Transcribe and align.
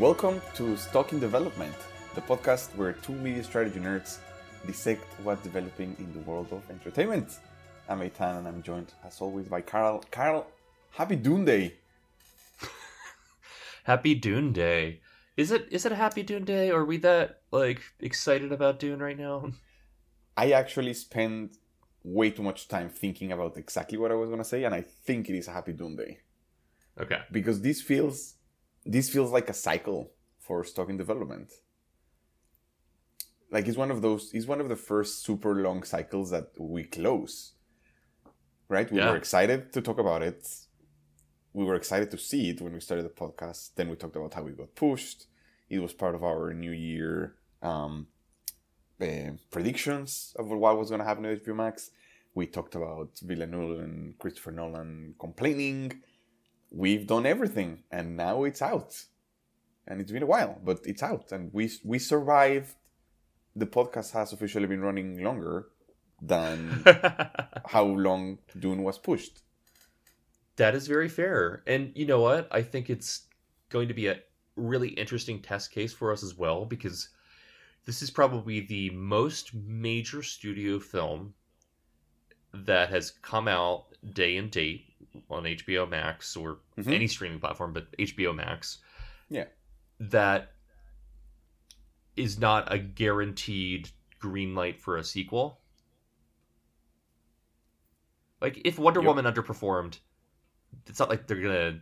Welcome 0.00 0.40
to 0.54 0.78
Stuck 0.78 1.12
in 1.12 1.20
Development, 1.20 1.74
the 2.14 2.22
podcast 2.22 2.74
where 2.74 2.94
two 2.94 3.12
media 3.12 3.44
strategy 3.44 3.78
nerds 3.78 4.16
dissect 4.66 5.04
what's 5.22 5.42
developing 5.42 5.94
in 5.98 6.10
the 6.14 6.20
world 6.20 6.48
of 6.52 6.62
entertainment. 6.70 7.38
I'm 7.86 8.00
Eitan 8.00 8.38
and 8.38 8.48
I'm 8.48 8.62
joined 8.62 8.94
as 9.04 9.20
always 9.20 9.46
by 9.48 9.60
Carl. 9.60 10.02
Carl, 10.10 10.46
happy 10.92 11.16
Dune 11.16 11.44
Day! 11.44 11.74
happy 13.84 14.14
Dune 14.14 14.54
Day. 14.54 15.02
Is 15.36 15.50
it 15.50 15.68
is 15.70 15.84
it 15.84 15.92
a 15.92 15.96
happy 15.96 16.22
Dune 16.22 16.44
Day 16.46 16.70
or 16.70 16.80
are 16.80 16.86
we 16.86 16.96
that 16.96 17.42
like 17.50 17.82
excited 18.00 18.52
about 18.52 18.78
Dune 18.78 19.00
right 19.00 19.18
now? 19.18 19.50
I 20.34 20.52
actually 20.52 20.94
spent 20.94 21.58
way 22.02 22.30
too 22.30 22.42
much 22.42 22.68
time 22.68 22.88
thinking 22.88 23.32
about 23.32 23.58
exactly 23.58 23.98
what 23.98 24.10
I 24.10 24.14
was 24.14 24.30
gonna 24.30 24.44
say, 24.44 24.64
and 24.64 24.74
I 24.74 24.80
think 24.80 25.28
it 25.28 25.36
is 25.36 25.46
a 25.46 25.52
happy 25.52 25.74
Dune 25.74 25.96
Day. 25.96 26.20
Okay. 26.98 27.18
Because 27.30 27.60
this 27.60 27.82
feels 27.82 28.36
this 28.84 29.08
feels 29.10 29.30
like 29.30 29.48
a 29.48 29.54
cycle 29.54 30.10
for 30.38 30.64
Stuck 30.64 30.88
in 30.88 30.96
Development. 30.96 31.50
Like 33.50 33.66
it's 33.66 33.76
one 33.76 33.90
of 33.90 34.00
those 34.02 34.30
it's 34.32 34.46
one 34.46 34.60
of 34.60 34.68
the 34.68 34.76
first 34.76 35.24
super 35.24 35.54
long 35.62 35.82
cycles 35.82 36.30
that 36.30 36.50
we 36.58 36.84
close. 36.84 37.52
Right? 38.68 38.90
We 38.90 38.98
Yeah. 38.98 39.10
were 39.10 39.16
excited 39.16 39.72
to 39.72 39.80
talk 39.82 39.98
about 39.98 40.22
it. 40.22 40.46
We 41.52 41.64
were 41.64 41.74
excited 41.74 42.10
to 42.12 42.18
see 42.18 42.50
it 42.50 42.60
when 42.60 42.72
we 42.72 42.80
started 42.80 43.04
the 43.04 43.08
podcast. 43.24 43.74
Then 43.74 43.88
we 43.90 43.96
talked 43.96 44.14
about 44.14 44.34
how 44.34 44.42
we 44.44 44.52
got 44.52 44.74
pushed. 44.76 45.26
It 45.68 45.80
was 45.80 45.92
part 45.92 46.14
of 46.14 46.22
our 46.22 46.54
new 46.54 46.70
year 46.70 47.34
um, 47.62 48.06
uh, 49.02 49.32
predictions 49.50 50.34
of 50.38 50.48
what 50.48 50.78
was 50.78 50.88
going 50.90 51.00
to 51.00 51.04
happen 51.04 51.24
with 51.24 51.44
HBO 51.44 51.54
Max. 51.56 51.90
We 52.34 52.46
talked 52.46 52.76
about 52.76 53.18
Villeneuve 53.18 53.80
and 53.80 54.16
Christopher 54.18 54.52
Nolan 54.52 55.14
complaining. 55.18 56.00
We've 56.70 57.06
done 57.06 57.26
everything, 57.26 57.84
and 57.90 58.16
now 58.16 58.44
it's 58.44 58.62
out. 58.62 59.04
And 59.86 60.00
it's 60.00 60.12
been 60.12 60.22
a 60.22 60.26
while, 60.26 60.58
but 60.64 60.80
it's 60.84 61.02
out, 61.02 61.32
and 61.32 61.52
we 61.52 61.70
we 61.84 61.98
survived. 61.98 62.74
The 63.56 63.66
podcast 63.66 64.12
has 64.12 64.32
officially 64.32 64.66
been 64.68 64.80
running 64.82 65.22
longer 65.22 65.66
than 66.22 66.84
how 67.66 67.84
long 67.84 68.38
Dune 68.58 68.82
was 68.84 68.98
pushed. 68.98 69.40
that 70.56 70.74
is 70.74 70.86
very 70.86 71.08
fair. 71.08 71.62
And 71.66 71.92
you 71.94 72.06
know 72.06 72.20
what? 72.20 72.48
I 72.50 72.62
think 72.62 72.90
it's 72.90 73.22
going 73.70 73.88
to 73.88 73.94
be 73.94 74.06
a 74.08 74.20
really 74.56 74.90
interesting 74.90 75.40
test 75.40 75.70
case 75.72 75.92
for 75.92 76.12
us 76.12 76.22
as 76.22 76.36
well 76.36 76.64
because 76.66 77.08
this 77.86 78.02
is 78.02 78.10
probably 78.10 78.60
the 78.60 78.90
most 78.90 79.54
major 79.54 80.22
studio 80.22 80.78
film 80.78 81.34
that 82.52 82.90
has 82.90 83.10
come 83.22 83.48
out 83.48 83.86
day 84.12 84.36
and 84.36 84.50
date 84.50 84.89
on 85.30 85.44
HBO 85.46 85.86
Max 85.88 86.36
or 86.36 86.60
Mhm. 86.76 86.92
any 86.92 87.06
streaming 87.06 87.40
platform, 87.40 87.72
but 87.72 87.88
HBO 87.98 88.32
Max. 88.32 88.78
Yeah. 89.28 89.46
That 89.98 90.54
is 92.16 92.38
not 92.38 92.72
a 92.72 92.78
guaranteed 92.78 93.90
green 94.18 94.54
light 94.54 94.80
for 94.80 94.96
a 94.96 95.04
sequel. 95.04 95.60
Like 98.40 98.60
if 98.64 98.78
Wonder 98.78 99.00
Yep. 99.00 99.06
Woman 99.06 99.24
underperformed, 99.26 99.98
it's 100.86 100.98
not 100.98 101.08
like 101.08 101.26
they're 101.26 101.40
gonna 101.40 101.80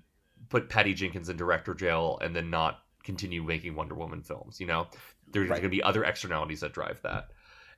put 0.49 0.69
Patty 0.69 0.95
Jenkins 0.95 1.29
in 1.29 1.37
director 1.37 1.75
jail 1.75 2.19
and 2.21 2.35
then 2.35 2.51
not 2.51 2.85
continue 3.05 3.43
making 3.43 3.75
Wonder 3.75 3.95
Woman 3.95 4.23
films. 4.23 4.61
You 4.61 4.67
know, 4.67 4.89
there's 5.29 5.49
Right. 5.49 5.57
gonna 5.59 5.69
be 5.69 5.83
other 5.83 6.05
externalities 6.05 6.61
that 6.61 6.73
drive 6.73 7.01
that. 7.03 7.31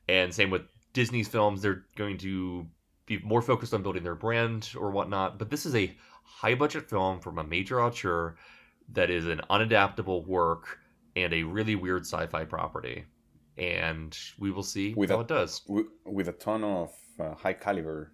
And 0.09 0.35
same 0.35 0.51
with 0.51 0.63
Disney's 0.93 1.29
films; 1.29 1.63
they're 1.63 1.85
going 1.97 2.19
to 2.19 2.69
be 3.11 3.19
more 3.25 3.43
focused 3.43 3.75
on 3.75 3.83
building 3.83 4.05
their 4.05 4.15
brand 4.15 4.71
or 4.79 4.91
whatnot. 4.93 5.37
But 5.39 5.51
this 5.51 5.67
is 5.67 5.75
a 5.75 5.95
high 6.23 6.55
budget 6.55 6.89
film 6.89 7.19
from 7.21 7.39
a 7.39 7.45
major 7.45 7.83
auteur 7.83 8.37
that 8.93 9.11
is 9.11 9.27
an 9.27 9.41
unadaptable 9.51 10.27
work 10.27 10.79
and 11.17 11.33
a 11.35 11.43
really 11.43 11.75
weird 11.75 12.03
sci-fi 12.07 12.45
property. 12.45 13.05
And 13.59 14.17
we 14.39 14.51
will 14.53 14.63
see 14.63 14.95
With 14.95 15.11
how 15.11 15.19
a- 15.19 15.21
it 15.23 15.29
does. 15.29 15.63
With 16.07 16.29
a 16.29 16.33
ton 16.33 16.63
of 16.65 16.93
uh, 17.19 17.35
high 17.35 17.53
caliber 17.53 18.13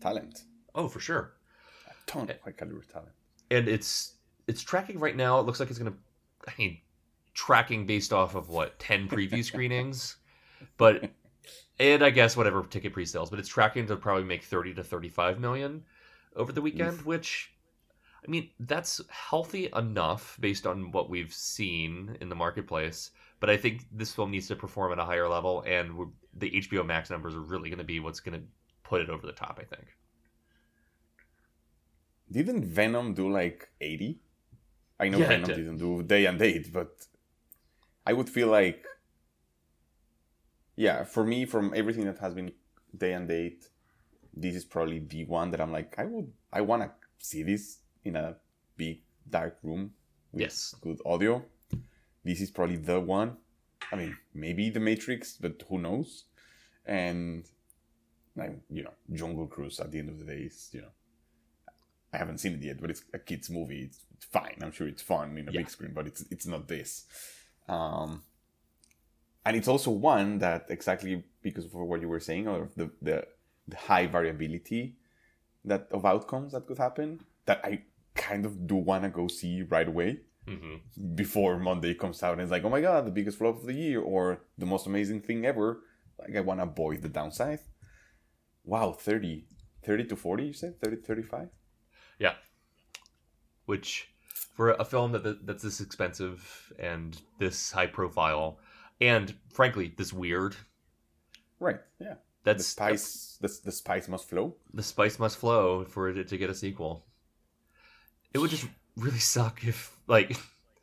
talent. 0.00 0.42
Oh, 0.74 0.88
for 0.88 1.00
sure. 1.00 1.32
A 1.88 1.92
ton 2.06 2.28
of 2.30 2.38
high 2.42 2.52
caliber 2.52 2.84
talent. 2.92 3.12
and 3.50 3.66
it's 3.68 4.12
it's 4.46 4.62
tracking 4.62 4.98
right 5.00 5.16
now. 5.16 5.40
It 5.40 5.46
looks 5.46 5.58
like 5.58 5.70
it's 5.70 5.78
gonna. 5.78 5.94
I 6.46 6.52
mean, 6.58 6.78
tracking 7.34 7.86
based 7.86 8.12
off 8.12 8.34
of 8.36 8.48
what 8.50 8.78
ten 8.78 9.08
preview 9.08 9.42
screenings, 9.50 10.16
but 10.76 11.10
and 11.78 12.02
I 12.04 12.10
guess 12.10 12.36
whatever 12.36 12.62
ticket 12.64 12.92
pre-sales, 12.92 13.30
but 13.30 13.38
it's 13.38 13.48
tracking 13.48 13.86
to 13.86 13.96
probably 13.96 14.24
make 14.24 14.44
thirty 14.44 14.74
to 14.74 14.82
thirty-five 14.84 15.38
million 15.40 15.84
over 16.34 16.52
the 16.52 16.62
weekend, 16.62 17.02
which. 17.02 17.52
I 18.26 18.28
mean, 18.28 18.50
that's 18.58 19.00
healthy 19.08 19.68
enough 19.76 20.36
based 20.40 20.66
on 20.66 20.90
what 20.90 21.08
we've 21.08 21.32
seen 21.32 22.16
in 22.20 22.28
the 22.28 22.34
marketplace. 22.34 23.12
But 23.38 23.50
I 23.50 23.56
think 23.56 23.86
this 23.92 24.12
film 24.12 24.32
needs 24.32 24.48
to 24.48 24.56
perform 24.56 24.90
at 24.90 24.98
a 24.98 25.04
higher 25.04 25.28
level, 25.28 25.62
and 25.64 26.08
the 26.34 26.50
HBO 26.50 26.84
Max 26.84 27.08
numbers 27.08 27.36
are 27.36 27.40
really 27.40 27.68
going 27.70 27.78
to 27.78 27.84
be 27.84 28.00
what's 28.00 28.18
going 28.18 28.40
to 28.40 28.44
put 28.82 29.00
it 29.00 29.10
over 29.10 29.24
the 29.24 29.32
top. 29.32 29.60
I 29.60 29.64
think. 29.64 29.86
Didn't 32.32 32.64
Venom 32.64 33.14
do 33.14 33.30
like 33.30 33.68
80? 33.80 34.18
I 34.98 35.08
know 35.08 35.18
Yeah, 35.18 35.28
Venom 35.28 35.46
did. 35.46 35.56
didn't 35.56 35.78
do 35.78 36.02
day 36.02 36.26
and 36.26 36.38
date, 36.38 36.72
but 36.72 37.06
I 38.04 38.12
would 38.12 38.28
feel 38.28 38.48
like, 38.48 38.84
yeah, 40.76 41.04
for 41.04 41.24
me, 41.24 41.44
from 41.46 41.72
everything 41.74 42.04
that 42.04 42.18
has 42.18 42.34
been 42.34 42.52
day 42.96 43.12
and 43.12 43.28
date, 43.28 43.68
this 44.34 44.54
is 44.54 44.64
probably 44.64 44.98
the 45.00 45.24
one 45.24 45.50
that 45.50 45.60
I'm 45.60 45.72
like, 45.72 45.94
I 45.98 46.04
would, 46.04 46.32
I 46.52 46.60
want 46.60 46.82
to 46.82 46.90
see 47.18 47.42
this 47.42 47.78
in 48.04 48.16
a 48.16 48.36
big 48.76 49.00
dark 49.28 49.58
room 49.62 49.92
with 50.32 50.42
Yes. 50.42 50.74
good 50.80 50.98
audio. 51.06 51.44
This 52.24 52.40
is 52.40 52.50
probably 52.50 52.76
the 52.76 53.00
one. 53.00 53.36
I 53.92 53.96
mean, 53.96 54.16
maybe 54.34 54.68
The 54.70 54.80
Matrix, 54.80 55.36
but 55.40 55.62
who 55.68 55.78
knows? 55.78 56.24
And, 56.84 57.44
like, 58.36 58.58
you 58.70 58.82
know, 58.82 58.92
Jungle 59.12 59.46
Cruise 59.46 59.80
at 59.80 59.90
the 59.92 59.98
end 59.98 60.10
of 60.10 60.18
the 60.18 60.24
day 60.24 60.40
is, 60.42 60.68
you 60.72 60.82
know, 60.82 60.88
I 62.12 62.18
haven't 62.18 62.38
seen 62.38 62.54
it 62.54 62.62
yet, 62.62 62.80
but 62.80 62.90
it's 62.90 63.04
a 63.14 63.18
kids 63.18 63.48
movie. 63.50 63.82
It's, 63.84 63.98
it's 64.14 64.24
fine. 64.26 64.58
I'm 64.62 64.72
sure 64.72 64.88
it's 64.88 65.02
fun 65.02 65.36
in 65.38 65.48
a 65.48 65.52
Yeah. 65.52 65.60
big 65.60 65.70
screen, 65.70 65.92
but 65.94 66.06
it's 66.06 66.22
it's 66.30 66.46
not 66.46 66.66
this. 66.68 67.04
Um, 67.68 68.22
and 69.46 69.56
it's 69.56 69.68
also 69.68 69.90
one 69.90 70.38
that 70.38 70.66
exactly 70.68 71.24
because 71.42 71.64
of 71.66 71.72
what 71.74 72.00
you 72.02 72.08
were 72.08 72.20
saying, 72.20 72.48
or 72.48 72.68
the 72.76 72.90
the, 73.00 73.16
the 73.68 73.76
high 73.76 74.06
variability 74.06 74.96
that 75.64 75.88
of 75.90 76.04
outcomes 76.04 76.52
that 76.52 76.66
could 76.66 76.78
happen, 76.78 77.20
that 77.46 77.60
I 77.64 77.82
kind 78.14 78.44
of 78.46 78.66
do 78.66 78.76
want 78.76 79.02
to 79.04 79.10
go 79.10 79.28
see 79.28 79.62
right 79.62 79.88
away 79.88 80.20
hmm 80.48 80.76
before 81.14 81.58
Monday 81.58 81.92
comes 82.02 82.22
out 82.22 82.32
and 82.34 82.42
it's 82.42 82.50
like, 82.52 82.64
oh 82.64 82.70
my 82.70 82.80
god, 82.80 83.04
the 83.04 83.10
biggest 83.18 83.38
flop 83.38 83.56
of 83.60 83.66
the 83.66 83.74
year 83.74 84.00
or 84.00 84.22
the 84.58 84.66
most 84.66 84.86
amazing 84.86 85.20
thing 85.20 85.44
ever. 85.44 85.68
Like 86.20 86.36
I 86.36 86.40
want 86.40 86.60
to 86.60 86.64
avoid 86.64 87.02
the 87.02 87.08
downside. 87.08 87.58
Wow, 88.64 88.92
30, 88.92 89.44
30 89.84 90.04
to 90.04 90.16
40, 90.16 90.44
you 90.44 90.52
said? 90.52 90.80
30 90.80 90.96
35? 90.96 91.48
Yeah. 92.18 92.34
Which, 93.66 94.08
for 94.56 94.70
a 94.70 94.84
film 94.84 95.12
that- 95.12 95.46
that's 95.46 95.62
this 95.62 95.80
expensive 95.80 96.72
and 96.78 97.20
this 97.38 97.72
high 97.72 97.88
profile, 97.98 98.58
and 99.00 99.34
frankly 99.52 99.92
this 99.96 100.12
weird, 100.12 100.56
Right, 101.58 101.80
yeah. 101.98 102.14
that's 102.44 102.58
the 102.58 102.64
spice, 102.64 103.38
the, 103.40 103.48
the 103.64 103.72
spice 103.72 104.08
must 104.08 104.28
flow. 104.28 104.56
the 104.74 104.82
spice 104.82 105.18
must 105.18 105.38
flow 105.38 105.84
for 105.84 106.08
it 106.08 106.28
to 106.28 106.36
get 106.38 106.50
a 106.50 106.54
sequel. 106.54 107.06
It 108.34 108.38
would 108.38 108.50
just 108.50 108.66
really 108.96 109.18
suck 109.18 109.64
if 109.66 109.96
like 110.06 110.36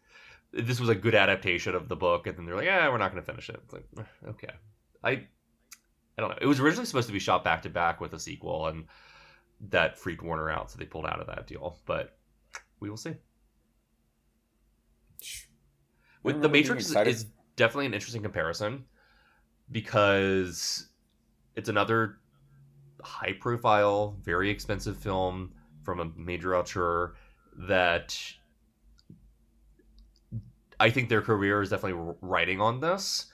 this 0.51 0.79
was 0.79 0.90
a 0.90 0.96
good 0.96 1.16
adaptation 1.16 1.75
of 1.75 1.88
the 1.90 1.96
book, 1.96 2.28
and 2.28 2.38
then 2.38 2.46
they're 2.46 2.56
like, 2.56 2.66
"Yeah, 2.66 2.90
we're 2.90 2.98
not 2.98 3.12
going 3.12 3.24
to 3.24 3.31
finish 3.31 3.50
it." 3.50 3.60
It's 3.63 3.74
like, 3.74 3.86
"Eh, 3.98 4.30
okay, 4.30 4.54
I, 5.04 5.09
I 5.12 5.27
don't 6.18 6.30
know. 6.30 6.38
It 6.42 6.48
was 6.48 6.59
originally 6.59 6.86
supposed 6.86 7.07
to 7.07 7.13
be 7.13 7.19
shot 7.19 7.44
back 7.44 7.62
to 7.63 7.69
back 7.69 8.01
with 8.01 8.13
a 8.13 8.19
sequel, 8.19 8.68
and 8.68 8.86
that 9.69 9.98
freaked 10.00 10.24
Warner 10.24 10.50
out, 10.50 10.71
so 10.71 10.77
they 10.80 10.86
pulled 10.86 11.06
out 11.06 11.19
of 11.19 11.27
that 11.27 11.45
deal. 11.48 11.77
But 11.86 12.18
we 12.80 12.89
will 12.89 12.98
see. 12.98 13.13
With 16.24 16.42
the 16.42 16.50
Matrix 16.50 16.95
is 16.95 17.25
definitely 17.56 17.86
an 17.88 17.94
interesting 17.94 18.22
comparison 18.22 18.86
because 19.72 20.88
it's 21.56 21.70
another 21.70 22.18
high 23.02 23.34
profile, 23.40 24.18
very 24.24 24.50
expensive 24.50 24.98
film 24.98 25.54
from 25.84 26.00
a 26.00 26.06
major 26.16 26.56
auteur 26.56 27.16
that 27.68 28.18
I 30.80 30.90
think 30.90 31.10
their 31.10 31.22
career 31.22 31.62
is 31.62 31.70
definitely 31.70 32.16
riding 32.22 32.60
on 32.60 32.80
this 32.80 33.28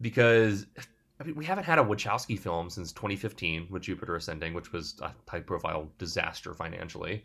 because 0.00 0.66
I 1.20 1.24
mean 1.24 1.34
we 1.34 1.44
haven't 1.44 1.64
had 1.64 1.78
a 1.78 1.82
Wachowski 1.82 2.38
film 2.38 2.70
since 2.70 2.92
2015 2.92 3.66
with 3.70 3.82
Jupiter 3.82 4.16
Ascending, 4.16 4.54
which 4.54 4.72
was 4.72 4.94
a 5.02 5.12
high 5.28 5.40
profile 5.40 5.90
disaster 5.98 6.54
financially, 6.54 7.24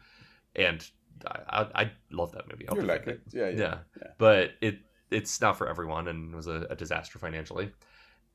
and 0.55 0.85
I, 1.27 1.39
I, 1.49 1.81
I 1.83 1.91
love 2.11 2.31
that 2.33 2.49
movie. 2.49 2.67
I'll 2.67 2.75
You 2.75 2.83
like 2.83 3.07
it? 3.07 3.21
Yeah, 3.31 3.49
yeah. 3.49 3.57
yeah. 3.57 3.77
yeah. 4.01 4.07
But 4.17 4.51
it 4.61 4.79
it's 5.11 5.39
not 5.41 5.57
for 5.57 5.67
everyone 5.67 6.07
and 6.07 6.33
was 6.35 6.47
a, 6.47 6.67
a 6.69 6.75
disaster 6.75 7.19
financially. 7.19 7.71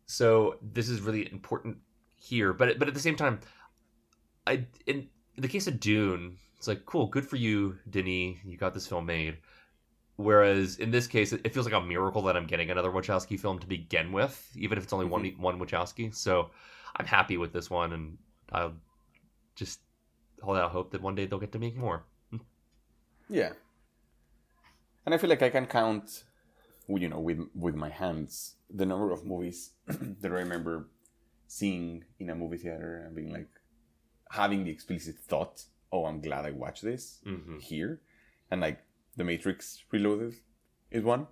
So 0.07 0.57
this 0.73 0.89
is 0.89 1.01
really 1.01 1.31
important 1.33 1.79
here. 2.17 2.53
But 2.53 2.79
but 2.79 2.89
at 2.89 2.95
the 2.95 3.01
same 3.01 3.17
time, 3.17 3.41
I 4.47 4.67
in 4.87 5.09
the 5.37 5.49
case 5.49 5.67
of 5.67 5.81
Dune, 5.81 6.37
it's 6.57 6.69
like 6.69 6.85
cool, 6.87 7.07
good 7.07 7.27
for 7.27 7.37
you, 7.37 7.77
Denis. 7.89 8.39
You 8.45 8.57
got 8.57 8.75
this 8.75 8.87
film 8.87 9.07
made. 9.07 9.39
Whereas 10.17 10.77
in 10.77 10.91
this 10.91 11.07
case, 11.07 11.33
it 11.33 11.41
it 11.45 11.55
feels 11.55 11.67
like 11.67 11.75
a 11.75 11.81
miracle 11.81 12.23
that 12.23 12.37
I'm 12.37 12.47
getting 12.47 12.71
another 12.71 12.91
Wachowski 12.91 13.39
film 13.39 13.59
to 13.59 13.67
begin 13.67 14.13
with, 14.13 14.51
even 14.57 14.77
if 14.77 14.85
it's 14.85 14.93
only 14.93 15.07
one 15.07 15.23
mm-hmm. 15.23 15.43
one 15.43 15.59
Wachowski. 15.59 16.15
So 16.15 16.51
I'm 16.97 17.07
happy 17.07 17.37
with 17.37 17.53
this 17.53 17.71
one, 17.71 17.93
and 17.93 18.19
I'll 18.53 18.75
just 19.55 19.81
hold 20.43 20.59
out 20.59 20.71
hope 20.71 20.91
that 20.91 21.03
one 21.03 21.15
day 21.15 21.27
they'll 21.27 21.39
get 21.39 21.53
to 21.53 21.59
make 21.59 21.77
more. 21.77 22.05
Yeah. 23.31 23.53
And 25.07 25.15
I 25.15 25.19
feel 25.19 25.31
like 25.31 25.43
I 25.43 25.51
can 25.51 25.67
count, 25.67 26.25
you 26.99 27.09
know, 27.09 27.21
with 27.21 27.41
with 27.55 27.75
my 27.75 27.89
hands 27.91 28.57
the 28.69 28.87
number 28.87 29.11
of 29.11 29.25
movies 29.25 29.73
that 29.87 30.31
I 30.31 30.35
remember 30.35 30.89
seeing 31.47 32.05
in 32.19 32.31
a 32.31 32.35
movie 32.35 32.57
theater 32.59 33.03
and 33.05 33.15
being 33.15 33.33
like 33.33 33.49
having 34.31 34.65
the 34.65 34.71
explicit 34.71 35.17
thought, 35.19 35.65
"Oh, 35.93 36.05
I'm 36.07 36.21
glad 36.21 36.45
I 36.47 36.51
watched 36.53 36.83
this 36.83 37.21
Mm-hmm. 37.27 37.59
here," 37.59 38.01
and 38.51 38.61
like 38.61 38.81
The 39.17 39.25
Matrix 39.25 39.83
Reloaded 39.93 40.35
is 40.91 41.05
one. 41.05 41.27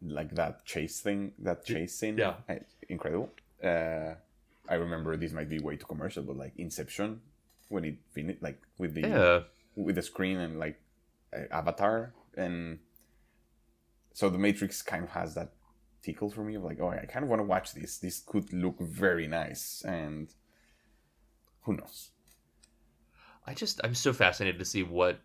Like 0.00 0.34
that 0.34 0.64
chase 0.64 1.00
thing, 1.00 1.32
that 1.38 1.64
chase 1.64 1.94
scene, 1.98 2.18
Yeah. 2.18 2.34
incredible. 2.88 3.30
Uh, 3.62 4.14
I 4.68 4.74
remember 4.74 5.16
this 5.16 5.32
might 5.32 5.48
be 5.48 5.60
way 5.60 5.76
too 5.76 5.86
commercial, 5.86 6.22
but 6.24 6.36
like 6.36 6.54
Inception, 6.56 7.20
when 7.68 7.84
it 7.84 7.96
finished, 8.12 8.42
like 8.42 8.60
with 8.78 8.94
the 8.94 9.02
Yeah, 9.02 9.40
with 9.76 9.94
the 9.94 10.02
screen 10.02 10.38
and 10.38 10.58
like 10.58 10.80
uh, 11.32 11.46
Avatar, 11.52 12.14
and 12.36 12.80
so 14.12 14.28
the 14.28 14.38
Matrix 14.38 14.82
kind 14.82 15.04
of 15.04 15.10
has 15.10 15.34
that 15.34 15.52
tickle 16.02 16.28
for 16.28 16.42
me 16.42 16.56
of 16.56 16.62
like, 16.62 16.78
oh, 16.80 16.88
I 16.88 17.06
kind 17.06 17.22
of 17.22 17.28
want 17.28 17.40
to 17.40 17.44
watch 17.44 17.72
this. 17.72 17.98
This 17.98 18.20
could 18.20 18.52
look 18.52 18.80
very 18.80 19.26
nice, 19.26 19.82
and 19.86 20.28
who 21.62 21.74
knows? 21.74 22.10
I 23.46 23.54
just 23.54 23.80
I'm 23.82 23.94
so 23.94 24.12
fascinated 24.12 24.58
to 24.58 24.64
see 24.64 24.82
what 24.82 25.20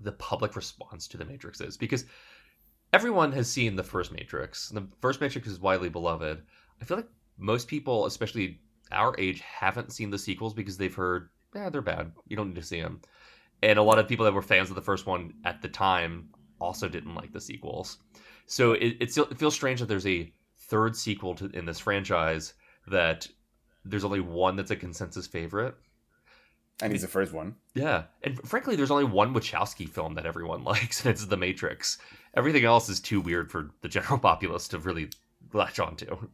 the 0.00 0.12
public 0.12 0.56
response 0.56 1.08
to 1.08 1.16
the 1.16 1.24
Matrix 1.24 1.60
is 1.60 1.76
because 1.76 2.04
everyone 2.92 3.32
has 3.32 3.50
seen 3.50 3.76
the 3.76 3.82
first 3.82 4.12
Matrix. 4.12 4.68
The 4.70 4.86
first 5.00 5.20
Matrix 5.20 5.48
is 5.48 5.60
widely 5.60 5.88
beloved. 5.88 6.42
I 6.80 6.84
feel 6.84 6.98
like 6.98 7.08
most 7.38 7.68
people, 7.68 8.06
especially 8.06 8.60
our 8.92 9.14
age, 9.18 9.40
haven't 9.40 9.92
seen 9.92 10.10
the 10.10 10.18
sequels 10.18 10.54
because 10.54 10.76
they've 10.76 10.94
heard, 10.94 11.30
yeah, 11.54 11.70
they're 11.70 11.82
bad. 11.82 12.12
You 12.28 12.36
don't 12.36 12.48
need 12.48 12.56
to 12.56 12.62
see 12.62 12.80
them. 12.80 13.00
And 13.62 13.78
a 13.78 13.82
lot 13.82 13.98
of 13.98 14.08
people 14.08 14.24
that 14.24 14.34
were 14.34 14.42
fans 14.42 14.68
of 14.68 14.76
the 14.76 14.82
first 14.82 15.06
one 15.06 15.34
at 15.44 15.62
the 15.62 15.68
time 15.68 16.28
also 16.60 16.88
didn't 16.88 17.14
like 17.14 17.32
the 17.32 17.40
sequels. 17.40 17.98
So 18.46 18.72
it, 18.72 18.96
it, 19.00 19.10
still, 19.10 19.24
it 19.24 19.38
feels 19.38 19.54
strange 19.54 19.80
that 19.80 19.86
there's 19.86 20.06
a 20.06 20.32
third 20.58 20.96
sequel 20.96 21.34
to 21.36 21.46
in 21.50 21.66
this 21.66 21.78
franchise 21.78 22.54
that 22.88 23.26
there's 23.84 24.04
only 24.04 24.20
one 24.20 24.56
that's 24.56 24.70
a 24.70 24.76
consensus 24.76 25.26
favorite. 25.26 25.74
And 26.82 26.92
it's 26.92 27.02
the 27.02 27.08
first 27.08 27.32
one. 27.32 27.54
Yeah, 27.74 28.04
and 28.22 28.38
frankly, 28.46 28.76
there's 28.76 28.90
only 28.90 29.04
one 29.04 29.32
Wachowski 29.32 29.88
film 29.88 30.14
that 30.14 30.26
everyone 30.26 30.62
likes, 30.64 31.04
and 31.04 31.10
it's 31.10 31.24
The 31.24 31.36
Matrix. 31.36 31.98
Everything 32.34 32.64
else 32.64 32.88
is 32.88 33.00
too 33.00 33.20
weird 33.20 33.50
for 33.50 33.70
the 33.80 33.88
general 33.88 34.18
populace 34.18 34.68
to 34.68 34.78
really 34.78 35.08
latch 35.54 35.80
onto. 35.80 36.28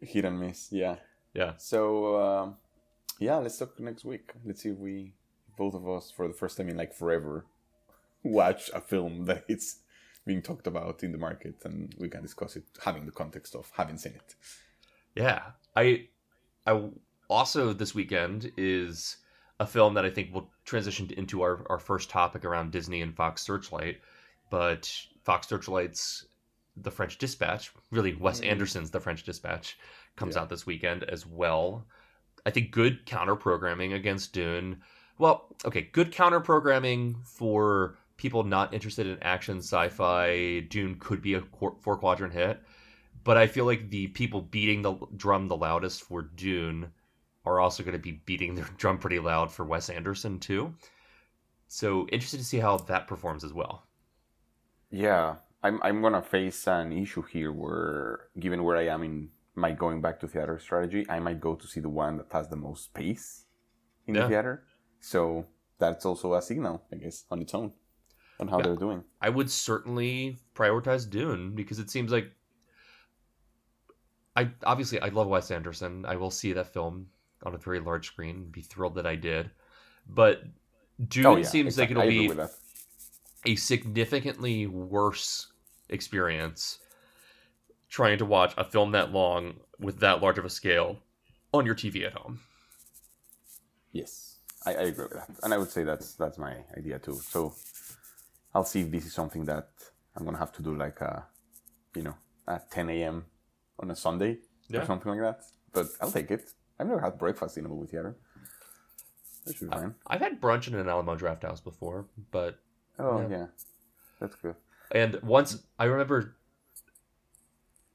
Hit 0.00 0.24
and 0.24 0.40
miss, 0.40 0.68
yeah. 0.72 0.96
Yeah. 1.32 1.52
So 1.58 2.20
um, 2.20 2.56
yeah, 3.20 3.36
let's 3.36 3.56
talk 3.56 3.78
next 3.78 4.04
week. 4.04 4.32
Let's 4.44 4.62
see 4.62 4.70
if 4.70 4.78
we 4.78 5.12
both 5.56 5.74
of 5.74 5.88
us, 5.88 6.10
for 6.10 6.26
the 6.26 6.34
first 6.34 6.56
time 6.56 6.68
in 6.68 6.76
like 6.76 6.94
forever, 6.94 7.46
watch 8.22 8.70
a 8.74 8.80
film 8.80 9.24
that 9.26 9.44
it's 9.48 9.80
being 10.26 10.42
talked 10.42 10.66
about 10.66 11.02
in 11.02 11.12
the 11.12 11.18
market, 11.18 11.56
and 11.64 11.94
we 11.98 12.08
can 12.08 12.22
discuss 12.22 12.56
it, 12.56 12.64
having 12.84 13.06
the 13.06 13.12
context 13.12 13.54
of 13.54 13.70
having 13.74 13.96
seen 13.96 14.12
it. 14.12 14.34
Yeah, 15.14 15.42
I, 15.74 16.08
I 16.66 16.88
also 17.28 17.72
this 17.72 17.94
weekend 17.94 18.52
is 18.56 19.16
a 19.58 19.66
film 19.66 19.94
that 19.94 20.04
I 20.04 20.10
think 20.10 20.32
will 20.32 20.50
transition 20.64 21.10
into 21.16 21.42
our 21.42 21.64
our 21.70 21.78
first 21.78 22.10
topic 22.10 22.44
around 22.44 22.72
Disney 22.72 23.00
and 23.02 23.16
Fox 23.16 23.42
Searchlight, 23.42 24.00
but 24.50 24.92
Fox 25.24 25.48
Searchlight's 25.48 26.26
The 26.76 26.90
French 26.90 27.18
Dispatch, 27.18 27.72
really 27.90 28.14
Wes 28.14 28.40
Mm. 28.40 28.46
Anderson's 28.50 28.90
The 28.90 29.00
French 29.00 29.24
Dispatch, 29.24 29.78
comes 30.16 30.36
Yeah. 30.36 30.42
out 30.42 30.48
this 30.50 30.66
weekend 30.66 31.04
as 31.04 31.26
well. 31.26 31.86
I 32.46 32.50
think 32.50 32.70
good 32.70 33.04
counter 33.06 33.34
programming 33.34 33.94
against 33.94 34.32
Dune. 34.32 34.82
Well, 35.18 35.56
okay, 35.64 35.82
good 35.90 36.12
counter 36.12 36.40
programming 36.40 37.16
for 37.24 37.98
people 38.18 38.44
not 38.44 38.74
interested 38.74 39.08
in 39.08 39.22
action 39.22 39.58
sci-fi. 39.58 40.60
Dune 40.62 40.96
could 41.00 41.22
be 41.22 41.34
a 41.34 41.42
four 41.42 41.98
quadrant 41.98 42.34
hit, 42.34 42.62
but 43.24 43.38
I 43.38 43.46
feel 43.48 43.66
like 43.66 43.90
the 43.90 44.08
people 44.08 44.42
beating 44.42 44.82
the 44.82 44.94
drum 45.16 45.48
the 45.48 45.56
loudest 45.56 46.02
for 46.04 46.22
Dune 46.22 46.92
are 47.46 47.60
also 47.60 47.82
going 47.84 47.94
to 47.94 47.98
be 48.00 48.12
beating 48.26 48.56
their 48.56 48.66
drum 48.78 48.98
pretty 48.98 49.20
loud 49.20 49.52
for 49.52 49.64
Wes 49.66 49.90
Anderson 49.90 50.40
too. 50.40 50.74
So 51.68 52.06
interested 52.08 52.38
to 52.38 52.44
see 52.44 52.58
how 52.58 52.78
that 52.78 53.08
performs 53.08 53.44
as 53.44 53.54
well. 53.54 53.88
Yeah, 54.90 55.36
I'm 55.62 55.82
I'm 55.82 56.02
gonna 56.02 56.22
face 56.22 56.66
an 56.66 56.92
issue 56.92 57.22
here 57.22 57.52
where, 57.52 58.28
given 58.38 58.62
where 58.64 58.76
I 58.76 58.86
am 58.88 59.02
in 59.02 59.30
my 59.54 59.72
going 59.72 60.00
back 60.00 60.20
to 60.20 60.28
theater 60.28 60.58
strategy, 60.58 61.06
I 61.08 61.18
might 61.20 61.40
go 61.40 61.54
to 61.56 61.66
see 61.66 61.80
the 61.80 61.88
one 61.88 62.16
that 62.18 62.32
has 62.32 62.48
the 62.48 62.56
most 62.56 62.84
space 62.84 63.44
in 64.06 64.14
Yeah. 64.14 64.22
the 64.22 64.28
theater. 64.28 64.64
So 65.00 65.46
that's 65.78 66.06
also 66.06 66.34
a 66.34 66.42
signal, 66.42 66.84
I 66.92 66.96
guess, 66.96 67.24
on 67.30 67.42
its 67.42 67.54
own, 67.54 67.72
on 68.40 68.48
how 68.48 68.58
Yeah. 68.58 68.64
they're 68.64 68.76
doing. 68.76 69.04
I 69.20 69.28
would 69.28 69.50
certainly 69.50 70.38
prioritize 70.54 71.08
Dune 71.08 71.54
because 71.54 71.78
it 71.78 71.90
seems 71.90 72.12
like 72.12 72.30
I 74.36 74.50
obviously 74.64 75.00
I 75.00 75.08
love 75.08 75.26
Wes 75.26 75.50
Anderson. 75.50 76.04
I 76.06 76.16
will 76.16 76.30
see 76.30 76.52
that 76.52 76.72
film 76.72 77.08
on 77.42 77.54
a 77.54 77.58
very 77.58 77.80
large 77.80 78.06
screen 78.06 78.36
and 78.36 78.52
be 78.52 78.62
thrilled 78.62 78.94
that 78.96 79.06
I 79.06 79.16
did. 79.16 79.50
But 80.08 80.44
Dune 81.08 81.26
oh 81.26 81.36
yeah, 81.36 81.44
seems 81.44 81.78
like 81.78 81.90
it'll 81.90 82.02
be 82.06 82.32
a 83.44 83.56
significantly 83.56 84.66
worse 84.66 85.52
experience 85.88 86.78
trying 87.88 88.18
to 88.18 88.24
watch 88.24 88.52
a 88.58 88.64
film 88.64 88.92
that 88.92 89.12
long 89.12 89.54
with 89.78 90.00
that 90.00 90.20
large 90.20 90.38
of 90.38 90.44
a 90.44 90.50
scale 90.50 90.98
on 91.52 91.64
your 91.64 91.74
TV 91.74 92.06
at 92.06 92.12
home. 92.12 92.40
Yes, 93.92 94.36
I, 94.66 94.70
I 94.74 94.82
agree 94.82 95.04
with 95.04 95.14
that, 95.14 95.30
and 95.42 95.54
I 95.54 95.58
would 95.58 95.70
say 95.70 95.82
that's 95.82 96.14
that's 96.14 96.38
my 96.38 96.56
idea 96.76 96.98
too. 96.98 97.14
So 97.14 97.54
I'll 98.54 98.64
see 98.64 98.80
if 98.82 98.90
this 98.90 99.06
is 99.06 99.12
something 99.14 99.44
that 99.44 99.68
I'm 100.16 100.24
gonna 100.24 100.38
have 100.38 100.52
to 100.52 100.62
do, 100.62 100.74
like 100.74 101.00
a, 101.00 101.26
you 101.94 102.02
know, 102.02 102.14
at 102.46 102.70
10 102.70 102.90
a.m. 102.90 103.24
on 103.78 103.90
a 103.90 103.96
Sunday 103.96 104.38
Yeah. 104.68 104.80
or 104.82 104.86
something 104.86 105.10
like 105.12 105.20
that. 105.20 105.44
But 105.72 105.86
I'll 106.00 106.10
take 106.10 106.30
it. 106.30 106.50
I've 106.78 106.86
never 106.86 107.00
had 107.00 107.18
breakfast 107.18 107.58
in 107.58 107.66
a 107.66 107.68
movie 107.68 107.88
theater. 107.90 108.16
That 109.44 109.56
should 109.56 109.70
be 109.70 109.76
fine. 109.76 109.94
I've 110.06 110.20
had 110.20 110.40
brunch 110.40 110.68
in 110.68 110.74
an 110.74 110.88
Alamo 110.88 111.16
Drafthouse 111.16 111.62
before, 111.62 112.06
but 112.30 112.58
Oh 112.98 113.20
Yeah. 113.20 113.28
yeah, 113.28 113.46
that's 114.20 114.34
good. 114.36 114.56
And 114.90 115.20
once 115.22 115.62
I 115.78 115.84
remember, 115.84 116.36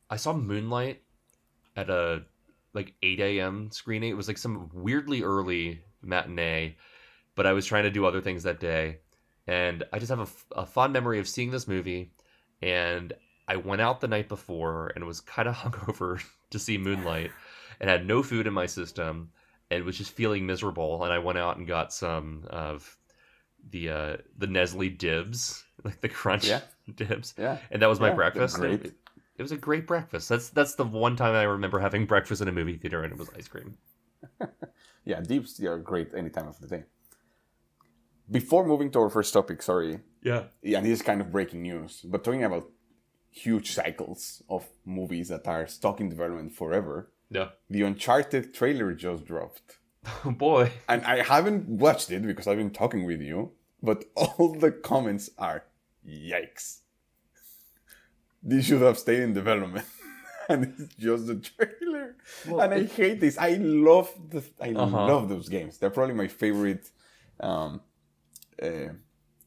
I 0.10 0.18
saw 0.18 0.34
Moonlight 0.34 1.02
at 1.76 1.90
a 1.90 2.24
like 2.74 2.94
8 3.04 3.20
a.m. 3.20 3.70
screening. 3.72 4.10
It 4.12 4.18
was 4.18 4.28
like 4.28 4.38
some 4.38 4.70
weirdly 4.74 5.24
early 5.24 5.84
matinee, 6.02 6.76
but 7.36 7.46
I 7.46 7.54
was 7.54 7.66
trying 7.66 7.84
to 7.84 7.92
do 7.92 8.06
other 8.06 8.22
things 8.22 8.44
that 8.44 8.60
day. 8.60 9.00
And 9.48 9.84
I 9.94 10.00
just 10.00 10.10
have 10.10 10.20
a, 10.56 10.62
a 10.62 10.66
fond 10.66 10.94
memory 10.94 11.20
of 11.20 11.28
seeing 11.28 11.52
this 11.52 11.68
movie. 11.68 12.12
And 12.62 13.14
I 13.48 13.58
went 13.58 13.82
out 13.82 14.02
the 14.02 14.08
night 14.08 14.30
before 14.30 14.92
and 14.96 15.06
was 15.06 15.22
kind 15.22 15.48
of 15.48 15.56
hungover 15.58 16.24
to 16.52 16.60
see 16.60 16.78
Moonlight 16.78 17.32
and 17.80 17.90
had 17.90 18.06
no 18.08 18.24
food 18.24 18.48
in 18.48 18.54
my 18.54 18.66
system 18.66 19.32
and 19.72 19.84
was 19.84 19.98
just 19.98 20.12
feeling 20.12 20.46
miserable. 20.46 21.04
And 21.04 21.12
I 21.14 21.20
went 21.20 21.38
out 21.38 21.58
and 21.58 21.68
got 21.68 21.94
some 21.94 22.46
of 22.50 22.98
the 23.70 23.90
uh, 23.90 24.18
the 24.38 24.48
Nestle 24.48 24.90
dibs, 24.90 25.64
like 25.84 26.02
the 26.02 26.10
crunch 26.10 26.50
Yeah. 26.50 26.62
dibs, 26.96 27.36
Yeah, 27.38 27.58
and 27.72 27.82
that 27.82 27.90
was 27.90 28.00
my 28.00 28.10
Yeah, 28.10 28.12
breakfast. 28.12 28.60
great. 28.60 28.82
It, 28.82 28.96
it 29.38 29.42
was 29.42 29.52
a 29.52 29.58
great 29.58 29.88
breakfast. 29.88 30.30
That's 30.30 30.50
that's 30.50 30.76
the 30.76 30.86
one 30.86 31.16
time 31.16 31.36
I 31.36 31.44
remember 31.44 31.80
having 31.80 32.06
breakfast 32.06 32.42
in 32.42 32.48
a 32.48 32.52
movie 32.52 32.78
theater, 32.78 33.04
and 33.04 33.12
it 33.12 33.18
was 33.20 33.30
ice 33.38 33.48
cream. 33.48 33.78
yeah. 35.06 35.22
Deeps 35.22 35.58
they 35.58 35.68
are 35.68 35.78
great 35.78 36.14
any 36.14 36.30
time 36.30 36.48
of 36.48 36.60
the 36.60 36.68
day. 36.68 36.84
Before 38.30 38.66
moving 38.66 38.90
to 38.92 39.00
our 39.00 39.10
first 39.10 39.34
topic, 39.34 39.62
sorry, 39.62 40.00
Yeah, 40.22 40.44
yeah, 40.62 40.80
this 40.82 40.92
is 41.00 41.02
kind 41.02 41.22
of 41.22 41.32
breaking 41.32 41.62
news, 41.64 42.02
but 42.04 42.24
talking 42.24 42.44
about 42.44 42.70
huge 43.30 43.72
cycles 43.72 44.42
of 44.50 44.66
movies 44.86 45.28
that 45.30 45.48
are 45.48 45.68
stuck 45.68 46.00
in 46.00 46.10
development 46.10 46.54
forever, 46.54 47.12
yeah. 47.30 47.50
the 47.70 47.82
Uncharted 47.84 48.54
trailer 48.54 48.94
just 48.94 49.26
dropped. 49.26 49.80
Oh 50.26 50.32
boy. 50.48 50.72
And 50.88 51.04
I 51.06 51.24
haven't 51.24 51.68
watched 51.68 52.12
it 52.12 52.26
because 52.26 52.48
I've 52.48 52.58
been 52.58 52.72
talking 52.72 53.06
with 53.06 53.22
you, 53.22 53.52
but 53.82 54.06
all 54.16 54.54
the 54.54 54.72
comments 54.72 55.30
are 55.38 55.66
yikes. 56.08 56.80
This 58.42 58.66
should 58.66 58.82
have 58.82 59.00
stayed 59.00 59.22
in 59.22 59.34
development. 59.34 59.86
and 60.50 60.74
it's 60.78 60.96
just 60.96 61.30
a 61.30 61.36
trailer. 61.36 62.16
Well, 62.48 62.62
and 62.62 62.74
I 62.74 62.84
hate 62.86 63.20
this. 63.20 63.38
I 63.38 63.56
love 63.56 64.10
the 64.30 64.44
I 64.62 64.72
Uh-huh. 64.74 65.08
love 65.08 65.30
those 65.30 65.50
games. 65.50 65.78
They're 65.78 65.90
probably 65.90 66.16
my 66.16 66.28
favorite 66.28 66.90
um 67.40 67.82
uh, 68.62 68.94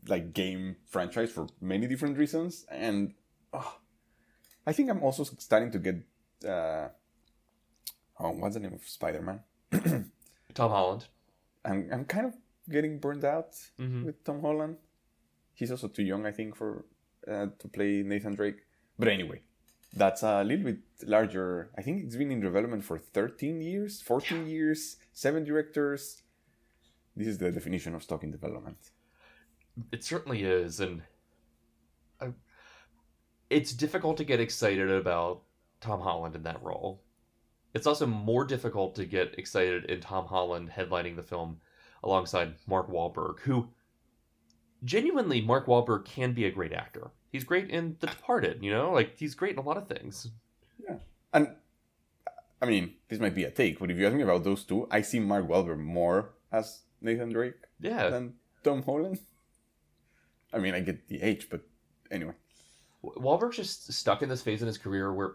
like 0.09 0.33
game 0.33 0.77
franchise 0.87 1.31
for 1.33 1.49
many 1.61 1.87
different 1.87 2.17
reasons. 2.19 2.65
And 2.71 3.15
oh, 3.53 3.79
I 4.67 4.73
think 4.73 4.91
I'm 4.91 5.03
also 5.03 5.25
starting 5.25 5.71
to 5.73 5.79
get 5.79 5.97
uh 6.47 6.89
oh 8.21 8.31
what's 8.31 8.55
the 8.55 8.61
name 8.61 8.75
of 8.75 8.87
Spider-Man? 8.87 9.41
Tom 10.55 10.71
Holland. 10.71 11.07
I'm 11.65 11.89
I'm 11.93 12.05
kind 12.05 12.27
of 12.27 12.35
getting 12.69 12.99
burned 12.99 13.25
out 13.25 13.55
hmm 13.79 14.05
with 14.05 14.23
Tom 14.25 14.41
Holland. 14.41 14.77
he's 15.55 15.71
also 15.71 15.89
too 15.89 16.03
young, 16.03 16.27
I 16.27 16.33
think, 16.33 16.57
for 16.57 16.85
uh, 17.29 17.47
to 17.59 17.69
play 17.69 18.03
Nathan 18.03 18.35
Drake. 18.35 18.61
But 18.99 19.09
anyway, 19.09 19.41
that's 19.95 20.23
a 20.23 20.45
little 20.45 20.65
bit 20.65 20.79
larger. 21.05 21.71
I 21.79 21.83
think 21.83 22.05
it's 22.05 22.17
been 22.17 22.31
in 22.33 22.41
development 22.41 22.85
for 22.85 22.99
13 22.99 23.61
years, 23.63 24.01
14 24.03 24.47
years, 24.49 24.97
seven 25.13 25.45
directors. 25.45 26.23
This 27.17 27.29
is 27.29 27.39
the 27.39 27.51
definition 27.51 27.95
of 27.95 28.03
Stuck 28.03 28.23
in 28.25 28.31
Development. 28.31 28.79
It 29.93 30.03
certainly 30.05 30.43
is, 30.43 30.81
and 30.81 31.03
I, 32.21 32.29
it's 33.51 33.73
difficult 33.73 34.17
to 34.19 34.25
get 34.25 34.41
excited 34.41 34.91
about 34.91 35.43
Tom 35.81 36.01
Holland 36.01 36.35
in 36.35 36.43
that 36.45 36.63
role. 36.63 37.03
It's 37.75 37.87
also 37.87 38.07
more 38.07 38.45
difficult 38.45 38.95
to 38.95 39.05
get 39.05 39.39
excited 39.39 39.85
in 39.85 40.01
Tom 40.01 40.27
Holland 40.27 40.71
headlining 40.71 41.17
the 41.17 41.23
film 41.23 41.61
alongside 42.03 42.55
Mark 42.67 42.91
Wahlberg, 42.91 43.41
who 43.41 43.69
genuinely 44.83 45.43
Mark 45.43 45.67
Wahlberg 45.67 46.07
can 46.07 46.33
be 46.33 46.47
a 46.47 46.51
great 46.51 46.73
actor. 46.73 47.11
He's 47.31 47.45
great 47.45 47.69
in 47.69 47.97
The 48.01 48.07
Departed, 48.07 48.63
you 48.63 48.71
know, 48.71 48.93
like 48.93 49.19
he's 49.19 49.35
great 49.35 49.53
in 49.53 49.59
a 49.59 49.63
lot 49.63 49.77
of 49.77 49.89
things. 49.89 50.29
Yeah, 50.83 50.97
and 51.35 51.55
I 52.63 52.67
mean, 52.67 52.95
this 53.09 53.21
might 53.21 53.35
be 53.35 53.45
a 53.45 53.51
take, 53.51 53.79
but 53.79 53.91
if 53.91 53.99
you 53.99 54.07
ask 54.07 54.17
me 54.17 54.23
about 54.23 54.45
those 54.45 54.65
two, 54.65 54.89
I 54.91 55.03
see 55.03 55.21
Mark 55.21 55.47
Wahlberg 55.47 55.79
more 55.79 56.31
as 56.51 56.81
Nathan 57.03 57.31
Drake 57.31 57.57
Yeah, 57.79 58.09
than 58.09 58.35
Tom 58.63 58.83
Holland. 58.83 59.19
I 60.57 60.59
mean, 60.59 60.75
I 60.75 60.81
get 60.81 61.07
the 61.09 61.23
H, 61.23 61.49
but 61.51 61.61
anyway. 62.11 62.33
Wahlberg's 63.05 63.57
just 63.57 63.93
stuck 63.93 64.23
in 64.23 64.29
this 64.29 64.43
phase 64.43 64.63
in 64.63 64.67
his 64.67 64.79
career 64.79 65.13
where 65.13 65.35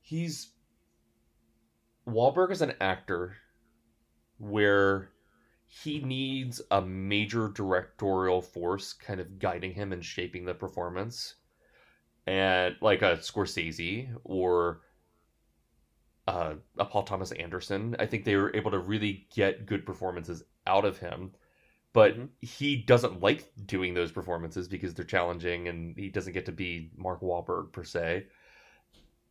he's 0.00 0.52
Wahlberg 2.08 2.50
is 2.50 2.62
an 2.62 2.74
actor 2.80 3.36
where 4.38 5.10
he 5.66 6.00
needs 6.00 6.60
a 6.70 6.82
major 6.82 7.48
directorial 7.48 8.42
force 8.42 8.92
kind 8.92 9.20
of 9.20 9.38
guiding 9.38 9.72
him 9.72 9.92
and 9.92 10.04
shaping 10.04 10.44
the 10.44 10.54
performance. 10.54 11.36
And 12.26 12.76
like 12.80 13.02
a 13.02 13.16
Scorsese 13.18 14.08
or 14.24 14.80
uh, 16.26 16.54
a 16.78 16.84
Paul 16.84 17.04
Thomas 17.04 17.32
Anderson, 17.32 17.96
I 17.98 18.06
think 18.06 18.24
they 18.24 18.36
were 18.36 18.54
able 18.56 18.70
to 18.70 18.78
really 18.78 19.26
get 19.34 19.66
good 19.66 19.86
performances 19.86 20.42
out 20.66 20.84
of 20.84 20.98
him. 20.98 21.32
But 21.92 22.16
Mhm. 22.18 22.28
he 22.40 22.76
doesn't 22.76 23.20
like 23.20 23.52
doing 23.66 23.92
those 23.94 24.12
performances 24.12 24.66
because 24.68 24.94
they're 24.94 25.04
challenging 25.04 25.68
and 25.68 25.96
he 25.96 26.08
doesn't 26.08 26.32
get 26.32 26.46
to 26.46 26.52
be 26.52 26.90
Mark 26.96 27.20
Wahlberg 27.20 27.72
per 27.72 27.84
se. 27.84 28.26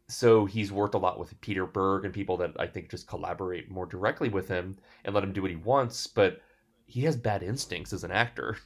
So 0.08 0.46
he's 0.46 0.72
worked 0.72 0.94
a 0.94 0.98
lot 1.00 1.18
with 1.20 1.40
Peter 1.42 1.66
Berg 1.66 2.06
and 2.06 2.14
people 2.14 2.38
that 2.38 2.52
I 2.60 2.68
think 2.68 2.90
just 2.90 3.08
collaborate 3.08 3.72
more 3.72 3.86
directly 3.86 4.30
with 4.30 4.48
him 4.48 4.78
and 5.06 5.16
let 5.16 5.24
him 5.24 5.32
do 5.34 5.42
what 5.42 5.52
he 5.52 5.58
wants, 5.58 6.06
but 6.08 6.42
he 6.86 7.02
has 7.02 7.16
bad 7.16 7.42
instincts 7.44 7.94
as 7.94 8.04
an 8.04 8.12
actor. 8.12 8.58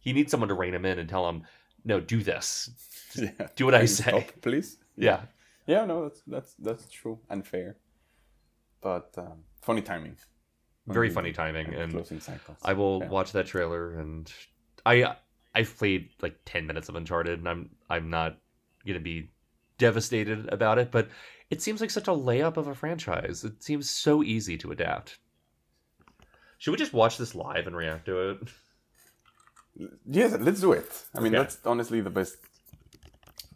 He 0.00 0.12
needs 0.12 0.30
someone 0.30 0.48
to 0.48 0.54
rein 0.54 0.74
him 0.74 0.84
in 0.86 0.98
and 0.98 1.08
tell 1.08 1.28
him, 1.28 1.44
"No, 1.84 2.00
do 2.00 2.22
this. 2.22 2.70
Yeah. 3.14 3.48
Do 3.54 3.66
what 3.66 3.74
I 3.74 3.84
say." 3.84 4.04
stop, 4.04 4.40
please. 4.40 4.78
Yeah, 4.96 5.26
Yeah, 5.66 5.84
no, 5.84 6.08
that's 6.08 6.22
that's 6.26 6.54
that's 6.54 6.88
true 6.88 7.18
and 7.28 7.46
fair. 7.46 7.76
But 8.80 9.12
um, 9.18 9.44
funny 9.60 9.82
timing. 9.82 10.16
Very 10.86 11.10
funny 11.10 11.32
timing, 11.32 11.72
and. 11.74 11.94
I 12.62 12.72
will 12.72 13.00
Yeah. 13.00 13.08
watch 13.08 13.32
that 13.32 13.46
trailer. 13.46 13.98
And 13.98 14.32
I 14.84 15.16
i've 15.54 15.76
played 15.76 16.10
like 16.22 16.38
ten 16.44 16.66
minutes 16.66 16.88
of 16.88 16.96
Uncharted, 16.96 17.38
and 17.38 17.48
I'm 17.48 17.70
I'm 17.90 18.10
not 18.10 18.38
gonna 18.86 19.00
be 19.00 19.30
devastated 19.78 20.48
about 20.48 20.78
it, 20.78 20.90
but 20.90 21.08
it 21.50 21.60
seems 21.62 21.80
like 21.80 21.90
such 21.90 22.08
a 22.08 22.12
layup 22.12 22.56
of 22.56 22.66
a 22.66 22.74
franchise. 22.74 23.44
It 23.44 23.62
seems 23.62 23.90
so 23.90 24.22
easy 24.22 24.56
to 24.58 24.70
adapt. 24.72 25.18
Should 26.58 26.70
we 26.72 26.78
just 26.78 26.92
watch 26.92 27.18
this 27.18 27.34
live 27.34 27.66
and 27.66 27.76
react 27.76 28.06
to 28.06 28.30
it? 28.30 28.38
Yes, 30.06 30.36
let's 30.38 30.60
do 30.60 30.72
it. 30.72 31.06
I 31.14 31.20
mean, 31.20 31.34
Okay. 31.34 31.42
that's 31.42 31.58
honestly 31.64 32.00
the 32.00 32.10
best. 32.10 32.36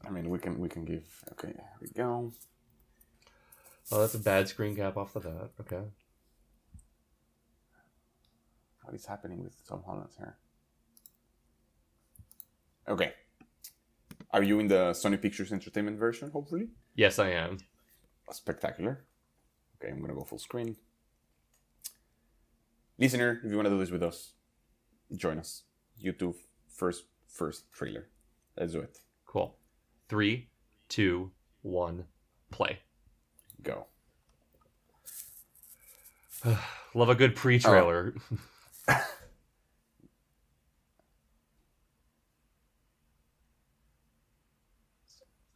I 0.06 0.11
mean, 0.11 0.28
we 0.30 0.38
can 0.38 0.59
we 0.59 0.68
can 0.68 0.85
give. 0.85 1.04
Okay, 1.33 1.49
here 1.49 1.64
we 1.80 1.88
go. 1.88 2.33
Oh, 3.92 4.00
that's 4.00 4.14
a 4.14 4.18
bad 4.18 4.49
screen 4.49 4.75
cap 4.76 4.97
off 4.97 5.12
the 5.12 5.21
bat. 5.21 5.50
Okay. 5.61 5.83
What 8.87 8.95
is 8.95 9.05
happening 9.05 9.43
with 9.43 9.66
Tom 9.69 9.83
Holland 9.85 10.11
here? 10.16 10.37
Okay. 12.88 13.12
Are 14.31 14.45
you 14.45 14.61
in 14.61 14.69
the 14.69 14.93
Sony 14.93 15.21
Pictures 15.21 15.52
Entertainment 15.52 15.99
version? 15.99 16.31
Hopefully, 16.31 16.69
Yes, 16.95 17.19
I 17.19 17.31
am. 17.31 17.59
spectacular. 18.31 19.05
Okay, 19.76 19.90
I'm 19.93 20.00
gonna 20.00 20.14
go 20.14 20.23
full 20.23 20.38
screen. 20.38 20.76
Listener, 22.97 23.40
if 23.45 23.50
you 23.50 23.57
wanna 23.57 23.71
do 23.71 23.78
this 23.81 23.90
with 23.90 24.05
us, 24.05 24.35
join 25.16 25.38
us. 25.40 25.64
YouTube 26.00 26.37
first 26.69 27.07
first 27.26 27.73
trailer. 27.73 28.07
Let's 28.57 28.73
do 28.73 28.81
it. 28.83 28.99
Cool. 29.26 29.59
Three, 30.09 30.49
two, 30.88 31.33
one, 31.62 32.05
play. 32.52 32.78
Go. 33.64 33.87
Love 36.95 37.09
a 37.09 37.16
good 37.16 37.35
pre-trailer. 37.35 38.14
Oh. 38.33 38.38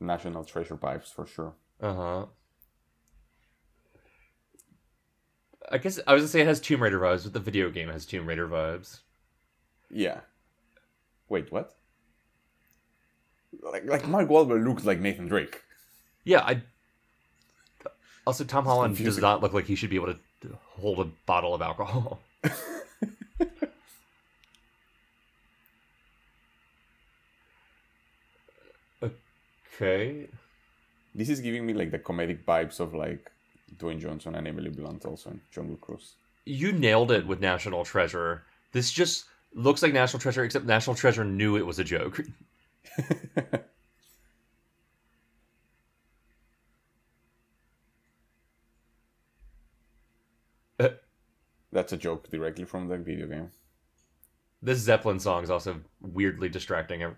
National 0.01 0.45
Treasure 0.45 0.77
vibes 0.77 1.13
for 1.13 1.27
sure. 1.27 1.53
Uh 1.81 1.95
huh. 1.95 2.27
I 5.71 5.79
guess 5.79 6.01
I 6.07 6.15
was 6.15 6.23
gonna 6.23 6.29
say 6.29 6.41
it 6.41 6.47
has 6.47 6.61
Tomb 6.61 6.83
Raider 6.83 6.99
vibes, 6.99 7.25
but 7.25 7.33
the 7.35 7.41
video 7.41 7.71
game 7.71 7.89
has 7.89 8.07
Tomb 8.07 8.27
Raider 8.27 8.49
vibes. 8.49 9.01
Yeah. 9.91 10.21
Wait, 11.29 11.53
what? 11.53 11.77
Like, 13.63 13.85
like 13.85 14.09
Mark 14.09 14.29
Wahlberg 14.29 14.67
looks 14.67 14.85
like 14.85 15.01
Nathan 15.01 15.29
Drake. 15.29 15.63
Yeah, 16.25 16.41
I. 16.41 16.63
Also, 18.27 18.45
Tom 18.45 18.65
Holland 18.65 18.97
does 18.97 19.19
not 19.19 19.43
look 19.43 19.53
like 19.53 19.67
he 19.67 19.75
should 19.75 19.91
be 19.91 19.97
able 19.97 20.15
to 20.43 20.59
hold 20.81 21.01
a 21.01 21.09
bottle 21.27 21.55
of 21.55 21.63
alcohol. 21.63 22.21
okay. 29.81 30.29
This 31.15 31.29
is 31.29 31.41
giving 31.41 31.67
me 31.67 31.73
like 31.73 31.91
the 31.91 31.99
comedic 31.99 32.45
vibes 32.45 32.81
of 32.81 32.95
like 32.95 33.31
Dwayne 33.79 34.01
Johnson 34.01 34.35
and 34.35 34.47
Emily 34.47 34.71
Blunt 34.71 35.05
also 35.05 35.31
in 35.31 35.41
Jungle 35.51 35.77
Cruise. 35.77 36.15
You 36.45 36.73
nailed 36.73 37.11
it 37.11 37.27
with 37.27 37.41
National 37.41 37.85
Treasure. 37.85 38.45
This 38.73 38.91
just 38.93 39.25
looks 39.55 39.83
like 39.83 39.93
National 39.93 40.21
Treasure, 40.21 40.45
except 40.45 40.65
National 40.67 40.95
Treasure 40.97 41.25
knew 41.25 41.57
it 41.57 41.67
was 41.67 41.79
a 41.79 41.85
joke. 41.85 42.21
That's 51.73 51.93
a 51.93 51.97
joke 51.97 52.29
directly 52.31 52.65
from 52.65 52.89
the 52.89 52.99
video 52.99 53.29
game. 53.29 53.53
This 54.61 54.79
Zeppelin 54.79 55.21
song 55.21 55.45
is 55.45 55.51
also 55.51 55.81
weirdly 56.01 56.49
distracting. 56.49 57.15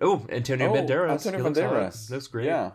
Oh, 0.00 0.26
Antonio 0.30 0.72
Banderas. 0.72 1.10
Antonio 1.26 1.42
looks. 1.42 1.58
Banderas. 1.58 2.08
That's 2.08 2.26
great. 2.28 2.46
Yeah. 2.46 2.72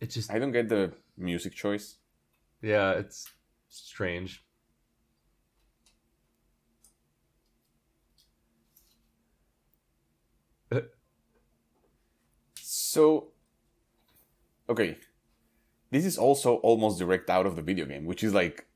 It's 0.00 0.14
just 0.14 0.30
I 0.32 0.38
don't 0.38 0.52
get 0.52 0.68
the 0.68 0.92
music 1.16 1.54
choice. 1.54 1.96
yeah, 2.60 2.92
it's 2.92 3.28
strange. 3.68 4.44
So, 12.92 13.28
okay, 14.68 14.98
this 15.90 16.04
is 16.04 16.18
also 16.18 16.56
almost 16.56 16.98
direct 16.98 17.30
out 17.30 17.46
of 17.46 17.56
the 17.56 17.62
video 17.62 17.86
game, 17.86 18.04
which 18.04 18.22
is 18.22 18.34
like 18.34 18.66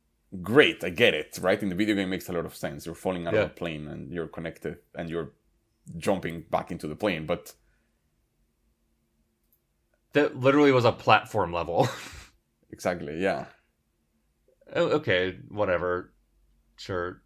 great. 0.41 0.83
I 0.83 0.89
get 0.89 1.13
it, 1.13 1.39
right? 1.43 1.63
In 1.63 1.69
the 1.69 1.75
video 1.75 1.95
game, 1.95 2.09
makes 2.09 2.27
a 2.31 2.33
lot 2.33 2.47
of 2.47 2.57
sense. 2.57 2.87
You're 2.87 2.95
falling 2.95 3.27
out 3.27 3.35
Yeah. 3.35 3.41
of 3.43 3.51
a 3.51 3.53
plane 3.53 3.87
and 3.89 4.11
you're 4.11 4.27
connected 4.29 4.79
and 4.95 5.11
you're 5.11 5.33
jumping 5.99 6.47
back 6.51 6.71
into 6.71 6.89
the 6.89 6.97
plane, 6.97 7.27
but 7.27 7.55
That 10.15 10.35
literally 10.35 10.73
was 10.73 10.87
a 10.87 10.93
platform 10.93 11.53
level. 11.53 11.87
exactly, 12.71 13.21
yeah. 13.21 13.45
oh, 14.75 14.87
okay, 15.01 15.37
whatever. 15.51 16.15
Sure. 16.79 17.21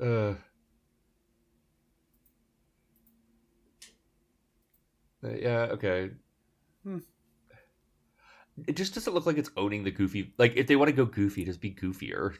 Uh. 0.00 0.34
Uh, 5.24 5.30
Yeah, 5.34 5.68
okay. 5.72 6.10
hmm. 6.82 6.98
It 8.66 8.76
just 8.76 8.94
doesn't 8.94 9.12
look 9.12 9.26
like 9.26 9.36
it's 9.38 9.50
owning 9.56 9.84
the 9.84 9.90
goofy. 9.90 10.32
Like 10.38 10.54
if 10.56 10.66
they 10.66 10.76
want 10.76 10.88
to 10.88 10.96
go 10.96 11.04
goofy, 11.04 11.44
just 11.44 11.60
be 11.60 11.72
goofier. 11.74 12.36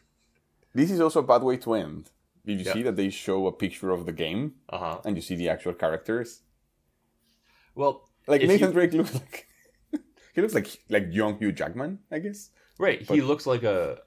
This 0.75 0.91
is 0.91 1.01
also 1.01 1.21
a 1.21 1.23
bad 1.27 1.43
way 1.43 1.57
to 1.59 1.75
end. 1.75 2.11
Did 2.45 2.61
you 2.61 2.65
Yeah. 2.67 2.73
see 2.73 2.83
that 2.85 2.97
they 2.97 3.11
show 3.11 3.47
a 3.47 3.53
picture 3.53 3.91
of 3.91 4.07
the 4.07 4.13
game 4.13 4.55
Uh 4.69 4.79
huh. 4.79 5.01
and 5.05 5.17
you 5.17 5.23
see 5.23 5.37
the 5.37 5.49
actual 5.49 5.75
characters? 5.75 6.43
Well, 7.75 8.09
Like 8.27 8.43
Nathan 8.43 8.69
you- 8.69 8.73
Drake 8.73 8.93
looks 8.95 9.15
like 9.15 9.49
he 10.35 10.41
looks 10.41 10.55
like 10.55 10.69
like 10.89 11.09
young 11.11 11.39
Hugh 11.39 11.53
Jackman, 11.53 12.01
I 12.11 12.19
guess. 12.21 12.51
right. 12.79 13.03
he 13.03 13.21
looks 13.21 13.47
like 13.47 13.63
a 13.63 13.99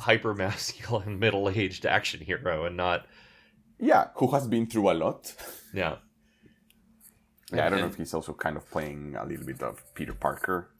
hyper 0.00 0.34
masculine 0.34 1.18
middle 1.24 1.48
aged 1.48 1.86
action 1.86 2.20
hero, 2.20 2.64
and 2.64 2.76
not 2.76 3.06
Yeah, 3.78 4.08
who 4.16 4.28
has 4.32 4.46
been 4.48 4.66
through 4.66 4.90
a 4.90 4.94
lot. 4.94 5.34
yeah. 5.74 5.96
Yeah, 7.52 7.66
I 7.66 7.68
don't 7.70 7.80
know 7.80 7.86
if 7.86 7.96
he's 7.96 8.14
also 8.14 8.32
kind 8.32 8.56
of 8.56 8.70
playing 8.70 9.16
a 9.16 9.24
little 9.24 9.44
bit 9.44 9.60
of 9.62 9.82
Peter 9.94 10.14
Parker, 10.14 10.70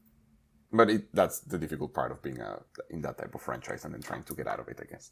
but 0.72 0.88
it, 0.88 1.12
that's 1.12 1.40
the 1.40 1.58
difficult 1.58 1.92
part 1.92 2.12
of 2.12 2.22
being 2.22 2.40
a, 2.40 2.60
in 2.90 3.00
that 3.02 3.18
type 3.18 3.34
of 3.34 3.42
franchise 3.42 3.84
and 3.84 3.92
then 3.92 4.02
trying 4.02 4.22
to 4.22 4.34
get 4.34 4.46
out 4.46 4.60
of 4.60 4.68
it, 4.68 4.78
I 4.80 4.84
guess. 4.84 5.10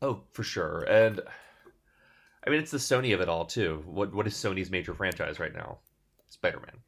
Oh, 0.00 0.22
for 0.32 0.42
sure. 0.42 0.80
And 0.84 1.20
I 2.46 2.48
mean, 2.50 2.60
it's 2.60 2.70
the 2.70 2.78
Sony 2.78 3.12
of 3.14 3.20
it 3.20 3.28
all 3.28 3.44
too. 3.44 3.82
What 3.86 4.14
what 4.14 4.26
is 4.26 4.34
Sony's 4.34 4.70
major 4.70 4.94
franchise 4.94 5.38
right 5.38 5.52
now? 5.54 5.78
Spider 6.28 6.60
Man. 6.60 6.78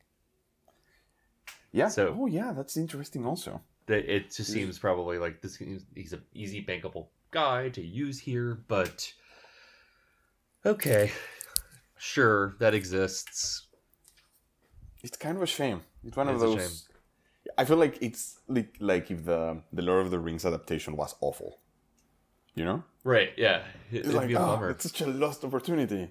Yeah. 1.73 1.89
So- 1.89 2.17
oh, 2.19 2.27
yeah, 2.27 2.53
that's 2.53 2.77
interesting. 2.79 3.27
Also, 3.27 3.61
That 3.87 4.13
it 4.13 4.33
just 4.33 4.53
seems 4.53 4.79
probably 4.79 5.19
like 5.19 5.41
this. 5.41 5.57
He's 5.95 6.13
an 6.13 6.23
easy 6.35 6.65
bankable 6.65 7.07
guy 7.31 7.69
to 7.71 7.81
use 7.81 8.19
here, 8.19 8.63
but 8.69 9.13
okay, 10.65 11.13
sure 11.97 12.57
that 12.59 12.75
exists. 12.75 13.67
it's 15.03 15.17
kind 15.17 15.37
of 15.37 15.43
a 15.43 15.47
shame. 15.47 15.83
It's 16.05 16.17
one 16.17 16.29
of 16.29 16.35
It's 16.35 16.43
those. 16.43 16.89
I 17.57 17.65
feel 17.65 17.77
like 17.77 17.99
it's 18.01 18.41
like 18.49 18.75
like 18.81 19.11
if 19.11 19.25
the 19.25 19.63
the 19.73 19.83
Lord 19.83 20.05
of 20.05 20.11
the 20.11 20.19
Rings 20.19 20.45
adaptation 20.45 20.97
was 20.97 21.15
awful. 21.21 21.59
You 22.55 22.65
know, 22.65 22.83
Right? 23.05 23.31
Yeah. 23.37 23.63
It, 23.93 24.07
it's 24.07 24.15
like 24.15 24.33
oh, 24.35 24.69
it's 24.71 24.85
such 24.85 25.03
a 25.03 25.07
lost 25.07 25.45
opportunity. 25.45 26.09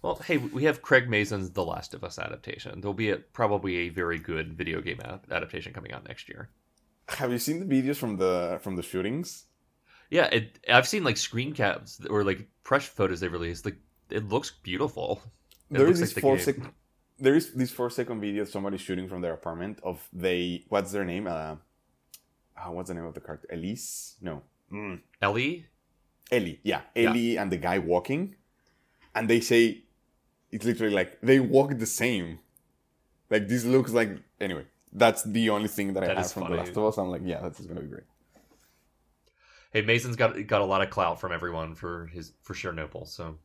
Well, 0.00 0.14
hey, 0.24 0.38
we 0.38 0.64
have 0.64 0.80
Craig 0.80 1.10
Mazin's 1.10 1.50
The 1.50 1.64
Last 1.64 1.92
of 1.92 2.04
Us 2.04 2.18
adaptation. 2.18 2.80
There'll 2.80 2.94
be 2.94 3.10
a, 3.10 3.16
probably 3.16 3.76
a 3.78 3.88
very 3.88 4.18
good 4.18 4.54
video 4.54 4.80
game 4.80 5.00
ad- 5.04 5.20
adaptation 5.30 5.72
coming 5.72 5.92
out 5.92 6.06
next 6.08 6.28
year. 6.28 6.48
Have 7.08 7.32
you 7.32 7.38
seen 7.38 7.66
the 7.66 7.66
videos 7.66 7.96
from 7.96 8.16
the 8.16 8.58
from 8.62 8.76
the 8.76 8.82
shootings? 8.82 9.44
Yeah, 10.10 10.26
it, 10.26 10.58
I've 10.70 10.88
seen 10.88 11.04
like 11.04 11.16
screen 11.16 11.52
caps 11.52 12.00
or 12.08 12.24
like 12.24 12.48
press 12.64 12.86
photos 12.86 13.20
they 13.20 13.28
released. 13.28 13.64
Like 13.64 13.76
it 14.10 14.28
looks 14.28 14.50
beautiful. 14.62 15.20
It 15.70 15.74
there 15.78 15.86
looks 15.86 16.00
is 16.00 16.00
like 16.00 16.06
this 16.08 16.14
the 16.14 16.20
four 16.20 16.38
sec- 16.38 16.72
There 17.18 17.34
is 17.34 17.52
this 17.52 17.70
four 17.70 17.90
second 17.90 18.20
video 18.20 18.42
of 18.42 18.48
somebody 18.48 18.78
shooting 18.78 19.08
from 19.08 19.20
their 19.20 19.34
apartment 19.34 19.80
of 19.82 20.06
they 20.12 20.64
what's 20.68 20.92
their 20.92 21.04
name 21.04 21.26
uh, 21.26 21.56
uh 22.56 22.70
what's 22.70 22.88
the 22.88 22.94
name 22.94 23.04
of 23.04 23.14
the 23.14 23.20
character 23.20 23.48
elise 23.52 24.16
no 24.20 24.42
mm. 24.72 25.00
Ellie, 25.20 25.66
ellie 26.30 26.60
yeah 26.62 26.82
Yeah. 26.94 27.10
ellie 27.10 27.36
and 27.38 27.50
the 27.52 27.56
guy 27.58 27.78
walking 27.78 28.36
and 29.14 29.28
they 29.28 29.40
say 29.40 29.82
it's 30.50 30.64
literally 30.64 30.94
like 30.94 31.20
they 31.20 31.40
walk 31.40 31.76
the 31.78 31.86
same 31.86 32.38
like 33.30 33.48
this 33.48 33.64
looks 33.64 33.92
like 33.92 34.10
anyway 34.40 34.64
that's 34.92 35.22
the 35.22 35.50
only 35.50 35.68
thing 35.68 35.92
that, 35.94 36.00
That 36.00 36.16
i 36.16 36.20
have 36.22 36.32
from 36.32 36.44
funny. 36.44 36.56
the 36.56 36.60
last 36.62 36.76
of 36.76 36.84
us 36.84 36.98
i'm 36.98 37.08
like 37.08 37.22
yeah 37.24 37.40
that's 37.40 37.60
gonna 37.60 37.80
be 37.80 37.86
great 37.88 38.04
hey, 39.72 39.82
Mazin's 39.82 40.16
got 40.16 40.30
got 40.46 40.60
a 40.62 40.64
lot 40.64 40.80
of 40.82 40.90
clout 40.90 41.20
from 41.20 41.30
everyone 41.32 41.74
for 41.74 42.06
his 42.06 42.32
for 42.42 42.54
Chernobyl, 42.54 43.06
so 43.06 43.36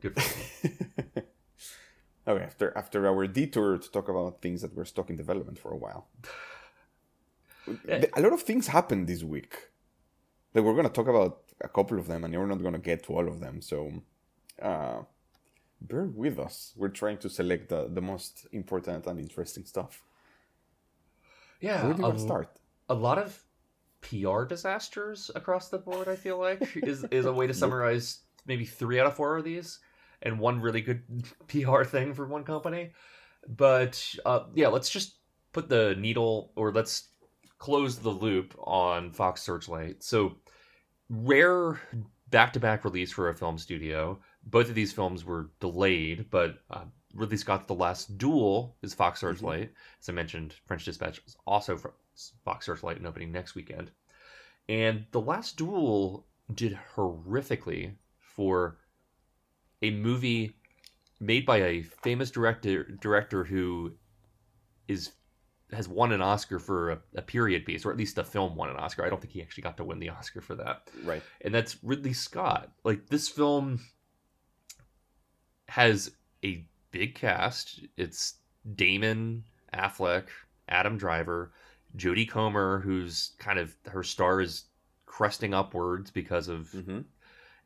good 0.00 0.14
for 0.14 0.68
him. 0.68 0.74
okay 2.28 2.44
after 2.44 2.72
after 2.76 3.06
our 3.08 3.26
detour 3.26 3.78
to 3.78 3.90
talk 3.90 4.08
about 4.08 4.40
things 4.40 4.62
that 4.62 4.74
were 4.76 4.84
stuck 4.84 5.10
in 5.10 5.16
development 5.16 5.58
for 5.58 5.72
a 5.72 5.76
while 5.76 6.06
Yeah. 7.86 8.04
a 8.16 8.20
lot 8.20 8.32
of 8.32 8.42
things 8.42 8.66
happened 8.68 9.06
this 9.08 9.22
week 9.22 9.54
like 10.54 10.64
we're 10.64 10.72
going 10.74 10.86
to 10.92 10.92
talk 10.92 11.08
about 11.08 11.34
a 11.60 11.68
couple 11.68 11.98
of 11.98 12.06
them 12.08 12.24
and 12.24 12.34
we're 12.36 12.46
not 12.46 12.60
going 12.62 12.74
to 12.74 12.80
get 12.90 13.04
to 13.04 13.12
all 13.16 13.26
of 13.28 13.40
them 13.40 13.60
so 13.60 13.78
uh 14.60 14.98
bear 15.80 16.04
with 16.22 16.38
us 16.38 16.72
we're 16.76 16.88
trying 17.02 17.18
to 17.18 17.28
select 17.28 17.68
the, 17.68 17.88
the 17.88 18.00
most 18.00 18.46
important 18.52 19.06
and 19.06 19.18
interesting 19.18 19.64
stuff 19.64 20.02
yeah, 21.62 21.84
where 21.84 21.94
do 21.94 21.98
you 22.00 22.02
want 22.04 22.14
a- 22.14 22.18
to 22.18 22.24
start 22.24 22.48
a 22.88 22.94
lot 22.94 23.18
of 23.18 23.42
PR 24.02 24.44
disasters 24.44 25.30
across 25.34 25.68
the 25.68 25.78
board. 25.78 26.08
I 26.08 26.16
feel 26.16 26.38
like 26.38 26.76
is 26.82 27.04
is 27.04 27.24
a 27.24 27.32
way 27.32 27.46
to 27.46 27.54
summarize 27.54 28.20
maybe 28.46 28.64
three 28.64 29.00
out 29.00 29.06
of 29.06 29.14
four 29.16 29.36
of 29.36 29.44
these, 29.44 29.78
and 30.20 30.38
one 30.38 30.60
really 30.60 30.82
good 30.82 31.02
PR 31.48 31.84
thing 31.84 32.12
for 32.12 32.26
one 32.26 32.44
company. 32.44 32.90
But 33.48 34.04
uh, 34.26 34.44
yeah, 34.54 34.68
let's 34.68 34.90
just 34.90 35.18
put 35.52 35.68
the 35.68 35.94
needle, 35.98 36.52
or 36.56 36.72
let's 36.72 37.08
close 37.58 37.98
the 37.98 38.10
loop 38.10 38.54
on 38.58 39.12
Fox 39.12 39.42
Searchlight. 39.42 40.02
So 40.02 40.36
rare 41.08 41.80
back-to-back 42.30 42.84
release 42.84 43.12
for 43.12 43.28
a 43.28 43.34
film 43.34 43.58
studio. 43.58 44.18
Both 44.44 44.68
of 44.68 44.74
these 44.74 44.92
films 44.92 45.24
were 45.24 45.50
delayed, 45.60 46.26
but 46.30 46.58
uh, 46.70 46.84
Ridley 47.14 47.36
Scott's 47.36 47.66
The 47.66 47.74
Last 47.74 48.18
Duel 48.18 48.76
is 48.82 48.94
Fox 48.94 49.20
Searchlight. 49.20 49.70
Mm-hmm. 49.70 50.00
As 50.00 50.08
I 50.08 50.12
mentioned, 50.12 50.54
French 50.66 50.84
Dispatch 50.84 51.20
is 51.26 51.36
also 51.46 51.76
from 51.76 51.92
Fox 52.44 52.66
Searchlight 52.66 52.96
and 52.96 53.06
opening 53.06 53.32
next 53.32 53.54
weekend. 53.54 53.90
And 54.68 55.06
The 55.10 55.20
Last 55.20 55.56
Duel 55.56 56.26
did 56.54 56.78
horrifically 56.96 57.94
for 58.18 58.78
a 59.82 59.90
movie 59.90 60.56
made 61.20 61.46
by 61.46 61.58
a 61.58 61.82
famous 61.82 62.30
director 62.30 62.84
director 62.84 63.44
who 63.44 63.92
is 64.88 65.12
has 65.72 65.88
won 65.88 66.12
an 66.12 66.20
Oscar 66.20 66.58
for 66.58 66.90
a, 66.90 66.98
a 67.16 67.22
period 67.22 67.64
piece, 67.64 67.86
or 67.86 67.90
at 67.90 67.96
least 67.96 68.16
the 68.16 68.24
film 68.24 68.54
won 68.56 68.68
an 68.68 68.76
Oscar. 68.76 69.04
I 69.04 69.08
don't 69.08 69.20
think 69.20 69.32
he 69.32 69.40
actually 69.40 69.62
got 69.62 69.78
to 69.78 69.84
win 69.84 69.98
the 69.98 70.10
Oscar 70.10 70.40
for 70.40 70.54
that 70.56 70.88
right 71.04 71.22
and 71.40 71.54
that's 71.54 71.82
Ridley 71.82 72.12
Scott. 72.12 72.70
Like 72.84 73.08
this 73.08 73.28
film 73.28 73.80
has 75.68 76.10
a 76.44 76.66
big 76.92 77.16
cast. 77.16 77.80
It's 77.96 78.34
Damon 78.76 79.42
Affleck, 79.74 80.26
Adam 80.68 80.96
Driver, 80.96 81.52
Jodie 81.96 82.28
Comer, 82.28 82.78
who's 82.80 83.32
kind 83.38 83.58
of 83.58 83.74
her 83.88 84.04
star 84.04 84.40
is 84.40 84.64
cresting 85.06 85.52
upwards 85.52 86.10
because 86.10 86.46
of 86.48 86.70
mm-hmm. 86.70 87.00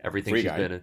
everything 0.03 0.33
Free 0.33 0.43
she's 0.43 0.51
Guy. 0.51 0.57
been 0.57 0.73
in. 0.73 0.83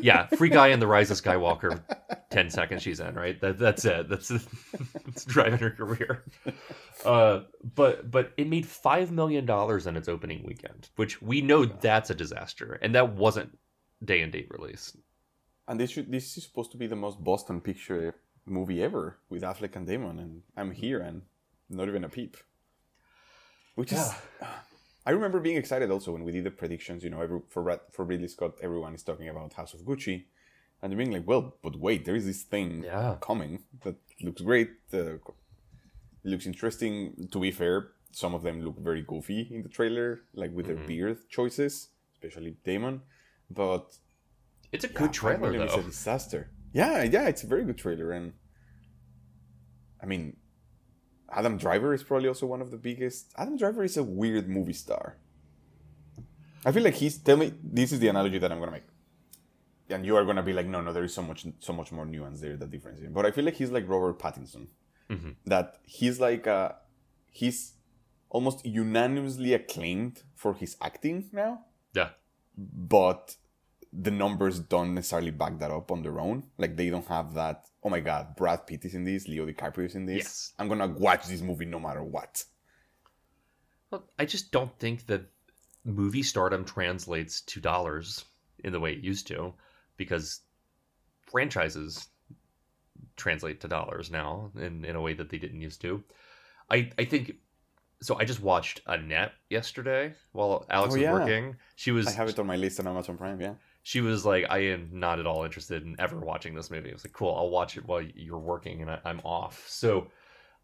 Yeah, 0.00 0.26
free 0.26 0.48
guy 0.48 0.68
in 0.68 0.80
the 0.80 0.86
Rise 0.88 1.12
of 1.12 1.20
Skywalker. 1.20 1.80
Ten 2.30 2.50
seconds 2.50 2.82
she's 2.82 2.98
in, 2.98 3.14
right? 3.14 3.40
That 3.40 3.58
that's 3.58 3.84
it. 3.84 4.08
That's 4.08 4.30
it's 5.06 5.24
driving 5.24 5.60
her 5.60 5.70
career. 5.70 6.24
Uh, 7.04 7.42
but 7.76 8.10
but 8.10 8.32
it 8.36 8.48
made 8.48 8.66
five 8.66 9.12
million 9.12 9.46
dollars 9.46 9.86
in 9.86 9.96
its 9.96 10.08
opening 10.08 10.42
weekend, 10.44 10.88
which 10.96 11.22
we 11.22 11.40
know 11.42 11.64
that's 11.64 12.10
a 12.10 12.14
disaster, 12.14 12.78
and 12.82 12.94
that 12.96 13.12
wasn't 13.12 13.56
day 14.04 14.22
and 14.22 14.32
date 14.32 14.48
release. 14.50 14.96
And 15.72 15.80
this 15.80 15.90
should 15.92 16.10
this 16.12 16.36
is 16.36 16.44
supposed 16.44 16.70
to 16.70 16.76
be 16.82 16.86
the 16.86 17.00
most 17.06 17.18
boston 17.24 17.58
picture 17.60 18.14
movie 18.44 18.82
ever 18.82 19.04
with 19.30 19.42
affleck 19.42 19.74
and 19.76 19.86
damon 19.86 20.18
and 20.18 20.42
i'm 20.58 20.70
here 20.70 21.00
and 21.08 21.22
not 21.70 21.88
even 21.88 22.04
a 22.04 22.08
peep 22.08 22.36
which 23.74 23.90
is 23.92 24.04
I 25.04 25.10
remember 25.10 25.40
being 25.40 25.56
excited 25.56 25.90
also 25.90 26.12
when 26.12 26.22
we 26.22 26.30
did 26.30 26.44
the 26.44 26.52
predictions. 26.52 27.02
You 27.02 27.10
know, 27.10 27.20
every, 27.26 27.40
for 27.48 27.62
for 27.94 28.04
Ridley 28.04 28.28
Scott, 28.28 28.52
everyone 28.62 28.94
is 28.94 29.02
talking 29.02 29.28
about 29.28 29.52
House 29.54 29.74
of 29.74 29.80
Gucci, 29.80 30.16
and 30.80 30.96
being 30.96 31.10
like, 31.10 31.26
"Well, 31.26 31.42
but 31.64 31.74
wait, 31.86 32.04
there 32.04 32.14
is 32.20 32.26
this 32.30 32.42
thing 32.54 32.84
Yeah. 32.84 33.16
coming 33.20 33.52
that 33.82 33.96
looks 34.26 34.42
great. 34.42 34.70
Uh, 34.92 35.16
looks 36.22 36.46
interesting. 36.52 37.28
To 37.32 37.38
be 37.40 37.50
fair, 37.50 37.76
some 38.12 38.32
of 38.36 38.42
them 38.46 38.60
look 38.66 38.78
very 38.78 39.02
goofy 39.12 39.40
in 39.54 39.62
the 39.66 39.68
trailer, 39.78 40.20
like 40.40 40.52
with 40.56 40.66
Mhm. 40.66 40.68
their 40.68 40.80
beard 40.90 41.18
choices, 41.36 41.72
especially 42.14 42.52
Damon. 42.62 42.96
But 43.50 43.84
It's 44.72 44.84
a 44.84 44.88
yeah, 44.88 44.98
good 44.98 45.12
trailer 45.12 45.38
Million 45.50 45.62
is 45.68 45.74
a 45.74 45.76
though. 45.76 45.82
disaster. 45.82 46.50
Yeah, 46.72 47.02
yeah, 47.02 47.28
it's 47.28 47.44
a 47.44 47.46
very 47.46 47.64
good 47.64 47.76
trailer, 47.78 48.12
and 48.12 48.32
I 50.02 50.06
mean, 50.06 50.36
Adam 51.30 51.56
Driver 51.58 51.92
is 51.94 52.02
probably 52.02 52.28
also 52.28 52.46
one 52.46 52.62
of 52.62 52.70
the 52.70 52.78
biggest. 52.78 53.32
Adam 53.36 53.56
Driver 53.56 53.84
is 53.84 53.96
a 53.96 54.02
weird 54.02 54.48
movie 54.48 54.72
star. 54.72 55.16
I 56.64 56.72
feel 56.72 56.82
like 56.82 56.94
he's. 56.94 57.18
Tell 57.18 57.36
me, 57.36 57.52
this 57.62 57.92
is 57.92 57.98
the 58.00 58.08
analogy 58.08 58.38
that 58.38 58.50
I'm 58.50 58.58
gonna 58.58 58.72
make, 58.72 58.84
and 59.90 60.06
you 60.06 60.16
are 60.16 60.24
gonna 60.24 60.42
be 60.42 60.52
like, 60.52 60.66
no, 60.66 60.80
no, 60.80 60.92
there 60.92 61.04
is 61.04 61.12
so 61.14 61.22
much, 61.22 61.46
so 61.60 61.72
much 61.72 61.92
more 61.92 62.06
nuance 62.06 62.40
there 62.40 62.56
that 62.56 62.70
difference. 62.70 63.00
But 63.10 63.26
I 63.26 63.30
feel 63.30 63.44
like 63.44 63.54
he's 63.56 63.70
like 63.70 63.88
Robert 63.88 64.18
Pattinson. 64.18 64.68
Mhm. 65.10 65.34
That 65.44 65.78
he's 65.84 66.20
like, 66.20 66.46
uh, 66.46 66.72
he's 67.30 67.74
almost 68.30 68.64
unanimously 68.64 69.52
acclaimed 69.52 70.22
for 70.34 70.54
his 70.54 70.74
acting 70.80 71.28
now 71.32 71.66
Yeah. 71.92 72.10
but 72.56 73.36
the 73.92 74.10
numbers 74.10 74.58
don't 74.58 74.94
necessarily 74.94 75.30
back 75.30 75.58
that 75.58 75.70
up 75.70 75.90
on 75.90 76.02
their 76.02 76.18
own. 76.18 76.44
Like 76.58 76.76
they 76.76 76.88
don't 76.90 77.06
have 77.08 77.34
that. 77.34 77.66
Oh 77.84 77.90
my 77.90 78.00
God, 78.00 78.36
Brad 78.36 78.66
Pitt 78.66 78.84
is 78.84 78.94
in 78.94 79.04
this, 79.04 79.28
Leo 79.28 79.46
DiCaprio 79.46 79.86
is 79.86 79.94
in 79.94 80.06
this. 80.06 80.16
Yes. 80.24 80.52
I'm 80.58 80.68
gonna 80.68 80.88
watch 80.88 81.26
this 81.26 81.42
movie 81.42 81.66
no 81.66 81.78
matter 81.78 82.02
what. 82.02 82.44
Well, 83.90 84.04
I 84.18 84.24
just 84.24 84.50
don't 84.52 84.76
think 84.78 85.06
that 85.06 85.22
movie 85.84 86.22
stardom 86.22 86.64
translates 86.64 87.42
to 87.42 87.60
dollars 87.60 88.24
in 88.64 88.72
the 88.72 88.80
way 88.80 88.92
it 88.92 89.04
used 89.04 89.26
to, 89.26 89.52
because 89.96 90.40
franchises 91.30 92.08
translate 93.16 93.60
to 93.60 93.68
dollars 93.68 94.10
now 94.10 94.50
in, 94.58 94.84
in 94.84 94.96
a 94.96 95.00
way 95.00 95.12
that 95.12 95.28
they 95.28 95.38
didn't 95.38 95.60
used 95.60 95.80
to. 95.82 96.02
I 96.70 96.90
I 96.98 97.04
think 97.04 97.32
so. 98.00 98.18
I 98.18 98.24
just 98.24 98.40
watched 98.40 98.80
Annette 98.86 99.32
yesterday 99.50 100.14
while 100.32 100.64
Alex 100.70 100.92
Oh, 100.92 100.96
was 100.96 101.02
yeah. 101.02 101.12
working. 101.12 101.56
She 101.76 101.90
was 101.90 102.06
I 102.06 102.12
have 102.12 102.28
it 102.30 102.38
on 102.38 102.46
my 102.46 102.56
list 102.56 102.80
on 102.80 102.86
Amazon 102.86 103.18
Prime. 103.18 103.40
Yeah. 103.40 103.54
She 103.82 104.00
was 104.00 104.24
like, 104.24 104.46
I 104.48 104.58
am 104.58 104.90
not 104.92 105.18
at 105.18 105.26
all 105.26 105.44
interested 105.44 105.82
in 105.84 105.96
ever 105.98 106.18
watching 106.18 106.54
this 106.54 106.70
movie. 106.70 106.90
I 106.90 106.92
was 106.92 107.04
like, 107.04 107.12
cool, 107.12 107.34
I'll 107.34 107.50
watch 107.50 107.76
it 107.76 107.86
while 107.86 108.02
you're 108.02 108.38
working 108.38 108.82
and 108.82 108.90
I, 108.90 109.00
I'm 109.04 109.20
off. 109.24 109.64
So 109.68 110.08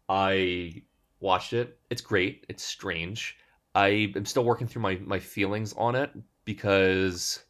I 0.09 0.83
watched 1.19 1.53
it. 1.53 1.79
It's 1.89 2.01
great. 2.01 2.45
It's 2.49 2.63
strange. 2.63 3.37
I 3.75 4.13
am 4.15 4.25
still 4.25 4.45
working 4.45 4.67
through 4.67 4.81
my, 4.83 4.95
my 4.97 5.19
feelings 5.19 5.73
on 5.73 5.95
it 5.95 6.11
because 6.45 7.43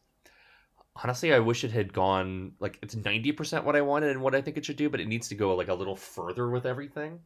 honestly, 1.02 1.32
I 1.32 1.38
wish 1.38 1.64
it 1.64 1.72
had 1.72 1.92
gone 1.92 2.52
like 2.60 2.78
it's 2.82 2.94
90% 2.94 3.64
what 3.64 3.76
I 3.76 3.80
wanted 3.80 4.10
and 4.10 4.22
what 4.22 4.34
I 4.34 4.40
think 4.40 4.56
it 4.56 4.64
should 4.64 4.76
do, 4.76 4.90
but 4.90 5.00
it 5.00 5.08
needs 5.08 5.28
to 5.28 5.34
go 5.34 5.54
like 5.54 5.68
a 5.68 5.74
little 5.74 5.96
further 5.96 6.50
with 6.50 6.66
everything. 6.66 7.20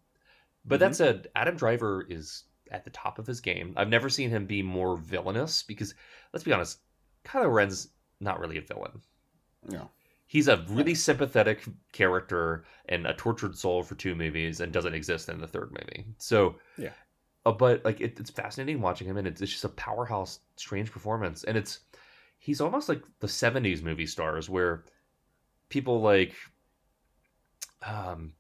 But 0.65 0.81
that 0.81 0.93
Mhm. 0.93 0.97
said, 0.97 1.29
Adam 1.37 1.57
Driver 1.57 2.07
is 2.09 2.45
at 2.71 2.85
the 2.85 2.91
top 2.91 3.19
of 3.19 3.27
his 3.27 3.41
game. 3.41 3.75
I've 3.77 3.89
never 3.89 4.09
seen 4.11 4.31
him 4.31 4.47
be 4.47 4.63
more 4.63 4.97
villainous 4.97 5.63
because 5.63 5.95
let's 6.33 6.45
be 6.45 6.53
honest, 6.53 6.81
Kylo 7.25 7.53
Ren's 7.53 7.91
not 8.21 8.41
really 8.41 8.59
a 8.59 8.63
villain. 8.63 9.01
No. 9.69 9.91
He's 10.27 10.49
a 10.49 10.65
really 10.69 10.95
sympathetic 10.95 11.65
character 11.93 12.65
and 12.89 13.07
a 13.07 13.15
tortured 13.15 13.57
soul 13.57 13.83
for 13.83 13.95
two 13.95 14.15
movies 14.15 14.61
and 14.61 14.73
doesn't 14.73 14.95
exist 14.95 15.29
in 15.29 15.41
the 15.41 15.47
third 15.47 15.71
movie. 15.73 16.07
So, 16.19 16.57
Yeah. 16.79 16.93
uh, 17.47 17.53
but 17.53 17.85
like 17.85 18.01
it, 18.01 18.19
it's 18.19 18.31
fascinating 18.31 18.81
watching 18.81 19.07
him 19.07 19.17
and 19.17 19.27
it's, 19.29 19.41
it's 19.43 19.53
just 19.53 19.65
a 19.65 19.69
powerhouse, 19.71 20.41
strange 20.57 20.91
performance. 20.91 21.45
And 21.45 21.57
it's, 21.57 21.81
he's 22.39 22.61
almost 22.61 22.89
like 22.89 23.03
the 23.21 23.27
70s 23.27 23.83
movie 23.83 24.07
stars 24.07 24.49
where 24.49 24.85
people 25.69 26.01
like, 26.01 26.35
um, 27.87 28.33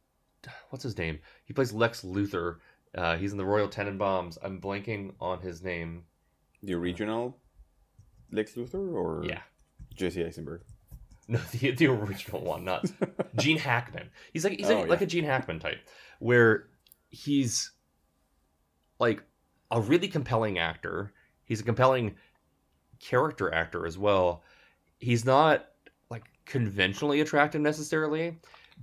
what's 0.70 0.82
his 0.84 0.96
name? 0.98 1.18
He 1.44 1.52
plays 1.52 1.72
Lex 1.72 2.02
Luthor. 2.02 2.56
Uh, 2.96 3.16
he's 3.16 3.32
in 3.32 3.38
the 3.38 3.44
Royal 3.44 3.68
Tenenbaums. 3.68 4.38
I'm 4.42 4.60
blanking 4.60 5.12
on 5.20 5.40
his 5.40 5.62
name. 5.62 6.04
The 6.62 6.74
original 6.74 7.36
Lex 8.32 8.54
Luthor 8.54 8.94
or 8.94 9.24
Yeah. 9.24 9.40
Jesse 9.94 10.24
Eisenberg. 10.24 10.62
No, 11.26 11.38
the, 11.52 11.70
the 11.70 11.86
original 11.86 12.42
one, 12.44 12.64
not 12.66 12.84
Gene 13.36 13.56
Hackman. 13.56 14.10
He's 14.34 14.44
like 14.44 14.58
he's 14.58 14.68
Oh, 14.68 14.80
like, 14.80 14.88
like 14.90 15.00
a 15.00 15.06
Gene 15.06 15.24
Hackman 15.24 15.58
type, 15.58 15.78
where 16.18 16.66
he's 17.08 17.70
like 18.98 19.22
a 19.70 19.80
really 19.80 20.06
compelling 20.08 20.58
actor. 20.58 21.14
He's 21.46 21.60
a 21.60 21.64
compelling 21.64 22.16
character 23.00 23.54
actor 23.54 23.86
as 23.86 23.96
well. 23.96 24.42
He's 24.98 25.24
not 25.24 25.64
like 26.10 26.24
conventionally 26.44 27.22
attractive 27.22 27.62
necessarily, 27.62 28.38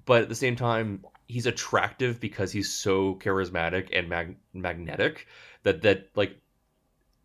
but 0.06 0.24
at 0.24 0.30
the 0.30 0.34
same 0.34 0.56
time, 0.56 1.06
he's 1.28 1.45
attractive 1.45 2.19
because 2.19 2.52
he's 2.52 2.74
so 2.74 3.19
charismatic 3.21 3.89
and 3.93 4.10
mag- 4.10 4.38
magnetic 4.56 5.28
that 5.62 5.84
that 5.84 6.10
like 6.15 6.36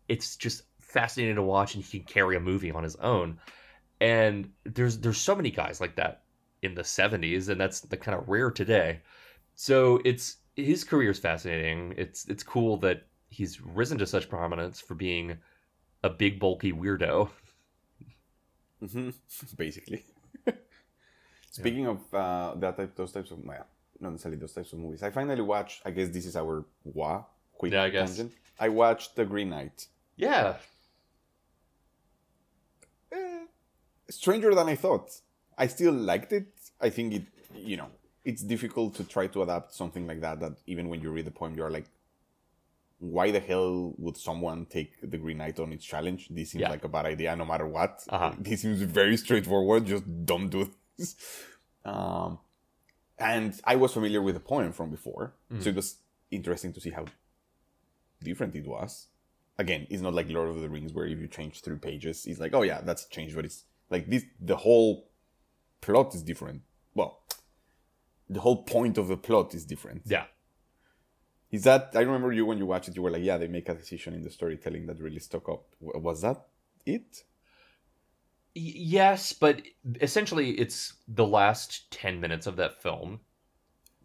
it's 0.07 0.35
just 0.35 0.61
fascinating 0.79 1.37
to 1.37 1.41
watch, 1.41 1.73
and 1.73 1.83
he 1.83 1.97
can 1.97 2.07
carry 2.07 2.35
a 2.35 2.39
movie 2.39 2.71
on 2.71 2.83
his 2.83 2.95
own 2.97 3.39
and 4.01 4.49
there's 4.63 4.99
there's 4.99 5.17
so 5.17 5.35
many 5.35 5.51
guys 5.51 5.81
like 5.81 5.95
that 5.95 6.23
in 6.61 6.75
the 6.75 6.83
70s 6.83 7.49
and 7.49 7.59
that's 7.59 7.81
the 7.81 7.97
kind 7.97 8.17
of 8.17 8.27
rare 8.29 8.51
today 8.51 8.99
so 9.55 10.01
it's 10.05 10.37
his 10.55 10.83
career 10.83 11.11
is 11.11 11.19
fascinating 11.19 11.93
it's 11.97 12.25
it's 12.27 12.43
cool 12.43 12.77
that 12.77 13.07
he's 13.29 13.61
risen 13.61 13.97
to 13.97 14.05
such 14.07 14.29
prominence 14.29 14.79
for 14.79 14.95
being 14.95 15.37
a 16.03 16.09
big 16.09 16.39
bulky 16.39 16.73
weirdo 16.73 17.29
hmm 18.79 19.09
Basically. 19.57 20.05
Speaking 21.51 21.87
of 21.87 22.13
uh, 22.13 22.53
that 22.55 22.77
type, 22.77 22.95
those 22.95 23.11
types 23.11 23.31
of 23.31 23.43
well, 23.43 23.65
not 23.99 24.11
necessarily 24.11 24.39
those 24.39 24.53
types 24.53 24.73
of 24.73 24.79
movies. 24.79 25.03
I 25.03 25.09
finally 25.11 25.41
watched. 25.41 25.81
I 25.85 25.91
guess 25.91 26.09
this 26.09 26.25
is 26.25 26.35
our 26.35 26.65
wa 26.83 27.23
quick 27.57 27.73
Yeah, 27.73 27.83
I 27.83 27.89
guess. 27.89 28.17
tangent. 28.17 28.31
I 28.59 28.69
watched 28.69 29.15
The 29.15 29.25
Green 29.25 29.49
Knight. 29.49 29.87
yeah 30.15 30.55
Eh, 33.11 33.45
stranger 34.09 34.53
than 34.55 34.67
I 34.67 34.75
thought. 34.75 35.09
I 35.57 35.67
still 35.67 35.93
liked 35.93 36.33
it. 36.33 36.47
I 36.79 36.89
think 36.89 37.13
it, 37.13 37.23
you 37.55 37.77
know, 37.77 37.87
it's 38.23 38.43
difficult 38.43 38.95
to 38.95 39.03
try 39.03 39.27
to 39.27 39.41
adapt 39.43 39.73
something 39.73 40.05
like 40.07 40.21
that. 40.21 40.39
That 40.39 40.53
even 40.67 40.89
when 40.89 41.01
you 41.01 41.11
read 41.11 41.25
the 41.25 41.31
poem, 41.31 41.55
you're 41.55 41.71
like, 41.71 41.85
why 42.99 43.31
the 43.31 43.39
hell 43.39 43.93
would 43.97 44.17
someone 44.17 44.65
take 44.65 44.91
the 45.01 45.17
Green 45.17 45.37
Knight 45.37 45.59
on 45.59 45.71
its 45.71 45.85
challenge? 45.85 46.29
This 46.29 46.51
seems 46.51 46.61
Yeah. 46.61 46.69
like 46.69 46.83
a 46.83 46.89
bad 46.89 47.05
idea, 47.05 47.35
no 47.35 47.45
matter 47.45 47.67
what. 47.67 48.03
Uh-huh. 48.09 48.33
This 48.39 48.61
seems 48.61 48.81
very 48.81 49.17
straightforward. 49.17 49.85
Just 49.85 50.05
don't 50.25 50.49
do 50.49 50.71
this. 50.97 51.15
Um, 51.85 52.39
and 53.19 53.59
I 53.63 53.75
was 53.75 53.93
familiar 53.93 54.21
with 54.21 54.35
the 54.35 54.39
poem 54.41 54.71
from 54.73 54.89
before, 54.91 55.33
Mm. 55.51 55.63
so 55.63 55.69
it 55.69 55.75
was 55.75 55.97
interesting 56.31 56.73
to 56.73 56.81
see 56.81 56.89
how 56.91 57.05
different 58.23 58.55
it 58.55 58.67
was. 58.67 59.07
Again, 59.59 59.87
it's 59.89 60.01
not 60.01 60.13
like 60.13 60.29
Lord 60.29 60.49
of 60.49 60.59
the 60.61 60.69
Rings 60.69 60.93
where 60.93 61.05
if 61.07 61.17
you 61.19 61.27
change 61.27 61.61
three 61.61 61.77
pages, 61.77 62.25
it's 62.27 62.39
like, 62.39 62.53
oh 62.53 62.61
yeah, 62.63 62.81
that's 62.81 63.05
changed, 63.05 63.35
but 63.35 63.45
it's 63.45 63.63
like 63.89 64.07
this. 64.09 64.25
The 64.39 64.57
whole 64.57 65.09
plot 65.81 66.15
is 66.15 66.23
different. 66.23 66.63
Well, 66.95 67.19
the 68.29 68.39
whole 68.41 68.63
point 68.63 68.97
of 68.97 69.07
the 69.09 69.17
plot 69.17 69.53
is 69.53 69.65
different. 69.65 70.03
yeah 70.05 70.25
Is 71.51 71.63
that 71.63 71.91
I 71.93 72.01
remember 72.01 72.31
you 72.31 72.45
when 72.45 72.57
you 72.57 72.65
watched 72.65 72.87
it, 72.89 72.95
you 72.95 73.01
were 73.01 73.11
like, 73.11 73.23
yeah, 73.23 73.37
they 73.37 73.47
make 73.47 73.67
a 73.69 73.73
decision 73.75 74.13
in 74.13 74.21
the 74.23 74.29
storytelling 74.29 74.85
that 74.87 74.99
really 75.01 75.19
stuck 75.19 75.49
up. 75.49 75.65
Was 75.81 76.21
that 76.21 76.45
it? 76.85 77.23
Y- 78.55 78.73
yes 78.75 79.33
but 79.33 79.61
essentially 80.01 80.51
it's 80.59 80.93
the 81.07 81.25
last 81.25 81.89
10 81.91 82.19
minutes 82.19 82.47
of 82.47 82.55
that 82.57 82.81
film 82.81 83.19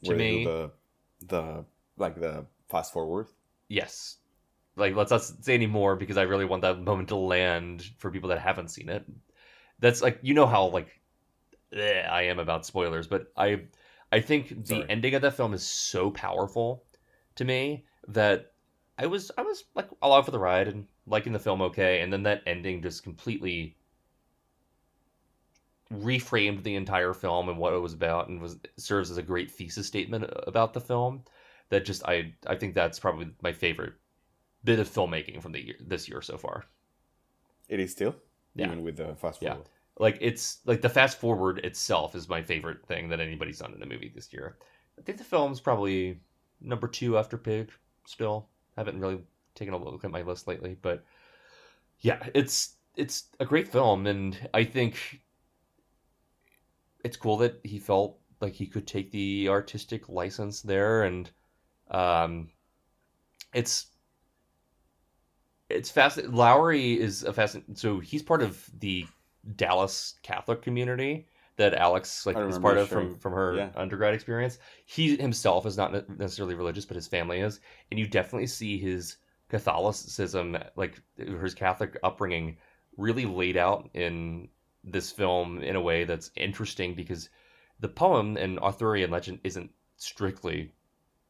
to 0.04 0.12
Where 0.12 0.16
me 0.16 0.44
the 0.44 0.72
the 1.20 1.64
like 1.96 2.20
the 2.20 2.46
fast 2.68 2.92
forward. 2.92 3.28
yes 3.68 4.16
like 4.76 4.94
let's 4.94 5.10
not 5.10 5.22
say 5.22 5.54
any 5.54 5.66
more 5.66 5.96
because 5.96 6.16
i 6.16 6.22
really 6.22 6.44
want 6.44 6.62
that 6.62 6.80
moment 6.80 7.08
to 7.08 7.16
land 7.16 7.90
for 7.98 8.10
people 8.10 8.28
that 8.30 8.40
haven't 8.40 8.68
seen 8.70 8.88
it 8.88 9.04
that's 9.82 10.02
like 10.02 10.20
you 10.22 10.34
know 10.34 10.46
how 10.46 10.66
like 10.68 11.00
i 11.74 12.22
am 12.22 12.38
about 12.40 12.66
spoilers 12.66 13.08
but 13.08 13.32
i 13.36 13.62
i 14.12 14.20
think 14.20 14.66
the 14.66 14.66
Sorry. 14.80 14.86
ending 14.90 15.14
of 15.14 15.22
that 15.22 15.36
film 15.36 15.54
is 15.54 15.64
so 15.64 16.10
powerful 16.10 16.84
to 17.36 17.44
me 17.44 17.86
that 18.08 18.52
i 18.98 19.06
was 19.06 19.30
i 19.38 19.42
was 19.42 19.64
like 19.74 19.88
along 20.02 20.24
for 20.24 20.32
the 20.32 20.40
ride 20.40 20.68
and 20.68 20.86
liking 21.06 21.32
the 21.34 21.40
film 21.40 21.62
okay 21.62 22.02
and 22.02 22.12
then 22.12 22.24
that 22.24 22.42
ending 22.46 22.82
just 22.82 23.04
completely 23.04 23.76
reframed 25.92 26.62
the 26.64 26.74
entire 26.76 27.12
film 27.14 27.48
and 27.48 27.58
what 27.58 27.74
it 27.74 27.78
was 27.78 27.92
about 27.94 28.28
and 28.28 28.40
was 28.40 28.58
serves 28.78 29.10
as 29.10 29.18
a 29.18 29.22
great 29.22 29.50
thesis 29.50 29.86
statement 29.86 30.24
about 30.46 30.72
the 30.74 30.80
film 30.80 31.22
that 31.70 31.84
just 31.84 32.04
i 32.06 32.34
i 32.46 32.56
think 32.56 32.74
that's 32.74 32.98
probably 33.00 33.28
my 33.42 33.52
favorite 33.52 33.94
bit 34.64 34.80
of 34.80 34.88
filmmaking 34.88 35.42
from 35.42 35.52
the 35.52 35.64
year 35.64 35.76
this 35.80 36.08
year 36.08 36.22
so 36.22 36.38
far 36.38 36.64
It 37.68 37.80
is 37.80 37.90
still, 37.90 38.14
Yeah. 38.54 38.66
even 38.66 38.82
with 38.82 38.96
the 38.96 39.14
fast 39.16 39.40
forward. 39.40 39.58
Yeah. 39.58 39.68
like 39.98 40.18
it's 40.20 40.58
like 40.66 40.80
the 40.82 40.88
fast 40.88 41.18
forward 41.18 41.58
itself 41.60 42.14
is 42.14 42.28
my 42.28 42.42
favorite 42.42 42.84
thing 42.86 43.08
that 43.08 43.20
anybody's 43.20 43.58
done 43.58 43.74
in 43.74 43.82
a 43.82 43.86
movie 43.86 44.12
this 44.14 44.32
year 44.32 44.56
i 44.98 45.02
think 45.02 45.18
the 45.18 45.24
film's 45.24 45.60
probably 45.60 46.20
number 46.60 46.88
two 46.88 47.16
after 47.18 47.38
pig 47.38 47.70
still 48.06 48.48
haven't 48.76 48.98
really 49.00 49.20
taken 49.54 49.74
a 49.74 49.76
look 49.76 50.04
at 50.04 50.10
my 50.10 50.22
list 50.22 50.46
lately 50.48 50.76
but 50.82 51.04
yeah 52.00 52.26
it's 52.34 52.76
it's 52.96 53.24
a 53.40 53.44
great 53.46 53.68
film 53.68 54.06
and 54.06 54.36
i 54.54 54.64
think 54.64 55.20
it's 57.04 57.16
cool 57.16 57.36
that 57.38 57.58
he 57.64 57.78
felt 57.78 58.18
like 58.40 58.52
he 58.54 58.66
could 58.66 58.86
take 58.86 59.10
the 59.12 59.48
artistic 59.48 60.08
license 60.08 60.62
there 60.62 61.04
and 61.04 61.30
um 61.90 62.48
it's 63.54 63.91
it's 65.72 65.90
fascinating 65.90 66.34
Lowery 66.34 67.00
is 67.00 67.22
a 67.22 67.32
fascinating 67.32 67.74
so 67.74 68.00
he's 68.00 68.22
part 68.22 68.42
of 68.42 68.68
the 68.80 69.06
dallas 69.56 70.14
catholic 70.22 70.62
community 70.62 71.26
that 71.56 71.74
alex 71.74 72.24
like 72.26 72.36
is 72.36 72.58
part 72.58 72.78
of 72.78 72.88
sharing- 72.88 73.10
from 73.10 73.18
from 73.18 73.32
her 73.32 73.56
yeah. 73.56 73.70
undergrad 73.76 74.14
experience. 74.14 74.58
He 74.86 75.16
himself 75.16 75.66
is 75.66 75.76
not 75.76 76.08
necessarily 76.18 76.54
religious 76.54 76.84
but 76.84 76.94
his 76.94 77.08
family 77.08 77.40
is 77.40 77.60
and 77.90 77.98
you 77.98 78.06
definitely 78.06 78.46
see 78.46 78.78
his 78.78 79.16
catholicism 79.48 80.56
like 80.76 81.00
his 81.16 81.54
catholic 81.54 81.98
upbringing 82.02 82.56
really 82.96 83.26
laid 83.26 83.56
out 83.56 83.90
in 83.94 84.48
this 84.84 85.10
film 85.10 85.62
in 85.62 85.76
a 85.76 85.80
way 85.80 86.04
that's 86.04 86.30
interesting 86.36 86.94
because 86.94 87.28
the 87.80 87.88
poem 87.88 88.36
and 88.36 88.58
Arthurian 88.60 89.10
legend 89.10 89.40
isn't 89.44 89.70
strictly 89.96 90.72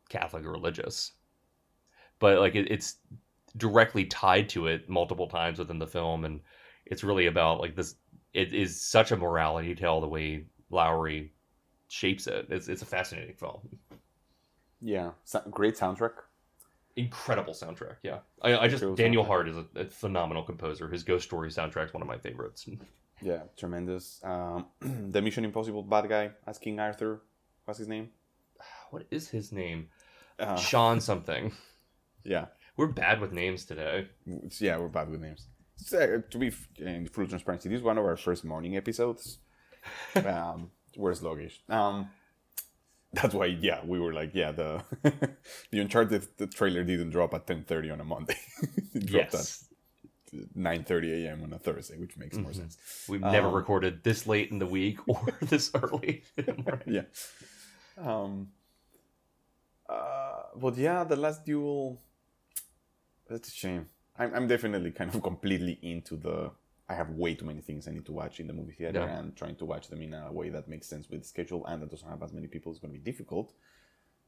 Catholic 0.09 0.45
or 0.45 0.53
religious, 0.53 1.13
but 2.19 2.39
like 2.39 2.55
it, 2.55 2.71
it's 2.71 2.97
directly 3.57 4.05
tied 4.05 4.49
to 4.51 4.67
it 4.67 4.89
multiple 4.89 5.29
times 5.29 5.59
within 5.59 5.79
the 5.79 5.87
film, 5.87 6.25
and 6.25 6.41
it's 6.87 7.05
really 7.05 7.27
about 7.27 7.61
like 7.61 7.77
this. 7.77 7.97
It 8.33 8.55
is 8.55 8.81
such 8.81 9.13
a 9.13 9.17
morality 9.17 9.75
tale 9.75 10.01
the 10.01 10.09
way 10.09 10.47
Lowery 10.71 11.33
shapes 11.89 12.27
it. 12.27 12.47
It's 12.51 12.69
it's 12.69 12.83
a 12.83 12.87
fascinating 12.87 13.37
film. 13.37 13.61
Yeah, 14.81 15.11
great 15.51 15.77
soundtrack. 15.77 16.13
Incredible 16.97 17.55
soundtrack. 17.55 17.97
Yeah, 18.03 18.19
I, 18.43 18.57
I 18.57 18.69
just 18.69 18.83
Cool 18.83 18.95
Daniel 18.95 19.25
soundtrack. 19.25 19.27
Hart 19.27 19.49
is 19.49 19.57
a, 19.57 19.67
a 19.77 19.85
phenomenal 19.87 20.43
composer. 20.43 20.89
His 20.89 21.03
Ghost 21.05 21.25
Story 21.25 21.51
soundtrack 21.51 21.87
is 21.87 21.95
one 21.95 22.03
of 22.03 22.09
my 22.09 22.19
favorites. 22.19 22.69
Yeah, 23.25 23.43
tremendous. 23.57 24.21
Um, 24.25 24.67
the 24.81 25.23
Mission 25.23 25.45
Impossible 25.45 25.85
bad 25.85 26.09
guy 26.09 26.31
as 26.45 26.59
King 26.59 26.81
Arthur. 26.81 27.23
What's 27.65 27.79
his 27.79 27.87
name? 27.87 28.11
What 28.91 29.07
is 29.13 29.29
his 29.29 29.53
name? 29.53 29.89
Uh, 30.39 30.57
Sean 30.57 31.01
something. 31.01 31.53
yeah, 32.25 32.47
We're 32.77 32.87
bad 32.89 33.21
with 33.21 33.33
names 33.33 33.65
today. 33.65 34.09
Yeah, 34.59 34.79
we're 34.79 34.89
bad 34.89 35.11
with 35.11 35.21
names. 35.21 35.47
So, 35.77 35.99
uh, 35.99 36.31
to 36.31 36.39
be 36.39 36.53
in 36.79 37.07
full 37.09 37.27
transparency, 37.27 37.69
this 37.69 37.79
is 37.79 37.83
one 37.83 37.99
of 37.99 38.05
our 38.05 38.17
first 38.17 38.45
morning 38.45 38.77
episodes. 38.77 39.39
um, 40.27 40.71
we're 40.97 41.15
sluggish. 41.15 41.61
Um, 41.69 42.09
that's 43.13 43.35
why, 43.35 43.47
yeah, 43.47 43.81
we 43.85 43.99
were 44.01 44.13
like, 44.15 44.31
yeah, 44.35 44.53
the 44.53 44.83
the 45.71 45.81
Uncharted 45.81 46.27
the 46.39 46.47
trailer 46.47 46.83
didn't 46.85 47.11
drop 47.11 47.35
at 47.35 47.47
ten 47.47 47.63
thirty 47.65 47.91
on 47.91 48.01
a 48.01 48.05
Monday. 48.05 48.37
it 48.95 49.07
dropped 49.07 49.35
Yes. 49.35 49.69
at 50.33 50.57
nine 50.57 50.85
thirty 50.85 51.25
a.m. 51.27 51.43
on 51.43 51.53
a 51.53 51.59
Thursday, 51.59 51.99
which 51.99 52.17
makes 52.17 52.37
more 52.39 52.53
Mhm. 52.53 52.57
sense. 52.57 52.79
We've 53.09 53.21
never 53.21 53.49
Um, 53.49 53.55
recorded 53.55 54.03
this 54.03 54.27
late 54.27 54.51
in 54.51 54.59
the 54.59 54.67
week 54.67 55.07
or 55.07 55.21
this 55.43 55.71
early. 55.75 56.23
in 56.39 56.47
the 56.47 56.55
morning. 56.55 56.87
yeah. 56.87 57.05
Um. 57.99 58.53
Uh, 59.89 60.45
but 60.57 60.77
yeah, 60.79 61.05
the 61.05 61.17
last 61.17 61.45
duel. 61.45 62.01
That's 63.33 63.49
a 63.49 63.53
shame. 63.53 63.87
I'm, 64.19 64.35
I'm 64.35 64.47
definitely 64.47 64.91
kind 64.91 65.13
of 65.15 65.23
completely 65.31 65.79
into 65.83 66.17
the. 66.17 66.51
I 66.89 66.95
have 66.95 67.11
way 67.11 67.35
too 67.35 67.47
many 67.47 67.63
things 67.63 67.89
I 67.89 67.93
need 67.93 68.05
to 68.07 68.13
watch 68.13 68.39
in 68.41 68.47
the 68.47 68.53
movie 68.53 68.73
theater, 68.73 69.01
Yeah. 69.01 69.19
and 69.19 69.35
trying 69.35 69.57
to 69.57 69.65
watch 69.65 69.89
them 69.89 70.03
in 70.03 70.13
a 70.13 70.31
way 70.31 70.51
that 70.51 70.69
makes 70.69 70.87
sense 70.87 71.09
with 71.09 71.21
the 71.23 71.27
schedule 71.27 71.65
and 71.67 71.81
that 71.81 71.91
doesn't 71.91 72.09
have 72.09 72.23
as 72.23 72.33
many 72.33 72.47
people 72.49 72.71
is 72.73 72.79
going 72.79 72.93
to 72.93 72.99
be 72.99 73.05
difficult. 73.13 73.55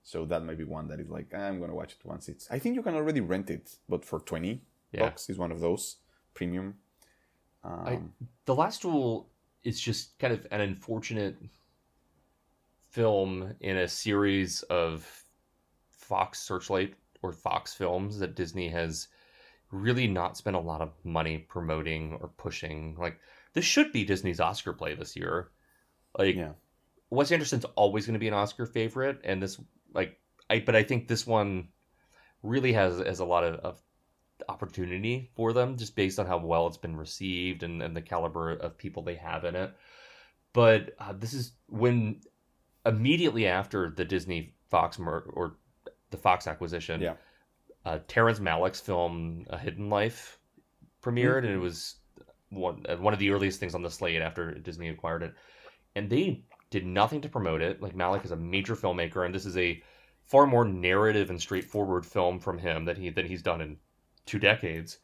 So 0.02 0.24
that 0.26 0.42
might 0.44 0.58
be 0.58 0.64
one 0.64 0.88
that 0.88 1.00
is 1.00 1.10
like 1.10 1.34
I'm 1.34 1.58
going 1.58 1.70
to 1.70 1.76
watch 1.76 1.92
it 1.92 2.04
once. 2.04 2.28
It's. 2.28 2.50
I 2.50 2.58
think 2.58 2.74
you 2.76 2.82
can 2.82 2.94
already 2.94 3.20
rent 3.20 3.50
it, 3.50 3.76
but 3.88 4.04
for 4.04 4.18
twenty 4.20 4.62
Yeah. 4.92 5.00
bucks 5.00 5.28
is 5.28 5.36
one 5.38 5.52
of 5.52 5.60
those 5.60 5.96
premium. 6.32 6.74
Um, 7.62 8.12
The 8.44 8.54
Last 8.54 8.82
Duel 8.82 9.28
is 9.62 9.80
just 9.80 10.18
kind 10.18 10.32
of 10.34 10.46
an 10.50 10.60
unfortunate 10.60 11.36
film 12.90 13.54
in 13.60 13.78
a 13.78 13.88
series 13.88 14.62
of 14.64 15.24
Fox 15.90 16.38
Searchlight 16.40 16.94
or 17.24 17.32
Fox 17.32 17.72
films 17.72 18.18
that 18.18 18.36
Disney 18.36 18.68
has 18.68 19.08
really 19.70 20.06
not 20.06 20.36
spent 20.36 20.56
a 20.56 20.60
lot 20.60 20.82
of 20.82 20.92
money 21.04 21.38
promoting 21.38 22.18
or 22.20 22.28
pushing. 22.28 22.96
Like 22.98 23.18
this 23.54 23.64
should 23.64 23.92
be 23.92 24.04
Disney's 24.04 24.40
Oscar 24.40 24.74
play 24.74 24.94
this 24.94 25.16
year. 25.16 25.48
Like 26.18 26.36
Yeah. 26.36 26.52
Wes 27.08 27.32
Anderson's 27.32 27.64
always 27.76 28.04
going 28.04 28.14
to 28.14 28.20
be 28.20 28.28
an 28.28 28.34
Oscar 28.34 28.66
favorite, 28.66 29.20
and 29.24 29.42
this 29.42 29.58
like 29.94 30.18
I 30.50 30.58
but 30.58 30.76
I 30.76 30.82
think 30.82 31.08
this 31.08 31.26
one 31.26 31.68
really 32.42 32.74
has 32.74 32.98
has 32.98 33.20
a 33.20 33.24
lot 33.24 33.44
of, 33.44 33.54
of 33.60 33.82
opportunity 34.48 35.30
for 35.34 35.54
them 35.54 35.78
just 35.78 35.96
based 35.96 36.18
on 36.18 36.26
how 36.26 36.38
well 36.38 36.66
it's 36.66 36.76
been 36.76 36.96
received 36.96 37.62
and, 37.62 37.82
and 37.82 37.96
the 37.96 38.02
caliber 38.02 38.50
of 38.50 38.76
people 38.76 39.02
they 39.02 39.14
have 39.14 39.44
in 39.44 39.56
it. 39.56 39.72
But 40.52 40.94
uh, 40.98 41.14
this 41.16 41.32
is 41.32 41.52
when 41.68 42.20
immediately 42.84 43.46
after 43.46 43.90
the 43.90 44.04
Disney 44.04 44.54
Fox 44.68 44.98
mer- 44.98 45.30
or 45.32 45.56
the 46.14 46.22
Fox 46.22 46.46
acquisition, 46.46 47.00
Yeah. 47.00 47.14
uh, 47.84 47.98
Terrence 48.08 48.38
Malick's 48.38 48.80
film 48.80 49.44
A 49.50 49.58
Hidden 49.58 49.90
Life 49.90 50.38
premiered, 51.02 51.38
and 51.38 51.52
it 51.52 51.58
was 51.58 51.96
one 52.50 52.84
uh, 52.88 52.96
one 52.96 53.12
of 53.12 53.18
the 53.18 53.30
earliest 53.30 53.58
things 53.60 53.74
on 53.74 53.82
the 53.82 53.90
slate 53.90 54.22
after 54.22 54.54
Disney 54.54 54.88
acquired 54.88 55.22
it. 55.22 55.34
And 55.96 56.08
they 56.08 56.44
did 56.70 56.86
nothing 56.86 57.20
to 57.22 57.28
promote 57.28 57.60
it. 57.62 57.82
Like 57.82 57.94
Malick 57.94 58.24
is 58.24 58.30
a 58.32 58.36
major 58.36 58.74
filmmaker, 58.76 59.24
and 59.24 59.34
this 59.34 59.46
is 59.46 59.56
a 59.56 59.82
far 60.24 60.46
more 60.46 60.64
narrative 60.64 61.30
and 61.30 61.40
straightforward 61.40 62.06
film 62.06 62.38
from 62.40 62.58
him 62.58 62.84
that 62.86 62.96
he 62.96 63.10
that 63.10 63.26
he's 63.26 63.42
done 63.42 63.60
in 63.60 63.76
two 64.26 64.38
decades. 64.38 64.98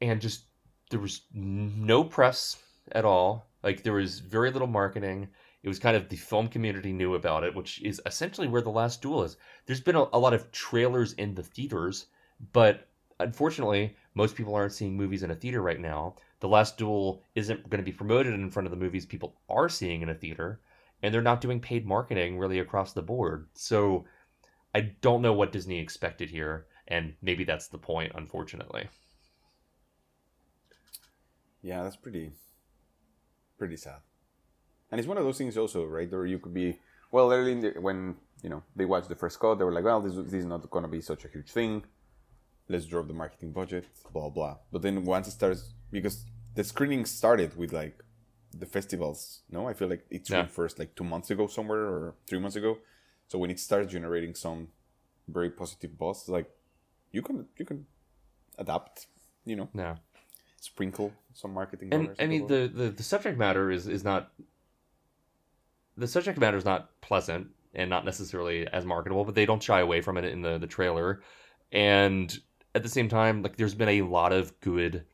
And 0.00 0.20
just 0.20 0.44
there 0.90 1.00
was 1.00 1.22
no 1.32 2.04
press 2.04 2.62
at 2.92 3.04
all. 3.04 3.50
Like 3.62 3.82
there 3.82 3.94
was 3.94 4.20
very 4.20 4.50
little 4.50 4.68
marketing. 4.68 5.28
It 5.66 5.68
was 5.68 5.80
kind 5.80 5.96
of 5.96 6.08
the 6.08 6.14
film 6.16 6.46
community 6.46 6.92
knew 6.92 7.16
about 7.16 7.42
it, 7.42 7.52
which 7.52 7.82
is 7.82 8.00
essentially 8.06 8.46
where 8.46 8.62
the 8.62 8.70
last 8.70 9.02
duel 9.02 9.24
is. 9.24 9.36
There's 9.66 9.80
been 9.80 9.96
a, 9.96 10.06
a 10.12 10.18
lot 10.20 10.32
of 10.32 10.52
trailers 10.52 11.12
in 11.14 11.34
the 11.34 11.42
theaters, 11.42 12.06
but 12.52 12.86
unfortunately, 13.18 13.96
most 14.14 14.36
people 14.36 14.54
aren't 14.54 14.74
seeing 14.74 14.96
movies 14.96 15.24
in 15.24 15.32
a 15.32 15.34
theater 15.34 15.60
right 15.60 15.80
now. 15.80 16.14
The 16.38 16.46
Last 16.46 16.78
Duel 16.78 17.24
isn't 17.34 17.68
going 17.68 17.80
to 17.80 17.84
be 17.84 17.90
promoted 17.90 18.32
in 18.32 18.48
front 18.48 18.68
of 18.68 18.70
the 18.70 18.76
movies 18.76 19.04
people 19.06 19.40
are 19.48 19.68
seeing 19.68 20.02
in 20.02 20.08
a 20.08 20.14
theater, 20.14 20.60
and 21.02 21.12
they're 21.12 21.20
not 21.20 21.40
doing 21.40 21.58
paid 21.58 21.84
marketing 21.84 22.38
really 22.38 22.60
across 22.60 22.92
the 22.92 23.02
board. 23.02 23.48
So 23.54 24.04
I 24.72 24.92
don't 25.00 25.20
know 25.20 25.32
what 25.32 25.50
Disney 25.50 25.80
expected 25.80 26.30
here, 26.30 26.66
and 26.86 27.14
maybe 27.22 27.42
that's 27.42 27.66
the 27.66 27.78
point, 27.78 28.12
unfortunately. 28.14 28.88
Yeah, 31.60 31.82
that's 31.82 31.96
pretty, 31.96 32.30
pretty 33.58 33.76
sad. 33.76 33.98
And 34.90 34.98
it's 34.98 35.08
one 35.08 35.18
of 35.18 35.24
those 35.24 35.38
things 35.38 35.56
also, 35.56 35.84
right? 35.84 36.12
Or 36.12 36.26
you 36.26 36.38
could 36.38 36.54
be 36.54 36.78
well 37.10 37.32
early 37.32 37.52
in 37.52 37.60
the, 37.60 37.70
when 37.80 38.16
you 38.42 38.50
know 38.50 38.62
they 38.74 38.84
watched 38.84 39.08
the 39.08 39.16
first 39.16 39.38
cut, 39.40 39.56
they 39.58 39.64
were 39.64 39.72
like, 39.72 39.84
"Well, 39.84 40.00
this, 40.00 40.14
this 40.14 40.34
is 40.34 40.44
not 40.44 40.68
going 40.70 40.84
to 40.84 40.88
be 40.90 41.00
such 41.00 41.24
a 41.24 41.28
huge 41.28 41.50
thing. 41.50 41.84
Let's 42.68 42.86
drop 42.86 43.06
the 43.08 43.14
marketing 43.14 43.52
budget, 43.52 43.84
blah 44.12 44.30
blah." 44.30 44.56
But 44.72 44.82
then 44.82 45.04
once 45.04 45.26
it 45.28 45.32
starts, 45.32 45.74
because 45.90 46.24
the 46.54 46.64
screening 46.64 47.04
started 47.04 47.56
with 47.56 47.72
like 47.72 48.02
the 48.58 48.66
festivals. 48.66 49.40
No, 49.50 49.68
I 49.68 49.74
feel 49.74 49.88
like 49.88 50.06
it's 50.10 50.30
Yeah. 50.30 50.46
first 50.46 50.78
like 50.78 50.94
two 50.94 51.04
months 51.04 51.30
ago 51.30 51.46
somewhere 51.46 51.84
or 51.84 52.14
three 52.26 52.38
months 52.38 52.56
ago. 52.56 52.78
So 53.28 53.38
when 53.38 53.50
it 53.50 53.58
starts 53.60 53.92
generating 53.92 54.34
some 54.34 54.68
very 55.28 55.50
positive 55.50 55.98
buzz, 55.98 56.28
like 56.28 56.48
you 57.10 57.22
can 57.22 57.48
you 57.58 57.64
can 57.66 57.86
adapt, 58.58 59.06
you 59.44 59.56
know, 59.56 59.68
No. 59.74 59.96
sprinkle 60.60 61.12
some 61.34 61.52
marketing. 61.52 61.92
and 61.92 62.10
I 62.18 62.26
mean 62.26 62.46
the, 62.46 62.70
the 62.72 62.88
the 62.90 63.02
subject 63.02 63.36
matter 63.38 63.70
is 63.70 63.86
is 63.88 64.04
not 64.04 64.32
the 65.96 66.06
subject 66.06 66.38
matter 66.38 66.56
is 66.56 66.64
not 66.64 66.90
pleasant 67.00 67.48
and 67.74 67.90
not 67.90 68.04
necessarily 68.04 68.66
as 68.68 68.84
marketable, 68.84 69.24
but 69.24 69.34
they 69.34 69.46
don't 69.46 69.62
shy 69.62 69.80
away 69.80 70.00
from 70.00 70.16
it 70.16 70.24
in 70.24 70.42
the 70.42 70.58
the 70.58 70.66
trailer. 70.66 71.22
And 71.72 72.36
at 72.74 72.82
the 72.82 72.88
same 72.88 73.08
time, 73.08 73.42
like 73.42 73.56
there's 73.56 73.74
been 73.74 73.88
a 73.88 74.02
lot 74.02 74.32
of 74.32 74.58
good 74.60 75.04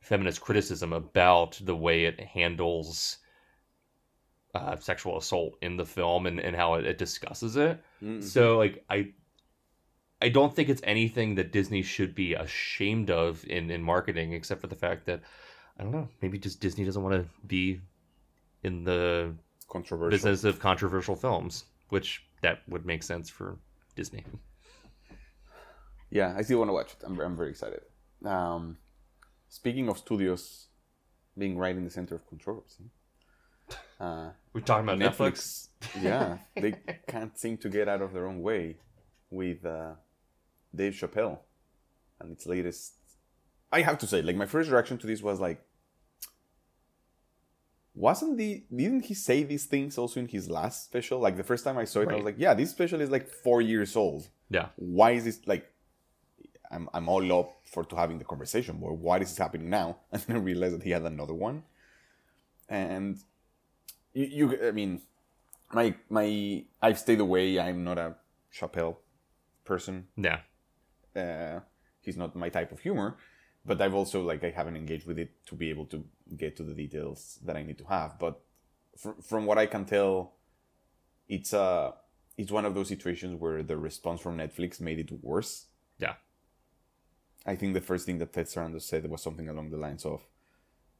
feminist 0.00 0.40
criticism 0.40 0.92
about 0.92 1.58
the 1.62 1.76
way 1.76 2.04
it 2.04 2.20
handles 2.20 3.18
uh, 4.54 4.76
sexual 4.76 5.18
assault 5.18 5.56
in 5.62 5.76
the 5.76 5.86
film 5.86 6.26
and, 6.26 6.38
and 6.38 6.54
how 6.54 6.74
it, 6.74 6.86
it 6.86 6.98
discusses 6.98 7.56
it. 7.56 7.82
Mm, 8.02 8.22
So 8.22 8.58
like 8.58 8.84
I 8.88 9.12
I 10.22 10.28
don't 10.28 10.54
think 10.54 10.68
it's 10.68 10.82
anything 10.84 11.34
that 11.34 11.52
Disney 11.52 11.82
should 11.82 12.14
be 12.14 12.34
ashamed 12.34 13.10
of 13.10 13.44
in, 13.46 13.70
in 13.70 13.82
marketing, 13.82 14.32
except 14.32 14.60
for 14.60 14.68
the 14.68 14.76
fact 14.76 15.06
that 15.06 15.22
I 15.78 15.82
don't 15.82 15.92
know, 15.92 16.08
maybe 16.22 16.38
just 16.38 16.60
Disney 16.60 16.84
doesn't 16.84 17.02
want 17.02 17.16
to 17.16 17.28
be 17.46 17.80
in 18.62 18.84
the 18.84 19.34
controversial. 19.74 20.10
business 20.16 20.44
of 20.44 20.54
controversial 20.68 21.16
films, 21.24 21.64
which 21.94 22.08
that 22.44 22.56
would 22.72 22.84
make 22.92 23.02
sense 23.02 23.26
for 23.36 23.48
Disney. 23.96 24.24
Yeah, 26.10 26.34
I 26.38 26.42
still 26.42 26.58
want 26.60 26.68
to 26.70 26.76
watch 26.80 26.90
it. 26.94 27.00
I'm, 27.06 27.14
I'm 27.20 27.36
very 27.36 27.50
excited. 27.50 27.82
Um, 28.24 28.62
speaking 29.48 29.88
of 29.88 29.96
studios 29.98 30.42
being 31.36 31.54
right 31.64 31.76
in 31.76 31.84
the 31.84 31.94
center 31.98 32.14
of 32.14 32.22
controversy, 32.32 32.84
uh, 34.00 34.30
We're 34.52 34.60
talking 34.60 34.86
about 34.88 34.98
Netflix. 34.98 35.68
Netflix, 35.80 36.02
yeah, 36.08 36.38
they 36.54 36.72
can't 37.08 37.36
seem 37.38 37.56
to 37.58 37.68
get 37.68 37.88
out 37.88 38.02
of 38.02 38.12
their 38.12 38.26
own 38.30 38.40
way 38.42 38.76
with 39.30 39.60
uh, 39.66 39.92
Dave 40.74 40.94
Chappelle 41.00 41.38
and 42.20 42.30
its 42.34 42.46
latest. 42.46 42.94
I 43.72 43.80
have 43.82 43.98
to 43.98 44.06
say, 44.06 44.22
like 44.22 44.36
my 44.36 44.46
first 44.46 44.70
reaction 44.70 44.98
to 44.98 45.06
this 45.06 45.20
was 45.22 45.40
like, 45.40 45.60
wasn't 47.94 48.36
the 48.38 48.64
didn't 48.74 49.04
he 49.04 49.14
say 49.14 49.44
these 49.44 49.66
things 49.66 49.96
also 49.98 50.20
in 50.20 50.28
his 50.28 50.50
last 50.50 50.84
special? 50.84 51.20
Like 51.20 51.36
the 51.36 51.44
first 51.44 51.64
time 51.64 51.78
I 51.78 51.84
saw 51.84 52.00
it, 52.00 52.08
I 52.08 52.16
was 52.16 52.24
like, 52.24 52.36
yeah, 52.38 52.54
this 52.54 52.70
special 52.70 53.00
is 53.00 53.10
like 53.10 53.28
four 53.28 53.62
years 53.62 53.94
old. 53.94 54.28
Yeah. 54.50 54.68
Why 54.76 55.12
is 55.12 55.24
this 55.24 55.40
like? 55.46 55.70
I'm 56.70 56.88
I'm 56.92 57.08
all 57.08 57.40
up 57.40 57.60
for 57.64 57.84
to 57.84 57.96
having 57.96 58.18
the 58.18 58.24
conversation, 58.24 58.78
but 58.80 58.94
why 58.94 59.18
is 59.18 59.28
this 59.28 59.38
happening 59.38 59.70
now? 59.70 59.98
And 60.12 60.22
then 60.22 60.36
I 60.36 60.40
realized 60.40 60.74
that 60.74 60.82
he 60.82 60.90
had 60.90 61.02
another 61.02 61.34
one, 61.34 61.62
and 62.68 63.18
you, 64.12 64.26
you 64.26 64.68
I 64.68 64.72
mean, 64.72 65.00
my 65.72 65.94
my 66.10 66.64
I've 66.82 66.98
stayed 66.98 67.20
away. 67.20 67.60
I'm 67.60 67.84
not 67.84 67.98
a 67.98 68.16
Chappelle 68.52 68.96
person. 69.64 70.08
Yeah. 70.16 70.40
Uh, 71.14 71.60
he's 72.00 72.16
not 72.16 72.34
my 72.34 72.48
type 72.48 72.72
of 72.72 72.80
humor, 72.80 73.16
but 73.64 73.80
I've 73.80 73.94
also 73.94 74.22
like 74.22 74.44
I 74.44 74.50
haven't 74.50 74.76
engaged 74.76 75.06
with 75.06 75.18
it 75.18 75.44
to 75.46 75.54
be 75.54 75.70
able 75.70 75.86
to 75.86 76.04
get 76.36 76.56
to 76.56 76.62
the 76.62 76.74
details 76.74 77.38
that 77.44 77.56
I 77.56 77.62
need 77.62 77.78
to 77.78 77.84
have. 77.84 78.18
But 78.18 78.40
fr- 78.96 79.20
from 79.22 79.46
what 79.46 79.58
I 79.58 79.66
can 79.66 79.84
tell, 79.84 80.34
it's 81.28 81.54
uh 81.54 81.92
it's 82.36 82.50
one 82.50 82.64
of 82.64 82.74
those 82.74 82.88
situations 82.88 83.34
where 83.36 83.62
the 83.62 83.76
response 83.76 84.20
from 84.20 84.38
Netflix 84.38 84.80
made 84.80 84.98
it 84.98 85.10
worse. 85.22 85.66
Yeah. 85.98 86.14
I 87.46 87.54
think 87.56 87.74
the 87.74 87.80
first 87.80 88.06
thing 88.06 88.18
that 88.18 88.32
Ted 88.32 88.46
Sarandos 88.46 88.82
said 88.82 89.08
was 89.08 89.22
something 89.22 89.48
along 89.48 89.70
the 89.70 89.76
lines 89.76 90.04
of, 90.04 90.26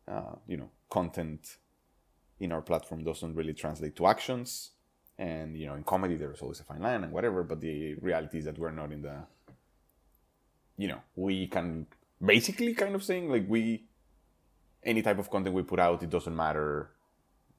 uh, 0.07 0.37
you 0.47 0.57
know, 0.57 0.71
content 0.91 1.57
in 2.39 2.53
our 2.53 2.63
platform 2.63 3.03
doesn't 3.03 3.35
really 3.35 3.55
translate 3.55 3.97
to 3.97 4.07
actions. 4.07 4.71
And, 5.19 5.57
you 5.57 5.67
know, 5.67 5.75
in 5.75 5.85
comedy, 5.85 6.17
there's 6.17 6.41
always 6.43 6.61
a 6.61 6.65
fine 6.65 6.83
line 6.83 7.03
and 7.03 7.13
whatever, 7.13 7.43
but 7.43 7.61
the 7.61 7.95
reality 7.95 8.39
is 8.39 8.45
that 8.45 8.59
we're 8.59 8.71
not 8.71 8.93
in 8.93 9.03
the, 9.03 9.17
you 10.77 10.89
know, 10.89 11.01
we 11.17 11.47
can 11.47 11.87
basically 12.25 12.75
kind 12.75 12.95
of 12.95 13.03
saying 13.05 13.31
like 13.31 13.47
we, 13.49 13.85
any 14.83 15.03
type 15.03 15.19
of 15.19 15.31
content 15.31 15.55
we 15.55 15.63
put 15.63 15.81
out, 15.81 16.03
it 16.03 16.11
doesn't 16.11 16.35
matter 16.35 16.91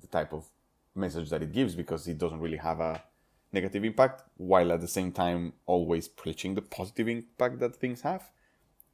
the 0.02 0.08
type 0.08 0.34
of 0.34 0.46
message 0.94 1.30
that 1.30 1.41
it 1.41 1.52
gives 1.52 1.76
because 1.76 2.08
it 2.08 2.18
doesn't 2.18 2.39
really 2.39 2.58
have 2.58 2.80
a 2.80 3.04
negative 3.52 3.84
impact 3.84 4.24
while 4.38 4.72
at 4.72 4.82
the 4.82 4.88
same 4.88 5.12
time 5.12 5.54
always 5.65 6.08
preaching 6.08 6.56
the 6.56 6.62
positive 6.62 7.08
impact 7.08 7.60
that 7.60 7.76
things 7.76 8.02
have. 8.02 8.30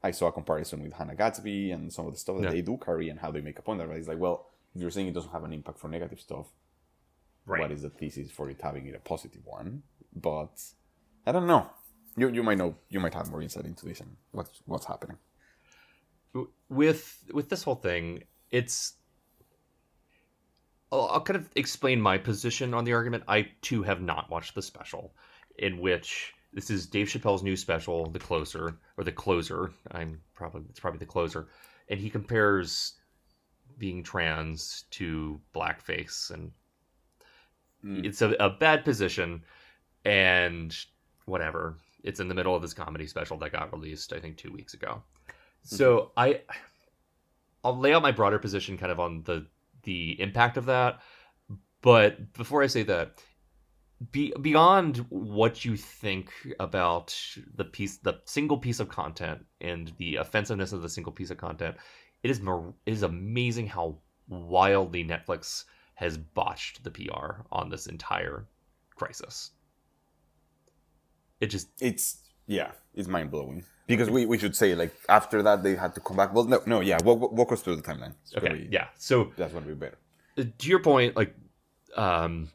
I 0.03 0.11
saw 0.11 0.27
a 0.27 0.31
comparison 0.31 0.81
with 0.81 0.93
Hannah 0.93 1.15
Gadsby 1.15 1.71
and 1.71 1.91
some 1.93 2.07
of 2.07 2.13
the 2.13 2.19
stuff 2.19 2.37
that 2.37 2.43
Yeah. 2.45 2.49
they 2.51 2.61
do 2.61 2.77
carry 2.77 3.09
and 3.09 3.19
how 3.19 3.31
they 3.31 3.41
make 3.41 3.59
a 3.59 3.61
point. 3.61 3.79
That 3.79 3.89
it's 3.91 4.07
like, 4.07 4.17
well, 4.19 4.47
if 4.73 4.81
you're 4.81 4.89
saying 4.91 5.07
it 5.07 5.13
doesn't 5.13 5.31
have 5.31 5.43
an 5.43 5.53
impact 5.53 5.77
for 5.79 5.89
negative 5.89 6.19
stuff, 6.19 6.47
what 7.45 7.71
is 7.71 7.81
the 7.81 7.89
thesis 7.89 8.31
for 8.31 8.49
it 8.49 8.59
having 8.61 8.85
it 8.87 8.95
a 8.95 8.99
positive 8.99 9.45
one? 9.45 9.83
But 10.15 10.63
I 11.25 11.31
don't 11.31 11.45
know. 11.47 11.69
You 12.17 12.29
you 12.29 12.43
might 12.43 12.57
know. 12.57 12.75
You 12.89 12.99
might 12.99 13.13
have 13.13 13.29
more 13.29 13.41
insight 13.41 13.65
into 13.65 13.85
this 13.85 13.99
and 13.99 14.15
what's 14.31 14.61
what's 14.65 14.85
happening. 14.85 15.17
With 16.69 17.23
with 17.33 17.49
this 17.49 17.63
whole 17.63 17.75
thing, 17.75 18.23
it's 18.49 18.93
I'll, 20.91 21.07
I'll 21.07 21.21
kind 21.21 21.37
of 21.37 21.49
explain 21.55 22.01
my 22.01 22.17
position 22.17 22.73
on 22.73 22.83
the 22.83 22.93
argument. 22.93 23.23
I 23.27 23.49
too 23.61 23.83
have 23.83 24.01
not 24.01 24.29
watched 24.29 24.55
the 24.55 24.61
special, 24.61 25.15
in 25.57 25.79
which 25.79 26.33
this 26.53 26.69
is 26.69 26.87
Dave 26.87 27.07
Chappelle's 27.07 27.43
new 27.43 27.55
special, 27.55 28.09
The 28.09 28.19
Closer 28.19 28.77
or 28.97 29.03
The 29.03 29.11
Closer. 29.11 29.71
I'm 29.91 30.21
probably 30.33 30.63
it's 30.69 30.79
probably 30.79 30.99
The 30.99 31.05
Closer, 31.05 31.47
and 31.89 31.99
he 31.99 32.09
compares 32.09 32.93
being 33.77 34.03
trans 34.03 34.83
to 34.91 35.41
blackface, 35.55 36.31
and 36.31 36.51
Mm. 37.83 38.05
it's 38.05 38.21
a, 38.21 38.29
a 38.33 38.49
bad 38.49 38.85
position, 38.85 39.43
and 40.05 40.75
whatever. 41.25 41.77
It's 42.03 42.19
in 42.19 42.27
the 42.27 42.35
middle 42.35 42.55
of 42.55 42.61
this 42.61 42.73
comedy 42.73 43.07
special 43.07 43.37
that 43.37 43.51
got 43.51 43.71
released, 43.71 44.13
I 44.13 44.19
think, 44.19 44.37
two 44.37 44.51
weeks 44.51 44.73
ago. 44.73 45.01
So 45.63 46.11
I, 46.17 46.41
I'll 47.63 47.77
lay 47.77 47.93
out 47.93 48.01
my 48.01 48.11
broader 48.11 48.39
position, 48.39 48.77
kind 48.77 48.91
of 48.91 48.99
on 48.99 49.23
the 49.23 49.47
the 49.83 50.19
impact 50.21 50.57
of 50.57 50.65
that. 50.65 51.01
But 51.81 52.33
before 52.33 52.61
I 52.61 52.67
say 52.67 52.83
that, 52.83 53.23
be, 54.11 54.33
beyond 54.41 54.97
what 55.09 55.65
you 55.65 55.75
think 55.75 56.31
about 56.59 57.15
the 57.55 57.65
piece, 57.65 57.97
the 57.97 58.19
single 58.25 58.57
piece 58.57 58.79
of 58.79 58.89
content, 58.89 59.45
and 59.59 59.91
the 59.97 60.15
offensiveness 60.17 60.71
of 60.73 60.81
the 60.81 60.89
single 60.89 61.11
piece 61.11 61.31
of 61.31 61.37
content, 61.37 61.75
it 62.23 62.31
is 62.31 62.39
it 62.85 62.93
is 62.93 63.03
amazing 63.03 63.67
how 63.67 63.97
wildly 64.27 65.03
Netflix 65.03 65.65
has 65.95 66.17
botched 66.17 66.83
the 66.83 66.91
PR 66.91 67.41
on 67.51 67.69
this 67.69 67.87
entire 67.87 68.47
crisis. 68.95 69.51
It 71.39 71.47
just 71.47 71.69
It's 71.79 72.29
yeah, 72.47 72.71
it's 72.93 73.07
mind 73.07 73.31
blowing 73.31 73.63
because 73.97 74.09
we, 74.09 74.25
we 74.25 74.37
should 74.37 74.55
say 74.55 74.75
like 74.75 74.93
after 75.09 75.41
that 75.43 75.63
they 75.63 75.75
had 75.75 75.93
to 75.95 76.01
come 76.01 76.17
back. 76.17 76.33
Well, 76.33 76.45
no, 76.45 76.61
no, 76.65 76.79
yeah. 76.81 76.97
Walk, 77.03 77.31
walk 77.31 77.51
us 77.51 77.61
through 77.61 77.77
the 77.77 77.81
timeline. 77.81 78.13
Okay, 78.37 78.67
yeah. 78.71 78.87
So 78.97 79.31
that's 79.37 79.53
gonna 79.53 79.65
be 79.65 79.73
better. 79.73 79.97
uh, 80.37 80.43
to 80.57 80.67
your 80.69 80.79
point, 80.79 81.15
like 81.15 81.35
um, 81.95 82.49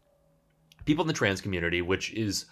people 0.84 1.02
in 1.04 1.08
the 1.08 1.12
trans 1.14 1.40
community, 1.40 1.80
which 1.82 2.12
is 2.14 2.46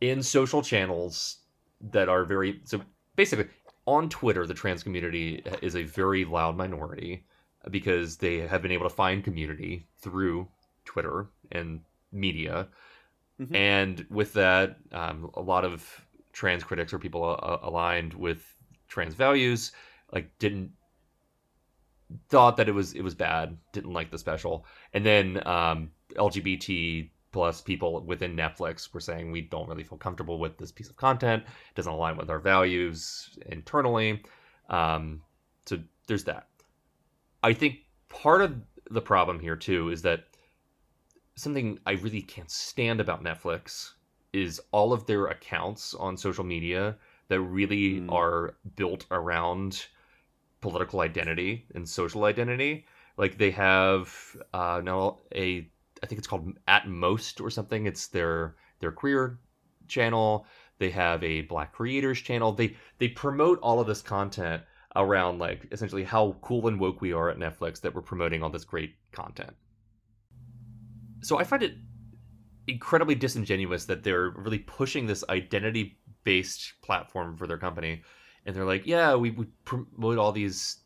in 0.00 0.22
social 0.22 0.62
channels 0.62 1.38
that 1.80 2.08
are 2.08 2.24
very 2.24 2.60
so 2.64 2.80
basically 3.16 3.46
on 3.86 4.08
Twitter, 4.08 4.46
the 4.46 4.54
trans 4.54 4.82
community 4.82 5.42
is 5.62 5.74
a 5.74 5.82
very 5.82 6.24
loud 6.24 6.56
minority 6.56 7.24
because 7.70 8.16
they 8.18 8.38
have 8.38 8.62
been 8.62 8.70
able 8.72 8.88
to 8.88 8.94
find 8.94 9.24
community 9.24 9.86
through 9.98 10.46
Twitter 10.84 11.28
and 11.52 11.80
media, 12.12 12.68
Mhm. 13.40 13.54
and 13.54 14.06
with 14.10 14.32
that, 14.34 14.76
um, 14.92 15.30
a 15.34 15.40
lot 15.40 15.64
of 15.64 16.06
trans 16.32 16.64
critics 16.64 16.92
or 16.92 16.98
people 16.98 17.38
uh, 17.42 17.58
aligned 17.62 18.14
with 18.14 18.54
trans 18.88 19.14
values 19.14 19.72
like 20.12 20.30
didn't 20.38 20.72
thought 22.28 22.56
that 22.56 22.68
it 22.68 22.72
was 22.72 22.94
it 22.94 23.02
was 23.02 23.14
bad, 23.14 23.56
didn't 23.72 23.92
like 23.92 24.10
the 24.10 24.18
special, 24.18 24.64
and 24.94 25.04
then 25.04 25.46
um, 25.46 25.90
LGBT 26.14 27.10
plus 27.30 27.60
people 27.60 28.02
within 28.04 28.34
Netflix 28.34 28.92
were 28.94 29.00
saying 29.00 29.30
we 29.30 29.42
don't 29.42 29.68
really 29.68 29.84
feel 29.84 29.98
comfortable 29.98 30.38
with 30.38 30.56
this 30.56 30.72
piece 30.72 30.88
of 30.88 30.96
content, 30.96 31.42
it 31.42 31.74
doesn't 31.74 31.92
align 31.92 32.16
with 32.16 32.30
our 32.30 32.38
values 32.38 33.38
internally. 33.46 34.22
Um, 34.70 35.20
so 35.66 35.78
there's 36.06 36.24
that. 36.24 36.48
I 37.42 37.52
think 37.52 37.80
part 38.08 38.40
of 38.40 38.56
the 38.90 39.02
problem 39.02 39.38
here 39.38 39.56
too 39.56 39.90
is 39.90 40.00
that 40.02 40.24
something 41.36 41.78
I 41.84 41.92
really 41.92 42.22
can't 42.22 42.50
stand 42.50 43.00
about 43.00 43.22
Netflix 43.22 43.92
is 44.32 44.60
all 44.72 44.92
of 44.92 45.06
their 45.06 45.26
accounts 45.26 45.94
on 45.94 46.16
social 46.16 46.44
media 46.44 46.96
that 47.28 47.40
really 47.40 48.00
Mm. 48.00 48.12
are 48.12 48.56
built 48.76 49.06
around 49.10 49.86
political 50.60 51.00
identity 51.00 51.66
and 51.74 51.88
social 51.88 52.24
identity. 52.24 52.86
Like 53.16 53.38
they 53.38 53.50
have 53.52 54.36
uh, 54.52 54.80
now 54.84 55.18
a 55.34 55.68
I 56.02 56.06
think 56.06 56.18
it's 56.18 56.28
called 56.28 56.56
At 56.68 56.88
Most 56.88 57.40
or 57.40 57.50
something. 57.50 57.86
It's 57.86 58.06
their 58.06 58.56
their 58.80 58.92
queer 58.92 59.38
channel. 59.88 60.46
They 60.78 60.90
have 60.90 61.24
a 61.24 61.42
Black 61.42 61.72
creators 61.72 62.20
channel. 62.20 62.52
They 62.52 62.76
they 62.98 63.08
promote 63.08 63.58
all 63.60 63.80
of 63.80 63.86
this 63.86 64.02
content 64.02 64.62
around 64.96 65.38
like 65.38 65.66
essentially 65.72 66.04
how 66.04 66.36
cool 66.40 66.68
and 66.68 66.78
woke 66.80 67.00
we 67.00 67.12
are 67.12 67.28
at 67.28 67.38
Netflix 67.38 67.80
that 67.80 67.94
we're 67.94 68.02
promoting 68.02 68.42
all 68.42 68.50
this 68.50 68.64
great 68.64 68.94
content. 69.12 69.54
So 71.20 71.38
I 71.38 71.44
find 71.44 71.62
it 71.62 71.74
incredibly 72.68 73.14
disingenuous 73.14 73.86
that 73.86 74.02
they're 74.02 74.30
really 74.30 74.58
pushing 74.58 75.06
this 75.06 75.24
identity 75.28 75.98
based 76.24 76.74
platform 76.82 77.36
for 77.36 77.46
their 77.46 77.58
company. 77.58 78.02
And 78.46 78.54
they're 78.54 78.64
like 78.64 78.86
yeah 78.86 79.14
we, 79.14 79.30
we 79.30 79.46
promote 79.64 80.18
all 80.18 80.32
these 80.32 80.78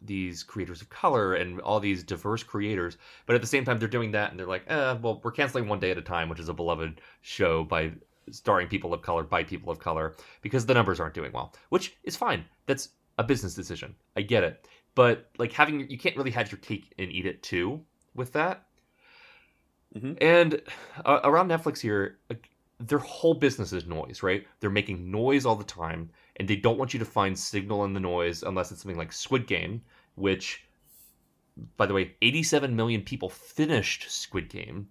these 0.00 0.42
creators 0.44 0.80
of 0.80 0.88
color 0.90 1.34
and 1.34 1.60
all 1.60 1.80
these 1.80 2.02
diverse 2.02 2.42
creators. 2.42 2.96
But 3.26 3.34
at 3.34 3.40
the 3.40 3.46
same 3.46 3.64
time 3.64 3.78
they're 3.78 3.88
doing 3.88 4.12
that 4.12 4.30
and 4.30 4.38
they're 4.38 4.46
like 4.46 4.64
eh, 4.68 4.96
well 5.02 5.20
we're 5.22 5.32
canceling 5.32 5.68
one 5.68 5.80
day 5.80 5.90
at 5.90 5.98
a 5.98 6.02
time 6.02 6.28
which 6.28 6.40
is 6.40 6.48
a 6.48 6.54
beloved 6.54 7.00
show 7.20 7.64
by 7.64 7.92
starring 8.30 8.68
people 8.68 8.92
of 8.92 9.02
color 9.02 9.22
by 9.22 9.42
people 9.42 9.72
of 9.72 9.78
color 9.78 10.14
because 10.42 10.66
the 10.66 10.74
numbers 10.74 11.00
aren't 11.00 11.14
doing 11.14 11.32
well 11.32 11.54
which 11.68 11.96
is 12.04 12.16
fine. 12.16 12.44
That's 12.66 12.90
a 13.18 13.24
business 13.24 13.54
decision. 13.54 13.94
I 14.16 14.22
get 14.22 14.44
it. 14.44 14.66
But 14.94 15.30
like 15.38 15.52
having 15.52 15.88
you 15.90 15.98
can't 15.98 16.16
really 16.16 16.30
have 16.30 16.50
your 16.50 16.58
cake 16.60 16.92
and 16.98 17.10
eat 17.10 17.26
it 17.26 17.42
too 17.42 17.82
with 18.14 18.32
that 18.32 18.67
Mhm. 19.96 20.18
and 20.20 20.60
uh, 21.06 21.20
around 21.24 21.48
netflix 21.48 21.78
here 21.80 22.18
their 22.78 22.98
whole 22.98 23.34
business 23.34 23.72
is 23.72 23.86
noise 23.86 24.22
right? 24.22 24.46
They're 24.60 24.70
making 24.70 25.10
noise 25.10 25.44
all 25.46 25.56
the 25.56 25.64
time 25.64 26.10
and 26.36 26.46
they 26.46 26.56
don't 26.56 26.78
want 26.78 26.92
you 26.92 26.98
to 27.00 27.04
find 27.04 27.36
signal 27.38 27.84
in 27.84 27.92
the 27.94 28.00
noise 28.00 28.42
unless 28.42 28.70
it's 28.70 28.82
something 28.82 28.98
like 28.98 29.12
squid 29.12 29.46
game 29.46 29.82
which 30.14 30.64
by 31.76 31.86
the 31.86 31.94
way 31.94 32.14
87 32.22 32.74
million 32.76 33.02
people 33.02 33.28
finished 33.28 34.10
squid 34.10 34.48
game. 34.48 34.88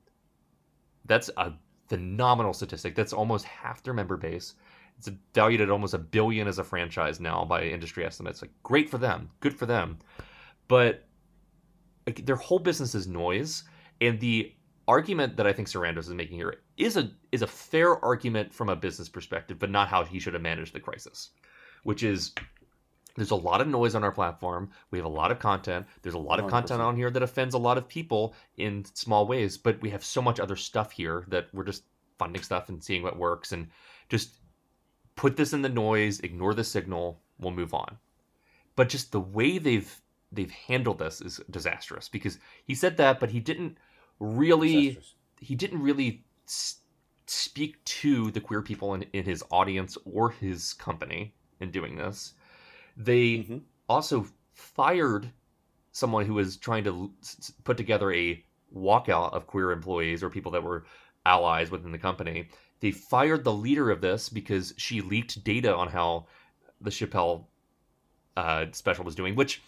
That's 1.05 1.29
a 1.37 1.53
phenomenal 1.87 2.53
statistic. 2.53 2.95
That's 2.95 3.13
almost 3.13 3.45
half 3.45 3.83
their 3.83 3.93
member 3.93 4.17
base. 4.17 4.55
It's 4.97 5.09
valued 5.33 5.61
at 5.61 5.69
almost 5.69 5.93
a 5.93 5.99
billion 5.99 6.47
as 6.47 6.59
a 6.59 6.63
franchise 6.63 7.19
now 7.19 7.45
by 7.45 7.63
industry 7.63 8.05
estimates. 8.05 8.41
Like 8.41 8.51
great 8.63 8.89
for 8.89 8.97
them. 8.97 9.29
Good 9.39 9.53
for 9.57 9.65
them. 9.65 9.99
But 10.67 11.05
like, 12.05 12.25
their 12.25 12.35
whole 12.35 12.59
business 12.59 12.95
is 12.95 13.07
noise 13.07 13.63
and 14.01 14.19
the 14.19 14.53
argument 14.87 15.37
that 15.37 15.47
I 15.47 15.53
think 15.53 15.67
Sarandos 15.67 15.99
is 15.99 16.09
making 16.09 16.37
here 16.37 16.55
is 16.77 16.97
a 16.97 17.11
is 17.31 17.41
a 17.41 17.47
fair 17.47 18.03
argument 18.03 18.53
from 18.53 18.69
a 18.69 18.75
business 18.75 19.09
perspective, 19.09 19.59
but 19.59 19.69
not 19.69 19.87
how 19.87 20.03
he 20.03 20.19
should 20.19 20.33
have 20.33 20.43
managed 20.43 20.73
the 20.73 20.79
crisis. 20.79 21.29
Which 21.83 22.03
is 22.03 22.33
there's 23.15 23.31
a 23.31 23.35
lot 23.35 23.61
of 23.61 23.67
noise 23.67 23.95
on 23.95 24.03
our 24.03 24.11
platform. 24.11 24.69
We 24.91 24.99
have 24.99 25.05
a 25.05 25.09
lot 25.09 25.31
of 25.31 25.39
content. 25.39 25.87
There's 26.03 26.15
a 26.15 26.19
lot 26.19 26.39
of 26.39 26.49
content 26.49 26.81
100%. 26.81 26.85
on 26.85 26.95
here 26.95 27.09
that 27.09 27.23
offends 27.23 27.55
a 27.55 27.59
lot 27.59 27.77
of 27.77 27.87
people 27.87 28.35
in 28.57 28.85
small 28.93 29.27
ways, 29.27 29.57
but 29.57 29.81
we 29.81 29.89
have 29.89 30.03
so 30.03 30.21
much 30.21 30.39
other 30.39 30.55
stuff 30.55 30.91
here 30.91 31.25
that 31.29 31.47
we're 31.51 31.63
just 31.63 31.83
funding 32.19 32.43
stuff 32.43 32.69
and 32.69 32.83
seeing 32.83 33.03
what 33.03 33.17
works 33.17 33.51
and 33.51 33.67
just 34.09 34.37
put 35.15 35.35
this 35.35 35.53
in 35.53 35.63
the 35.63 35.69
noise, 35.69 36.19
ignore 36.19 36.53
the 36.53 36.63
signal, 36.63 37.19
we'll 37.39 37.51
move 37.51 37.73
on. 37.73 37.97
But 38.75 38.89
just 38.89 39.11
the 39.11 39.19
way 39.19 39.57
they've 39.57 40.01
they've 40.31 40.51
handled 40.51 40.99
this 40.99 41.21
is 41.21 41.41
disastrous 41.49 42.09
because 42.09 42.37
he 42.65 42.75
said 42.75 42.97
that, 42.97 43.19
but 43.19 43.31
he 43.31 43.39
didn't 43.39 43.77
really 44.19 44.99
he 45.39 45.55
didn't 45.55 45.81
really 45.81 46.23
s- 46.47 46.77
speak 47.27 47.83
to 47.85 48.31
the 48.31 48.41
queer 48.41 48.61
people 48.61 48.93
in, 48.93 49.03
in 49.13 49.23
his 49.23 49.43
audience 49.51 49.97
or 50.05 50.31
his 50.31 50.73
company 50.73 51.33
in 51.59 51.71
doing 51.71 51.95
this. 51.95 52.33
They 52.95 53.39
Mhm. 53.39 53.61
also 53.87 54.25
fired 54.53 55.31
someone 55.91 56.25
who 56.25 56.33
was 56.33 56.57
trying 56.57 56.83
to 56.85 56.89
l- 56.91 57.13
s- 57.21 57.37
s- 57.39 57.51
put 57.63 57.77
together 57.77 58.11
a 58.13 58.43
walkout 58.75 59.33
of 59.33 59.47
queer 59.47 59.71
employees 59.71 60.23
or 60.23 60.29
people 60.29 60.51
that 60.51 60.63
were 60.63 60.85
allies 61.25 61.71
within 61.71 61.91
the 61.91 61.97
company. 61.97 62.49
They 62.79 62.91
fired 62.91 63.43
the 63.43 63.53
leader 63.53 63.91
of 63.91 64.01
this 64.01 64.29
because 64.29 64.73
she 64.77 65.01
leaked 65.01 65.43
data 65.43 65.75
on 65.75 65.87
how 65.89 66.27
the 66.81 66.89
Chappelle 66.91 67.45
uh, 68.35 68.67
special 68.71 69.03
was 69.03 69.15
doing, 69.15 69.35
which 69.35 69.61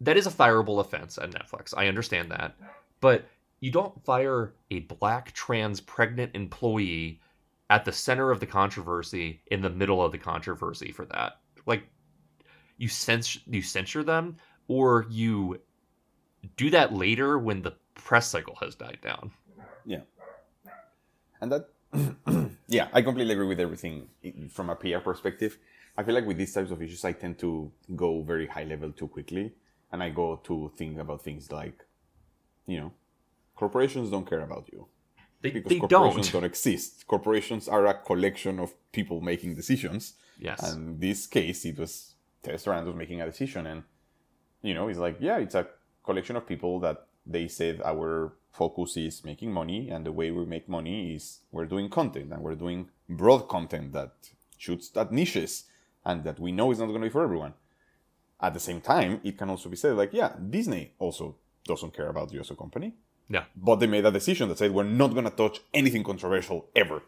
that 0.00 0.16
is 0.16 0.26
a 0.26 0.30
fireable 0.30 0.80
offense 0.80 1.18
at 1.18 1.30
Netflix. 1.32 1.74
I 1.76 1.88
understand 1.88 2.30
that, 2.30 2.56
but 3.00 3.26
you 3.64 3.70
don't 3.70 4.04
fire 4.04 4.52
a 4.70 4.80
black 4.80 5.32
trans 5.32 5.80
pregnant 5.80 6.30
employee 6.34 7.18
at 7.70 7.82
the 7.86 7.92
center 7.92 8.30
of 8.30 8.38
the 8.38 8.44
controversy 8.44 9.40
in 9.46 9.62
the 9.62 9.70
middle 9.70 10.04
of 10.04 10.12
the 10.12 10.18
controversy 10.18 10.92
for 10.92 11.06
that. 11.06 11.40
Like 11.64 11.84
you 12.76 12.88
censure 12.88 13.40
you 13.46 13.62
censure 13.62 14.02
them 14.02 14.36
or 14.68 15.06
you 15.08 15.62
do 16.58 16.68
that 16.68 16.92
later 16.92 17.38
when 17.38 17.62
the 17.62 17.72
press 17.94 18.28
cycle 18.28 18.54
has 18.60 18.74
died 18.74 18.98
down. 19.00 19.30
Yeah. 19.86 20.02
And 21.40 21.50
that 21.50 21.70
yeah 22.68 22.88
i 22.92 23.00
completely 23.00 23.32
agree 23.32 23.46
with 23.46 23.60
everything 23.60 24.08
from 24.50 24.68
a 24.68 24.74
pr 24.74 24.98
perspective 24.98 25.56
i 25.96 26.02
feel 26.02 26.14
like 26.14 26.26
with 26.26 26.36
these 26.36 26.52
types 26.52 26.72
of 26.72 26.82
issues 26.82 27.04
i 27.04 27.12
tend 27.12 27.38
to 27.38 27.70
go 27.94 28.20
very 28.22 28.48
high 28.48 28.64
level 28.64 28.90
too 28.90 29.06
quickly 29.06 29.54
and 29.92 30.02
i 30.02 30.10
go 30.10 30.36
to 30.42 30.72
think 30.76 30.98
about 30.98 31.22
things 31.22 31.52
like 31.52 31.86
you 32.66 32.78
know 32.80 32.92
corporations 33.56 34.10
don't 34.10 34.28
care 34.28 34.40
about 34.40 34.68
you. 34.72 34.86
They, 35.42 35.50
because 35.50 35.68
they 35.68 35.78
corporations 35.78 36.30
don't. 36.30 36.42
don't 36.42 36.50
exist. 36.50 37.06
Corporations 37.06 37.68
are 37.68 37.86
a 37.86 37.94
collection 37.94 38.58
of 38.58 38.72
people 38.92 39.20
making 39.20 39.54
decisions. 39.54 40.14
Yes. 40.38 40.62
and 40.62 40.88
in 40.88 41.00
this 41.00 41.26
case 41.26 41.64
it 41.64 41.78
was 41.78 42.14
Tesseract 42.42 42.86
was 42.86 42.94
making 42.94 43.20
a 43.20 43.26
decision 43.26 43.66
and 43.66 43.84
you 44.62 44.74
know 44.74 44.88
it's 44.88 44.98
like 44.98 45.16
yeah 45.20 45.38
it's 45.38 45.54
a 45.54 45.66
collection 46.04 46.36
of 46.36 46.46
people 46.46 46.80
that 46.80 47.06
they 47.26 47.48
said 47.48 47.80
our 47.84 48.34
focus 48.52 48.96
is 48.96 49.24
making 49.24 49.52
money 49.52 49.88
and 49.90 50.04
the 50.04 50.12
way 50.12 50.30
we 50.30 50.44
make 50.44 50.68
money 50.68 51.14
is 51.14 51.40
we're 51.50 51.66
doing 51.66 51.88
content 51.88 52.32
and 52.32 52.42
we're 52.42 52.54
doing 52.54 52.88
broad 53.08 53.48
content 53.48 53.92
that 53.92 54.12
shoots 54.58 54.90
at 54.96 55.12
niches 55.12 55.64
and 56.04 56.24
that 56.24 56.38
we 56.38 56.52
know 56.52 56.70
is 56.70 56.78
not 56.78 56.86
going 56.86 57.00
to 57.00 57.06
be 57.06 57.12
for 57.12 57.24
everyone. 57.24 57.54
At 58.40 58.54
the 58.54 58.60
same 58.60 58.80
time 58.80 59.20
it 59.24 59.38
can 59.38 59.48
also 59.48 59.68
be 59.68 59.76
said 59.76 59.96
like 59.96 60.12
yeah 60.12 60.32
disney 60.50 60.92
also 60.98 61.36
doesn't 61.64 61.94
care 61.94 62.08
about 62.08 62.32
you 62.32 62.40
as 62.40 62.50
a 62.50 62.56
company 62.56 62.94
Yeah. 63.28 63.44
but 63.56 63.76
they 63.76 63.86
made 63.86 64.04
a 64.04 64.10
decision 64.10 64.48
that 64.50 64.58
said 64.58 64.72
we're 64.72 64.84
not 64.84 65.12
going 65.14 65.24
to 65.24 65.30
touch 65.30 65.60
anything 65.72 66.04
controversial 66.04 66.66
ever 66.76 67.02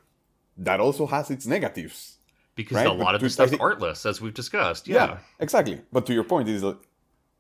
that 0.56 0.80
also 0.80 1.06
has 1.06 1.30
its 1.30 1.46
negatives 1.46 2.16
Because 2.54 2.76
right, 2.76 2.86
a 2.86 2.90
but 2.90 2.98
lot 2.98 3.14
of 3.14 3.20
to- 3.20 3.26
the 3.26 3.30
stuff's 3.30 3.52
artless, 3.60 4.06
as 4.06 4.20
we've 4.22 4.32
discussed. 4.32 4.88
Yeah. 4.88 5.18
exactly. 5.38 5.80
But 5.92 6.06
to 6.06 6.14
your 6.14 6.24
point, 6.24 6.48
is 6.48 6.62
like, 6.62 6.78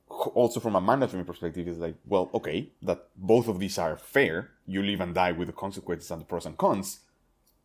also 0.08 0.60
from 0.60 0.76
a 0.76 0.80
management 0.80 1.26
perspective, 1.26 1.66
is 1.68 1.78
like, 1.78 1.94
well, 2.04 2.28
okay, 2.34 2.68
that 2.82 3.08
both 3.16 3.48
of 3.48 3.58
these 3.58 3.78
are 3.78 3.96
fair. 3.96 4.50
You 4.66 4.82
live 4.82 5.00
and 5.00 5.14
die 5.14 5.32
with 5.32 5.46
the 5.48 5.54
consequences 5.54 6.10
and 6.10 6.20
the 6.20 6.26
pros 6.26 6.44
and 6.44 6.56
cons, 6.58 7.00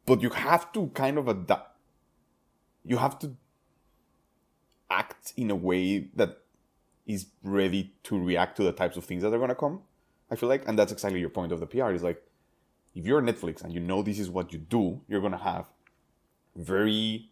but 0.06 0.22
you 0.22 0.30
have 0.30 0.72
to 0.72 0.88
kind 0.94 1.18
of 1.18 1.28
adapt. 1.28 1.76
You 2.86 2.98
have 2.98 3.20
to 3.20 3.36
act 4.90 5.34
in 5.38 5.52
a 5.52 5.56
way 5.56 6.08
that 6.16 6.38
is 7.06 7.28
ready 7.44 7.94
to 8.04 8.18
react 8.18 8.56
to 8.58 8.64
the 8.64 8.72
types 8.72 8.98
of 8.98 9.04
things 9.06 9.24
that 9.24 9.34
are 9.34 9.38
going 9.38 9.50
to 9.50 9.56
come. 9.56 9.82
I 10.32 10.36
feel 10.36 10.50
like, 10.50 10.68
and 10.68 10.80
that's 10.80 10.92
exactly 10.92 11.20
your 11.20 11.30
point 11.30 11.52
of 11.52 11.60
the 11.60 11.68
PR. 11.68 11.92
Is 11.92 12.04
like, 12.04 12.22
if 12.96 13.06
you're 13.06 13.22
Netflix 13.22 13.64
and 13.64 13.72
you 13.74 13.80
know 13.80 14.02
this 14.02 14.18
is 14.20 14.30
what 14.30 14.52
you 14.54 14.60
do, 14.60 15.02
you're 15.08 15.20
going 15.22 15.34
to 15.34 15.38
have 15.38 15.68
very 16.56 17.30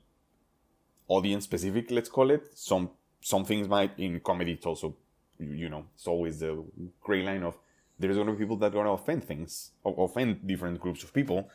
audience 1.07 1.43
specific 1.43 1.89
let's 1.91 2.07
call 2.09 2.29
it 2.31 2.47
some 2.55 2.89
some 3.21 3.43
things 3.43 3.67
might 3.67 3.91
in 3.97 4.19
comedy 4.19 4.53
it's 4.53 4.65
also 4.65 4.95
you 5.39 5.51
you 5.53 5.69
know 5.69 5.85
it's 5.95 6.07
always 6.07 6.39
the 6.39 6.63
gray 7.01 7.23
line 7.23 7.43
of 7.43 7.57
there's 7.97 8.15
going 8.15 8.27
to 8.27 8.33
be 8.33 8.39
people 8.39 8.55
that 8.55 8.67
are 8.67 8.69
going 8.69 8.85
to 8.85 8.91
offend 8.91 9.23
things 9.23 9.71
offend 9.83 10.45
different 10.47 10.79
groups 10.79 11.03
of 11.03 11.13
people 11.13 11.49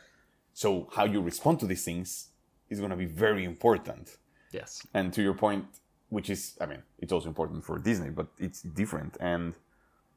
so 0.53 0.87
how 0.95 1.05
you 1.05 1.21
respond 1.21 1.59
to 1.59 1.65
these 1.65 1.83
things 1.83 2.27
is 2.69 2.79
going 2.79 2.91
to 2.91 2.97
be 2.97 3.05
very 3.05 3.43
important 3.45 4.17
Yes. 4.51 4.85
and 4.93 5.11
to 5.13 5.21
your 5.23 5.33
point 5.33 5.65
which 6.09 6.29
is 6.29 6.57
i 6.61 6.65
mean 6.65 6.83
it's 6.99 7.11
also 7.13 7.27
important 7.29 7.63
for 7.63 7.79
disney 7.79 8.09
but 8.09 8.27
it's 8.37 8.61
different 8.61 9.17
and 9.19 9.53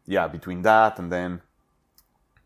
yeah 0.08 0.26
between 0.26 0.62
that 0.62 0.98
and 0.98 1.12
then 1.12 1.40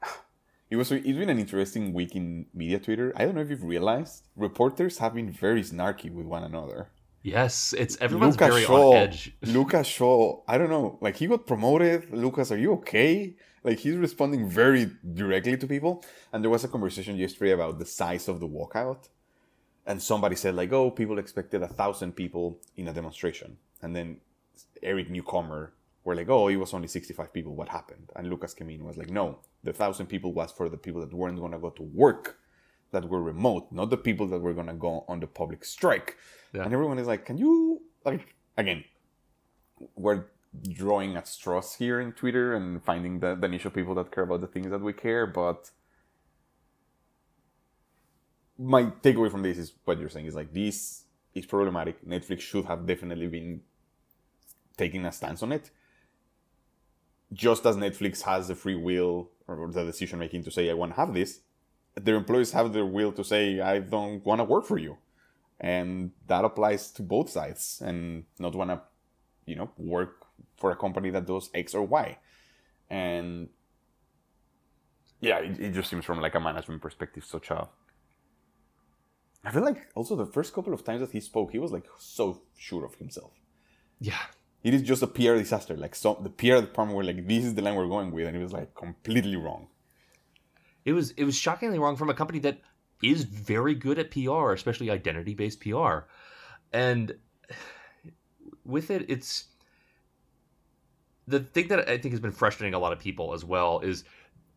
it 0.71 0.77
was 0.77 0.93
it's 0.93 1.19
been 1.21 1.31
an 1.31 1.39
interesting 1.39 1.93
week 1.93 2.15
in 2.15 2.47
media 2.53 2.79
twitter 2.79 3.13
i 3.17 3.25
don't 3.25 3.35
know 3.35 3.41
if 3.41 3.49
you've 3.49 3.65
realized 3.65 4.25
reporters 4.37 4.99
have 4.99 5.15
been 5.15 5.31
very 5.31 5.63
snarky 5.63 6.13
with 6.13 6.27
one 6.27 6.45
another 6.45 6.89
Yes. 7.23 7.73
It's 7.79 7.97
everyone's 8.01 8.35
Lucas 8.35 8.49
very 8.49 8.65
Shaw, 8.65 8.91
on 8.91 8.97
edge. 8.97 9.33
Lucas 9.43 9.87
Shaw, 9.87 10.43
I 10.49 10.59
don't 10.59 10.71
know. 10.71 10.99
Like 11.01 11.17
he 11.17 11.27
got 11.27 11.47
promoted. 11.47 12.13
Lucas, 12.13 12.51
are 12.51 12.59
you 12.59 12.73
okay? 12.75 13.35
Like 13.65 13.79
he's 13.79 13.97
responding 13.97 14.49
very 14.49 14.91
directly 15.15 15.57
to 15.57 15.67
people. 15.67 16.05
And 16.33 16.43
there 16.43 16.51
was 16.51 16.65
a 16.65 16.69
conversation 16.69 17.17
yesterday 17.17 17.53
about 17.53 17.79
the 17.79 17.87
size 17.87 18.29
of 18.29 18.41
the 18.41 18.49
walkout. 18.49 19.09
And 19.87 20.03
somebody 20.03 20.37
said 20.37 20.55
like, 20.55 20.73
oh, 20.73 20.91
people 20.91 21.19
expected 21.19 21.63
a 21.63 21.69
thousand 21.69 22.13
people 22.13 22.59
in 22.77 22.89
a 22.89 22.93
demonstration. 22.93 23.57
And 23.81 23.95
then 23.95 24.19
Eric 24.83 25.11
Newcomer 25.11 25.73
were 26.05 26.15
like, 26.15 26.29
oh, 26.29 26.49
it 26.49 26.57
was 26.57 26.75
only 26.75 26.89
65 26.89 27.33
people. 27.33 27.55
What 27.55 27.69
happened? 27.69 28.11
And 28.17 28.29
Lucas 28.29 28.55
came 28.55 28.71
in 28.71 28.77
and 28.77 28.87
was 28.87 28.97
like, 28.97 29.11
no, 29.11 29.39
the 29.63 29.73
thousand 29.73 30.07
people 30.07 30.33
was 30.33 30.51
for 30.51 30.69
the 30.69 30.77
people 30.77 31.01
that 31.01 31.13
weren't 31.13 31.39
going 31.39 31.53
to 31.53 31.59
go 31.59 31.71
to 31.71 31.83
work, 31.83 32.39
that 32.91 33.09
were 33.09 33.23
remote, 33.23 33.69
not 33.71 33.91
the 33.91 33.97
people 33.97 34.27
that 34.29 34.41
were 34.41 34.55
going 34.55 34.67
to 34.67 34.75
go 34.75 35.05
on 35.09 35.21
the 35.21 35.27
public 35.27 35.65
strike. 35.65 36.17
Yeah. 36.53 36.65
And 36.65 36.73
everyone 36.73 36.99
is 36.99 37.07
like, 37.07 37.25
can 37.25 37.39
you, 37.39 37.83
like, 38.05 38.35
again, 38.57 38.85
we're 39.95 40.27
drawing 40.71 41.17
at 41.17 41.27
straws 41.29 41.75
here 41.75 42.01
in 42.01 42.13
Twitter 42.13 42.55
and 42.55 42.83
finding 42.85 43.21
the, 43.21 43.35
the 43.35 43.49
niche 43.49 43.65
of 43.65 43.75
people 43.75 43.95
that 43.95 44.11
care 44.11 44.25
about 44.25 44.41
the 44.41 44.47
things 44.47 44.71
that 44.71 44.81
we 44.81 44.93
care, 44.93 45.27
but 45.27 45.71
my 48.59 48.85
takeaway 48.85 49.31
from 49.31 49.43
this 49.43 49.59
is 49.59 49.73
what 49.85 49.99
you're 49.99 50.09
saying 50.09 50.27
is 50.27 50.35
like 50.35 50.53
this 50.53 51.05
is 51.35 51.47
problematic. 51.47 52.07
Netflix 52.07 52.41
should 52.41 52.67
have 52.67 52.87
definitely 52.87 53.27
been 53.27 53.61
taking 54.77 55.05
a 55.07 55.13
stance 55.13 55.43
on 55.43 55.53
it. 55.53 55.71
Just 57.33 57.65
as 57.67 57.77
Netflix 57.77 58.23
has 58.23 58.49
the 58.49 58.55
free 58.55 58.75
will 58.75 59.31
or 59.49 59.71
the 59.71 59.85
decision 59.85 60.19
making 60.19 60.45
to 60.45 60.51
say 60.51 60.71
I 60.71 60.75
want 60.75 60.93
to 60.93 60.97
have 60.97 61.15
this, 61.15 61.41
their 61.95 62.17
employees 62.17 62.53
have 62.53 62.73
the 62.73 62.85
will 62.85 63.13
to 63.13 63.25
say 63.25 63.61
I 63.61 63.79
don't 63.79 64.25
want 64.25 64.41
to 64.41 64.45
work 64.45 64.65
for 64.65 64.79
you, 64.79 64.99
and 65.61 66.13
that 66.27 66.45
applies 66.45 66.91
to 66.93 67.03
both 67.03 67.31
sides 67.31 67.83
and 67.85 68.25
not 68.39 68.55
want 68.55 68.71
to, 68.71 68.81
you 69.47 69.57
know, 69.57 69.71
work 69.77 70.25
for 70.57 70.71
a 70.71 70.77
company 70.77 71.11
that 71.11 71.27
does 71.27 71.51
X 71.55 71.75
or 71.75 71.83
Y, 71.83 72.19
and 72.91 73.49
yeah, 75.21 75.39
it, 75.39 75.61
it 75.61 75.75
just 75.75 75.91
seems 75.91 76.05
from 76.05 76.21
like 76.21 76.35
a 76.35 76.41
management 76.41 76.83
perspective 76.83 77.25
such 77.25 77.51
a 77.51 77.69
I 79.45 79.51
feel 79.51 79.65
like 79.65 79.89
also 79.95 80.15
the 80.15 80.27
first 80.27 80.55
couple 80.55 80.73
of 80.73 80.85
times 80.85 81.01
that 81.01 81.11
he 81.11 81.21
spoke, 81.21 81.51
he 81.51 81.59
was 81.59 81.73
like 81.73 81.87
so 81.99 82.43
sure 82.57 82.85
of 82.85 82.95
himself. 82.95 83.33
Yeah. 84.01 84.21
It 84.63 84.75
is 84.75 84.83
just 84.83 85.03
a 85.03 85.07
PR 85.07 85.35
disaster. 85.35 85.77
Like 85.77 85.95
so, 85.95 86.19
the 86.23 86.31
PR 86.31 86.61
department 86.61 86.97
were 86.97 87.05
like, 87.05 87.27
"This 87.27 87.45
is 87.45 87.55
the 87.55 87.63
line 87.63 87.75
we're 87.75 87.89
going 87.89 88.13
with," 88.13 88.27
and 88.27 88.37
it 88.37 88.43
was 88.43 88.53
like 88.53 88.75
completely 88.75 89.37
wrong. 89.37 89.69
It 90.85 90.93
was 90.93 91.11
it 91.13 91.25
was 91.25 91.37
shockingly 91.37 91.79
wrong 91.79 91.97
from 91.97 92.11
a 92.11 92.15
company 92.15 92.39
that 92.41 92.61
is 93.03 93.25
very 93.25 93.75
good 93.75 93.99
at 93.99 94.11
PR, 94.11 94.53
especially 94.53 94.91
identity 94.91 95.35
based 95.35 95.61
PR. 95.61 96.07
And 96.73 97.17
with 98.65 98.91
it, 98.91 99.07
it's 99.09 99.47
the 101.27 101.41
thing 101.41 101.69
that 101.69 101.89
I 101.89 101.99
think 101.99 102.13
has 102.13 102.21
been 102.21 102.33
frustrating 102.33 102.75
a 102.75 102.79
lot 102.79 102.93
of 102.93 102.99
people 102.99 103.33
as 103.35 103.45
well 103.45 103.81
is 103.81 104.05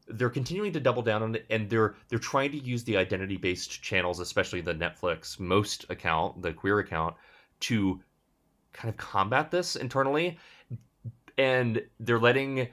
they're 0.08 0.30
continuing 0.30 0.72
to 0.74 0.80
double 0.80 1.02
down 1.02 1.24
on 1.24 1.36
it 1.36 1.46
and 1.50 1.70
they're 1.70 1.96
they're 2.10 2.20
trying 2.20 2.52
to 2.52 2.58
use 2.58 2.84
the 2.84 2.98
identity 2.98 3.38
based 3.38 3.82
channels, 3.82 4.20
especially 4.20 4.62
the 4.62 4.74
Netflix 4.74 5.40
most 5.40 5.86
account, 5.90 6.42
the 6.42 6.54
queer 6.54 6.80
account, 6.80 7.16
to 7.62 8.00
kind 8.76 8.90
of 8.94 8.98
combat 8.98 9.52
this 9.52 9.76
internally. 9.76 10.38
And 11.38 11.82
they're 12.00 12.20
letting 12.20 12.68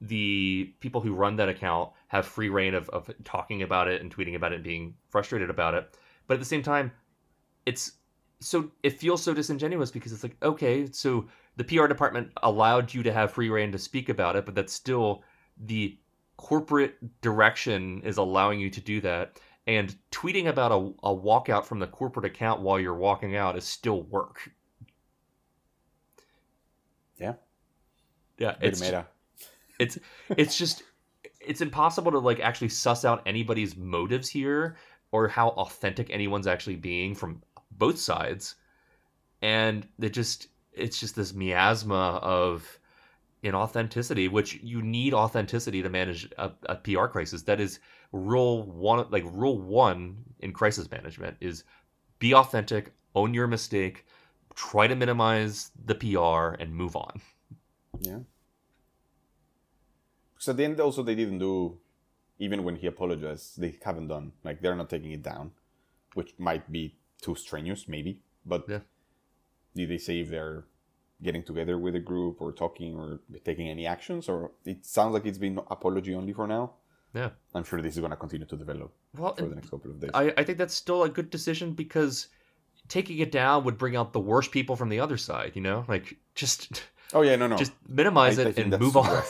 the 0.00 0.72
people 0.80 1.00
who 1.00 1.14
run 1.14 1.36
that 1.36 1.48
account 1.48 1.90
have 2.08 2.26
free 2.26 2.48
reign 2.48 2.74
of, 2.74 2.88
of 2.90 3.10
talking 3.24 3.62
about 3.62 3.88
it 3.88 4.02
and 4.02 4.14
tweeting 4.14 4.34
about 4.34 4.52
it 4.52 4.56
and 4.56 4.64
being 4.64 4.94
frustrated 5.08 5.50
about 5.50 5.74
it. 5.74 5.96
But 6.26 6.34
at 6.34 6.40
the 6.40 6.46
same 6.46 6.62
time, 6.62 6.92
it's 7.66 7.92
so 8.40 8.70
it 8.82 8.98
feels 8.98 9.22
so 9.22 9.32
disingenuous 9.32 9.90
because 9.90 10.12
it's 10.12 10.22
like, 10.22 10.36
okay, 10.42 10.86
so 10.92 11.26
the 11.56 11.64
PR 11.64 11.86
department 11.86 12.30
allowed 12.42 12.92
you 12.92 13.02
to 13.02 13.12
have 13.12 13.32
free 13.32 13.48
reign 13.48 13.72
to 13.72 13.78
speak 13.78 14.08
about 14.08 14.36
it, 14.36 14.44
but 14.44 14.54
that's 14.54 14.72
still 14.72 15.22
the 15.64 15.96
corporate 16.36 16.96
direction 17.22 18.02
is 18.02 18.16
allowing 18.18 18.60
you 18.60 18.68
to 18.70 18.80
do 18.80 19.00
that. 19.00 19.40
And 19.66 19.96
tweeting 20.10 20.48
about 20.48 20.72
a, 20.72 21.08
a 21.08 21.14
walkout 21.14 21.64
from 21.64 21.78
the 21.78 21.86
corporate 21.86 22.26
account 22.26 22.60
while 22.60 22.78
you're 22.78 22.94
walking 22.94 23.34
out 23.36 23.56
is 23.56 23.64
still 23.64 24.02
work. 24.02 24.50
Yeah. 27.18 27.34
Yeah. 28.38 28.54
It's, 28.60 28.80
it's 29.78 29.98
it's 30.36 30.58
just 30.58 30.82
it's 31.40 31.60
impossible 31.60 32.12
to 32.12 32.18
like 32.18 32.40
actually 32.40 32.68
suss 32.68 33.04
out 33.04 33.22
anybody's 33.26 33.76
motives 33.76 34.28
here 34.28 34.76
or 35.12 35.28
how 35.28 35.48
authentic 35.50 36.10
anyone's 36.10 36.46
actually 36.46 36.76
being 36.76 37.14
from 37.14 37.42
both 37.72 37.98
sides. 37.98 38.56
And 39.42 39.86
it 40.00 40.10
just 40.10 40.48
it's 40.72 40.98
just 40.98 41.16
this 41.16 41.34
miasma 41.34 42.18
of 42.22 42.78
inauthenticity 43.44 44.30
which 44.30 44.54
you 44.62 44.80
need 44.80 45.12
authenticity 45.12 45.82
to 45.82 45.90
manage 45.90 46.30
a, 46.38 46.50
a 46.66 46.76
pr 46.76 47.06
crisis. 47.06 47.42
That 47.42 47.60
is 47.60 47.78
rule 48.12 48.62
one 48.64 49.06
like 49.10 49.24
rule 49.26 49.58
one 49.58 50.16
in 50.40 50.52
crisis 50.52 50.90
management 50.90 51.36
is 51.40 51.64
be 52.18 52.34
authentic 52.34 52.92
own 53.14 53.34
your 53.34 53.46
mistake 53.46 54.06
try 54.54 54.86
to 54.86 54.94
minimize 54.94 55.72
the 55.84 55.94
pr 55.94 56.60
and 56.60 56.72
move 56.74 56.96
on 56.96 57.20
Yeah. 58.04 58.20
Because 60.34 60.48
at 60.50 60.56
the 60.56 60.64
end, 60.64 60.80
also 60.80 61.02
they 61.02 61.14
didn't 61.14 61.38
do, 61.38 61.78
even 62.38 62.64
when 62.64 62.76
he 62.76 62.86
apologized, 62.86 63.60
they 63.60 63.78
haven't 63.84 64.08
done 64.08 64.32
like 64.42 64.60
they're 64.60 64.76
not 64.76 64.90
taking 64.90 65.12
it 65.12 65.22
down, 65.22 65.52
which 66.14 66.34
might 66.38 66.70
be 66.70 66.96
too 67.20 67.34
strenuous, 67.34 67.88
maybe. 67.88 68.20
But 68.44 68.66
Yeah. 68.68 68.80
did 69.74 69.88
they 69.90 69.98
say 69.98 70.20
if 70.20 70.28
they're 70.30 70.64
getting 71.22 71.42
together 71.42 71.78
with 71.78 71.94
a 71.94 72.00
group 72.00 72.42
or 72.42 72.52
talking 72.52 72.94
or 72.96 73.20
taking 73.44 73.68
any 73.68 73.86
actions? 73.86 74.28
Or 74.28 74.52
it 74.64 74.84
sounds 74.84 75.14
like 75.14 75.24
it's 75.26 75.38
been 75.38 75.58
apology 75.70 76.14
only 76.14 76.32
for 76.32 76.46
now. 76.46 76.72
Yeah. 77.14 77.30
I'm 77.54 77.64
sure 77.64 77.80
this 77.80 77.94
is 77.94 78.00
going 78.00 78.10
to 78.10 78.16
continue 78.16 78.46
to 78.46 78.56
develop 78.56 78.92
Well, 79.16 79.34
for 79.34 79.46
the 79.46 79.54
next 79.54 79.70
couple 79.70 79.92
of 79.92 80.00
days. 80.00 80.10
I, 80.12 80.34
I 80.36 80.42
think 80.44 80.58
that's 80.58 80.74
still 80.74 81.04
a 81.04 81.08
good 81.08 81.30
decision 81.30 81.72
because 81.72 82.26
taking 82.88 83.18
it 83.20 83.30
down 83.32 83.64
would 83.64 83.78
bring 83.78 83.94
out 83.96 84.12
the 84.12 84.20
worst 84.20 84.50
people 84.50 84.74
from 84.76 84.88
the 84.88 84.98
other 85.00 85.16
side. 85.16 85.52
You 85.54 85.62
know, 85.62 85.84
like 85.88 86.16
just 86.34 86.82
oh 87.12 87.22
yeah, 87.22 87.36
no, 87.36 87.46
no. 87.46 87.56
just 87.56 87.72
minimize 87.88 88.38
I- 88.38 88.44
I 88.44 88.46
it 88.46 88.54
think 88.54 88.72
and 88.72 88.80
move 88.80 88.96
on. 88.96 89.22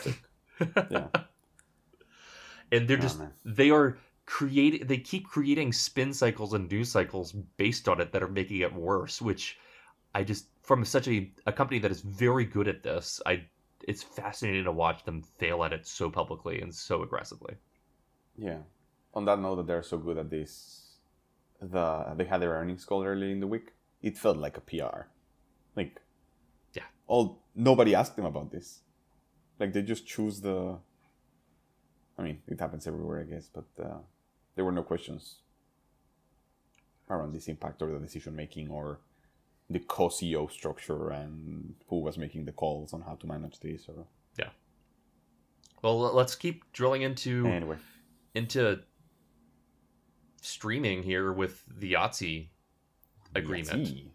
yeah. 0.91 1.09
and 2.73 2.89
they're 2.89 2.99
Oh, 2.99 3.01
just 3.01 3.19
man. 3.19 3.33
they 3.45 3.71
are 3.71 3.99
creating 4.27 4.87
they 4.87 4.97
keep 4.99 5.27
creating 5.29 5.73
spin 5.73 6.13
cycles 6.15 6.55
and 6.55 6.71
news 6.71 6.91
cycles 6.91 7.33
based 7.57 7.89
on 7.89 8.01
it 8.01 8.13
that 8.13 8.23
are 8.23 8.29
making 8.29 8.61
it 8.61 8.73
worse 8.73 9.21
which 9.21 9.59
i 10.15 10.23
just 10.25 10.47
from 10.63 10.83
such 10.85 11.07
a, 11.09 11.31
a 11.47 11.53
company 11.53 11.79
that 11.79 11.91
is 11.91 12.01
very 12.01 12.45
good 12.47 12.67
at 12.69 12.83
this 12.83 13.21
i 13.27 13.43
it's 13.87 14.03
fascinating 14.03 14.65
to 14.65 14.73
watch 14.73 15.05
them 15.05 15.21
fail 15.39 15.63
at 15.63 15.73
it 15.75 15.87
so 15.87 16.09
publicly 16.09 16.61
and 16.63 16.75
so 16.75 17.03
aggressively 17.03 17.55
Yeah. 18.37 18.59
On 19.13 19.25
that 19.27 19.39
note, 19.39 19.57
that 19.57 19.67
they're 19.69 19.83
so 19.85 19.97
good 19.99 20.19
at 20.19 20.29
this, 20.29 20.97
the 21.61 22.15
they 22.17 22.25
had 22.25 22.41
their 22.43 22.51
earnings 22.55 22.85
call 22.85 23.05
early 23.05 23.31
in 23.31 23.39
the 23.39 23.47
week. 23.47 23.71
It 24.03 24.19
felt 24.19 24.39
like 24.39 24.57
a 24.57 24.61
PR, 24.61 25.07
like 25.77 26.01
Yeah. 26.73 26.83
all 27.07 27.39
nobody 27.55 27.95
asked 27.95 28.17
them 28.17 28.25
about 28.25 28.51
this. 28.51 28.81
Like 29.59 29.73
they 29.73 29.83
just 29.83 30.07
choose 30.07 30.41
the. 30.41 30.79
I 32.19 32.23
mean, 32.23 32.43
it 32.47 32.61
happens 32.61 32.87
everywhere, 32.87 33.21
I 33.21 33.25
guess, 33.25 33.49
but 33.53 33.67
uh, 33.83 33.99
there 34.55 34.65
were 34.65 34.73
no 34.73 34.83
questions 34.83 35.37
around 37.11 37.33
this 37.33 37.49
impact 37.49 37.83
or 37.83 37.91
the 37.91 37.99
decision 37.99 38.35
making 38.35 38.69
or 38.71 39.01
the 39.71 39.79
co-CEO 39.81 40.51
structure 40.51 41.11
and 41.11 41.75
who 41.89 42.01
was 42.01 42.17
making 42.19 42.45
the 42.45 42.53
calls 42.53 42.93
on 42.93 43.01
how 43.03 43.15
to 43.15 43.27
manage 43.27 43.59
this. 43.61 43.89
Or 43.89 44.07
yeah. 44.39 44.51
well 45.83 45.99
let's 45.99 46.35
keep 46.35 46.73
drilling 46.73 47.03
into 47.03 47.47
anyway, 47.47 47.77
into 48.35 48.81
streaming 50.41 51.03
here 51.03 51.33
with 51.33 51.65
the 51.67 51.95
IATSE 51.95 52.49
agreement 53.35 53.89
IATSE. 53.89 54.11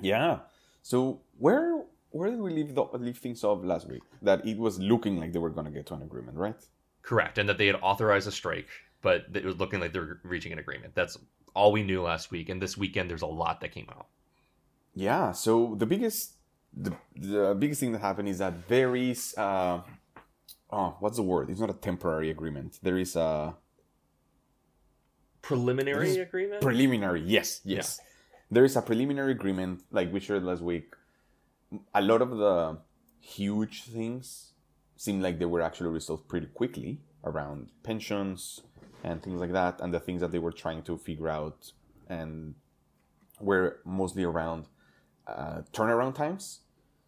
Yeah. 0.00 0.38
So 0.82 1.20
where 1.38 1.79
where 2.10 2.30
did 2.30 2.40
we 2.40 2.52
leave 2.52 2.74
the, 2.74 2.82
leave 2.94 3.18
things 3.18 3.44
off 3.44 3.64
last 3.64 3.88
week? 3.88 4.02
That 4.22 4.46
it 4.46 4.58
was 4.58 4.78
looking 4.78 5.18
like 5.20 5.32
they 5.32 5.38
were 5.38 5.50
going 5.50 5.66
to 5.66 5.72
get 5.72 5.86
to 5.86 5.94
an 5.94 6.02
agreement, 6.02 6.36
right? 6.36 6.56
correct 7.02 7.38
and 7.38 7.48
that 7.48 7.56
they 7.56 7.66
had 7.66 7.76
authorized 7.80 8.28
a 8.28 8.30
strike 8.30 8.68
but 9.00 9.24
it 9.32 9.44
was 9.44 9.56
looking 9.56 9.80
like 9.80 9.90
they're 9.94 10.20
reaching 10.22 10.52
an 10.52 10.58
agreement 10.58 10.94
that's 10.94 11.16
all 11.54 11.72
we 11.72 11.82
knew 11.82 12.02
last 12.02 12.30
week 12.30 12.50
and 12.50 12.60
this 12.60 12.76
weekend 12.76 13.08
there's 13.10 13.22
a 13.22 13.26
lot 13.26 13.60
that 13.62 13.72
came 13.72 13.88
out 13.90 14.06
Yeah. 14.94 15.32
So 15.32 15.74
the 15.78 15.86
biggest 15.86 16.34
the, 16.76 16.92
the 17.16 17.56
biggest 17.58 17.80
thing 17.80 17.92
that 17.92 18.00
happened 18.00 18.28
is 18.28 18.38
that 18.38 18.68
there 18.68 18.94
is 18.94 19.34
uh 19.38 19.80
oh 20.70 20.96
what's 21.00 21.16
the 21.16 21.22
word? 21.22 21.48
It's 21.50 21.60
not 21.60 21.70
a 21.70 21.74
temporary 21.90 22.30
agreement. 22.30 22.78
There 22.82 22.98
is 22.98 23.16
a 23.16 23.54
preliminary 25.42 26.18
agreement 26.18 26.60
preliminary. 26.60 27.22
Yes, 27.22 27.60
yes. 27.64 27.98
There 28.50 28.64
is 28.64 28.76
a 28.76 28.82
preliminary 28.82 29.32
agreement, 29.32 29.82
like 29.90 30.12
we 30.12 30.20
shared 30.20 30.44
last 30.44 30.60
week. 30.62 30.94
A 31.94 32.02
lot 32.02 32.22
of 32.22 32.36
the 32.36 32.78
huge 33.20 33.84
things 33.84 34.52
seem 34.96 35.20
like 35.20 35.38
they 35.38 35.44
were 35.44 35.62
actually 35.62 35.90
resolved 35.90 36.28
pretty 36.28 36.46
quickly 36.46 37.00
around 37.24 37.70
pensions 37.82 38.62
and 39.04 39.22
things 39.22 39.40
like 39.40 39.52
that, 39.52 39.80
and 39.80 39.94
the 39.94 40.00
things 40.00 40.20
that 40.20 40.30
they 40.30 40.38
were 40.38 40.52
trying 40.52 40.82
to 40.82 40.96
figure 40.96 41.28
out 41.28 41.72
and 42.08 42.54
were 43.40 43.80
mostly 43.84 44.24
around 44.24 44.66
uh, 45.26 45.62
turnaround 45.72 46.14
times. 46.14 46.60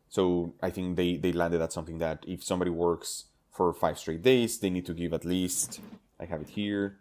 So 0.09 0.55
I 0.63 0.71
think 0.71 0.97
they 0.97 1.17
they 1.17 1.33
landed 1.33 1.61
at 1.61 1.73
something 1.73 1.99
that 1.99 2.25
if 2.27 2.45
somebody 2.45 2.71
works 2.71 3.25
for 3.51 3.73
five 3.73 3.99
straight 3.99 4.23
days, 4.23 4.59
they 4.59 4.71
need 4.71 4.87
to 4.87 4.95
give 4.95 5.13
at 5.13 5.25
least 5.25 5.81
I 6.21 6.27
have 6.27 6.41
it 6.41 6.51
here, 6.51 6.99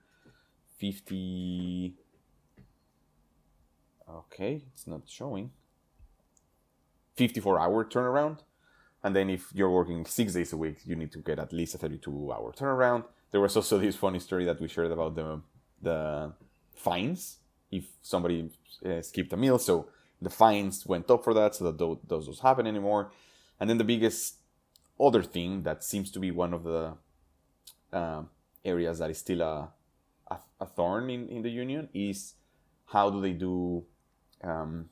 fifty. 0.78 1.96
Okay, 4.10 4.64
it's 4.74 4.88
not 4.88 5.04
showing. 5.08 5.52
54 7.16 7.60
hour 7.60 7.86
turnaround. 7.86 8.40
And 9.04 9.16
then 9.16 9.30
if 9.30 9.52
you're 9.54 9.70
working 9.70 10.06
six 10.06 10.34
days 10.34 10.54
a 10.54 10.58
week, 10.58 10.78
you 10.86 10.96
need 10.96 11.12
to 11.14 11.20
get 11.20 11.40
at 11.40 11.52
least 11.52 11.76
a 11.76 11.78
32 11.78 12.32
hour 12.32 12.54
turnaround. 12.54 13.06
There 13.32 13.42
was 13.42 13.56
also 13.56 13.78
this 13.80 13.96
funny 13.96 14.20
story 14.20 14.46
that 14.46 14.60
we 14.62 14.68
shared 14.68 14.92
about 14.92 15.16
the 15.16 15.42
the 15.82 16.32
fines 16.76 17.38
if 17.72 17.86
somebody 18.02 18.50
uh, 18.86 19.02
skipped 19.02 19.34
a 19.34 19.38
meal. 19.38 19.58
So 19.58 19.88
the 20.22 20.30
fines 20.30 20.86
went 20.86 21.10
up 21.10 21.24
for 21.24 21.34
that, 21.34 21.56
so 21.56 21.72
that 21.72 21.78
those, 22.08 22.26
don't 22.26 22.40
happen 22.40 22.68
anymore. 22.68 23.12
And 23.60 23.70
then 23.70 23.78
the 23.78 23.84
biggest 23.84 24.36
other 25.00 25.24
thing 25.24 25.64
that 25.64 25.84
seems 25.84 26.12
to 26.12 26.20
be 26.20 26.30
one 26.30 26.54
of 26.54 26.64
the 26.64 26.94
uh, 27.92 28.24
areas 28.64 29.00
that 29.00 29.10
is 29.10 29.18
still 29.18 29.42
a, 29.42 29.70
a, 30.30 30.38
a 30.60 30.66
thorn 30.66 31.10
in, 31.10 31.28
in 31.30 31.42
the 31.42 31.50
union 31.50 31.90
is 31.94 32.36
how 32.86 33.10
do 33.10 33.20
they 33.22 33.34
do 33.34 33.84
um, 34.44 34.90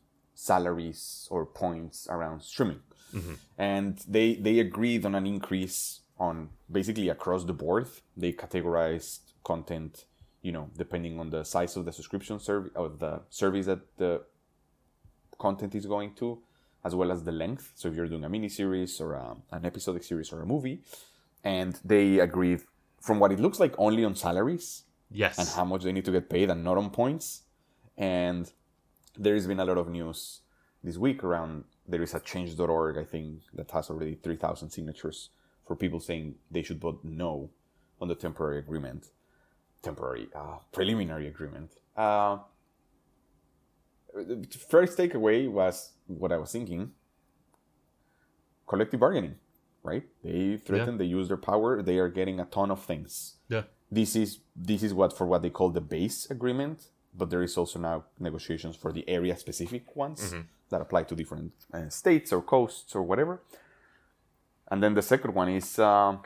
salaries 0.47 1.27
or 1.29 1.45
points 1.45 2.07
around 2.09 2.41
streaming. 2.41 2.81
Mhm. 3.13 3.37
and 3.57 3.93
they 4.15 4.35
they 4.35 4.59
agreed 4.59 5.03
on 5.07 5.15
an 5.15 5.25
increase 5.25 6.01
on 6.19 6.49
basically 6.71 7.09
across 7.09 7.43
the 7.43 7.53
board. 7.63 7.87
They 8.15 8.31
categorized 8.33 9.21
content 9.43 10.05
you 10.47 10.51
know 10.55 10.65
depending 10.77 11.19
on 11.19 11.27
the 11.35 11.43
size 11.43 11.75
of 11.77 11.83
the 11.85 11.91
subscription 11.91 12.39
service 12.39 12.71
of 12.75 12.99
the 12.99 13.13
service 13.29 13.65
that 13.71 13.81
the 13.97 14.21
content 15.45 15.73
is 15.75 15.85
going 15.95 16.13
to 16.21 16.27
as 16.87 16.93
well 16.95 17.11
as 17.11 17.23
the 17.23 17.31
length. 17.31 17.71
So 17.75 17.87
if 17.89 17.95
you're 17.95 18.07
doing 18.07 18.23
a 18.23 18.29
mini 18.29 18.49
series 18.49 19.01
or 19.01 19.13
a, 19.13 19.35
an 19.51 19.65
episodic 19.65 20.03
series 20.03 20.31
or 20.33 20.41
a 20.41 20.45
movie. 20.45 20.77
And 21.43 21.73
they 21.83 22.19
agreed 22.19 22.61
from 23.01 23.19
what 23.19 23.31
it 23.31 23.39
looks 23.39 23.59
like 23.59 23.73
only 23.77 24.03
on 24.05 24.15
salaries 24.15 24.83
yes. 25.11 25.37
and 25.39 25.47
how 25.57 25.65
much 25.65 25.83
they 25.83 25.91
need 25.91 26.05
to 26.05 26.11
get 26.11 26.29
paid 26.29 26.49
and 26.49 26.63
not 26.63 26.77
on 26.77 26.89
points. 26.89 27.43
And 27.97 28.49
there 29.19 29.35
has 29.35 29.45
been 29.45 29.59
a 29.59 29.65
lot 29.65 29.77
of 29.77 29.89
news 29.89 30.41
this 30.83 30.97
week 30.97 31.23
around 31.23 31.65
there 31.87 32.01
is 32.01 32.13
a 32.13 32.19
change.org, 32.19 32.97
I 32.97 33.03
think, 33.03 33.41
that 33.53 33.69
has 33.71 33.89
already 33.89 34.15
3,000 34.15 34.69
signatures 34.69 35.29
for 35.67 35.75
people 35.75 35.99
saying 35.99 36.35
they 36.49 36.63
should 36.63 36.79
vote 36.79 36.99
no 37.03 37.49
on 37.99 38.07
the 38.07 38.15
temporary 38.15 38.59
agreement. 38.59 39.07
Temporary, 39.81 40.29
uh, 40.35 40.57
preliminary 40.71 41.27
agreement. 41.27 41.71
Uh, 41.97 42.37
the 44.13 44.47
first 44.69 44.97
takeaway 44.97 45.49
was 45.49 45.91
what 46.07 46.31
I 46.31 46.37
was 46.37 46.51
thinking 46.51 46.91
collective 48.67 48.99
bargaining, 48.99 49.35
right? 49.83 50.03
They 50.23 50.57
threaten, 50.57 50.97
they 50.97 51.05
use 51.05 51.27
their 51.27 51.37
power, 51.37 51.81
they 51.81 51.97
are 51.97 52.09
getting 52.09 52.39
a 52.39 52.45
ton 52.45 52.71
of 52.71 52.83
things 52.83 53.35
yeah 53.47 53.63
this 53.91 54.15
is 54.15 54.39
this 54.55 54.83
is 54.83 54.93
what 54.93 55.15
for 55.17 55.25
what 55.25 55.41
they 55.41 55.49
call 55.49 55.69
the 55.69 55.81
base 55.81 56.29
agreement 56.29 56.89
but 57.15 57.29
there 57.29 57.43
is 57.43 57.57
also 57.57 57.79
now 57.79 58.05
negotiations 58.19 58.75
for 58.75 58.91
the 58.91 59.07
area 59.07 59.35
specific 59.37 59.95
ones 59.95 60.33
that 60.69 60.81
apply 60.81 61.03
to 61.03 61.15
different 61.15 61.51
uh, 61.73 61.89
states 61.89 62.31
or 62.31 62.41
coasts 62.41 62.95
or 62.95 63.03
whatever. 63.03 63.41
And 64.71 64.83
then 64.83 64.93
the 64.93 65.01
second 65.01 65.33
one 65.33 65.49
is 65.49 65.79
um, 65.79 66.21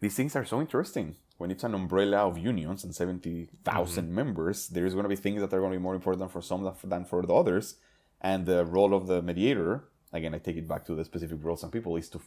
these 0.00 0.14
things 0.14 0.34
are 0.36 0.44
so 0.44 0.60
interesting. 0.60 1.16
When 1.38 1.50
it's 1.50 1.64
an 1.64 1.74
umbrella 1.74 2.18
of 2.28 2.38
unions 2.38 2.82
and 2.82 2.94
70,000 2.94 4.14
members 4.14 4.68
there 4.68 4.86
is 4.86 4.94
going 4.94 5.04
to 5.04 5.08
be 5.08 5.16
things 5.16 5.40
that 5.42 5.52
are 5.52 5.60
going 5.60 5.72
to 5.72 5.78
be 5.78 5.82
more 5.82 5.94
important 5.94 6.30
for 6.30 6.40
some 6.40 6.72
than 6.84 7.04
for 7.04 7.22
the 7.22 7.34
others. 7.34 7.76
And 8.20 8.46
the 8.46 8.64
role 8.64 8.94
of 8.94 9.06
the 9.06 9.20
mediator 9.22 9.84
again 10.12 10.34
i 10.34 10.38
take 10.38 10.56
it 10.56 10.68
back 10.68 10.84
to 10.86 10.94
the 10.94 11.04
specific 11.04 11.36
roles 11.42 11.64
and 11.64 11.72
people 11.72 11.96
is 11.96 12.08
to 12.08 12.20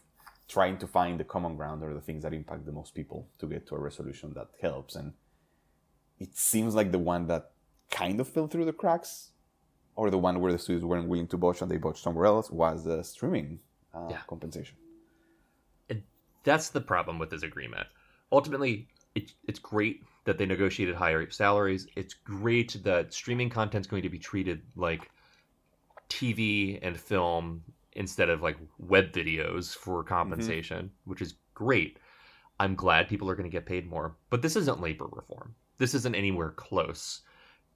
trying 0.50 0.76
to 0.76 0.86
find 0.86 1.20
the 1.20 1.24
common 1.24 1.54
ground 1.56 1.82
or 1.82 1.94
the 1.94 2.00
things 2.00 2.24
that 2.24 2.34
impact 2.34 2.66
the 2.66 2.72
most 2.72 2.92
people 2.92 3.28
to 3.38 3.46
get 3.46 3.68
to 3.68 3.76
a 3.76 3.78
resolution 3.78 4.32
that 4.34 4.48
helps. 4.60 4.96
And 4.96 5.12
it 6.20 6.36
seems 6.36 6.74
like 6.74 6.92
the 6.92 6.98
one 6.98 7.26
that 7.26 7.50
kind 7.90 8.20
of 8.20 8.28
fell 8.28 8.46
through 8.46 8.66
the 8.66 8.72
cracks, 8.72 9.30
or 9.96 10.10
the 10.10 10.18
one 10.18 10.40
where 10.40 10.52
the 10.52 10.58
studios 10.58 10.84
weren't 10.84 11.08
willing 11.08 11.26
to 11.28 11.36
botch 11.36 11.60
and 11.62 11.70
they 11.70 11.76
botched 11.76 12.02
somewhere 12.02 12.26
else, 12.26 12.50
was 12.50 12.84
the 12.84 13.02
streaming 13.02 13.58
uh, 13.94 14.08
Yeah. 14.10 14.20
compensation. 14.28 14.76
And 15.88 16.02
that's 16.44 16.70
the 16.70 16.80
problem 16.80 17.18
with 17.18 17.30
this 17.30 17.42
agreement. 17.42 17.88
Ultimately, 18.30 18.86
it, 19.14 19.32
it's 19.48 19.58
great 19.58 20.04
that 20.24 20.38
they 20.38 20.46
negotiated 20.46 20.94
higher 20.94 21.28
salaries. 21.30 21.88
It's 21.96 22.14
great 22.14 22.82
that 22.84 23.12
streaming 23.12 23.50
content 23.50 23.84
is 23.86 23.90
going 23.90 24.02
to 24.02 24.08
be 24.08 24.18
treated 24.18 24.62
like 24.76 25.10
TV 26.08 26.78
and 26.82 26.98
film 26.98 27.62
instead 27.92 28.28
of 28.28 28.42
like 28.42 28.56
web 28.78 29.10
videos 29.12 29.74
for 29.74 30.04
compensation, 30.04 30.90
which 31.04 31.22
is 31.22 31.34
great. 31.54 31.98
I'm 32.60 32.74
glad 32.74 33.08
people 33.08 33.28
are 33.30 33.34
going 33.34 33.50
to 33.50 33.56
get 33.56 33.66
paid 33.66 33.88
more. 33.88 34.16
But 34.28 34.42
this 34.42 34.54
isn't 34.54 34.80
labor 34.80 35.08
reform. 35.10 35.54
This 35.80 35.94
isn't 35.94 36.14
anywhere 36.14 36.50
close. 36.50 37.22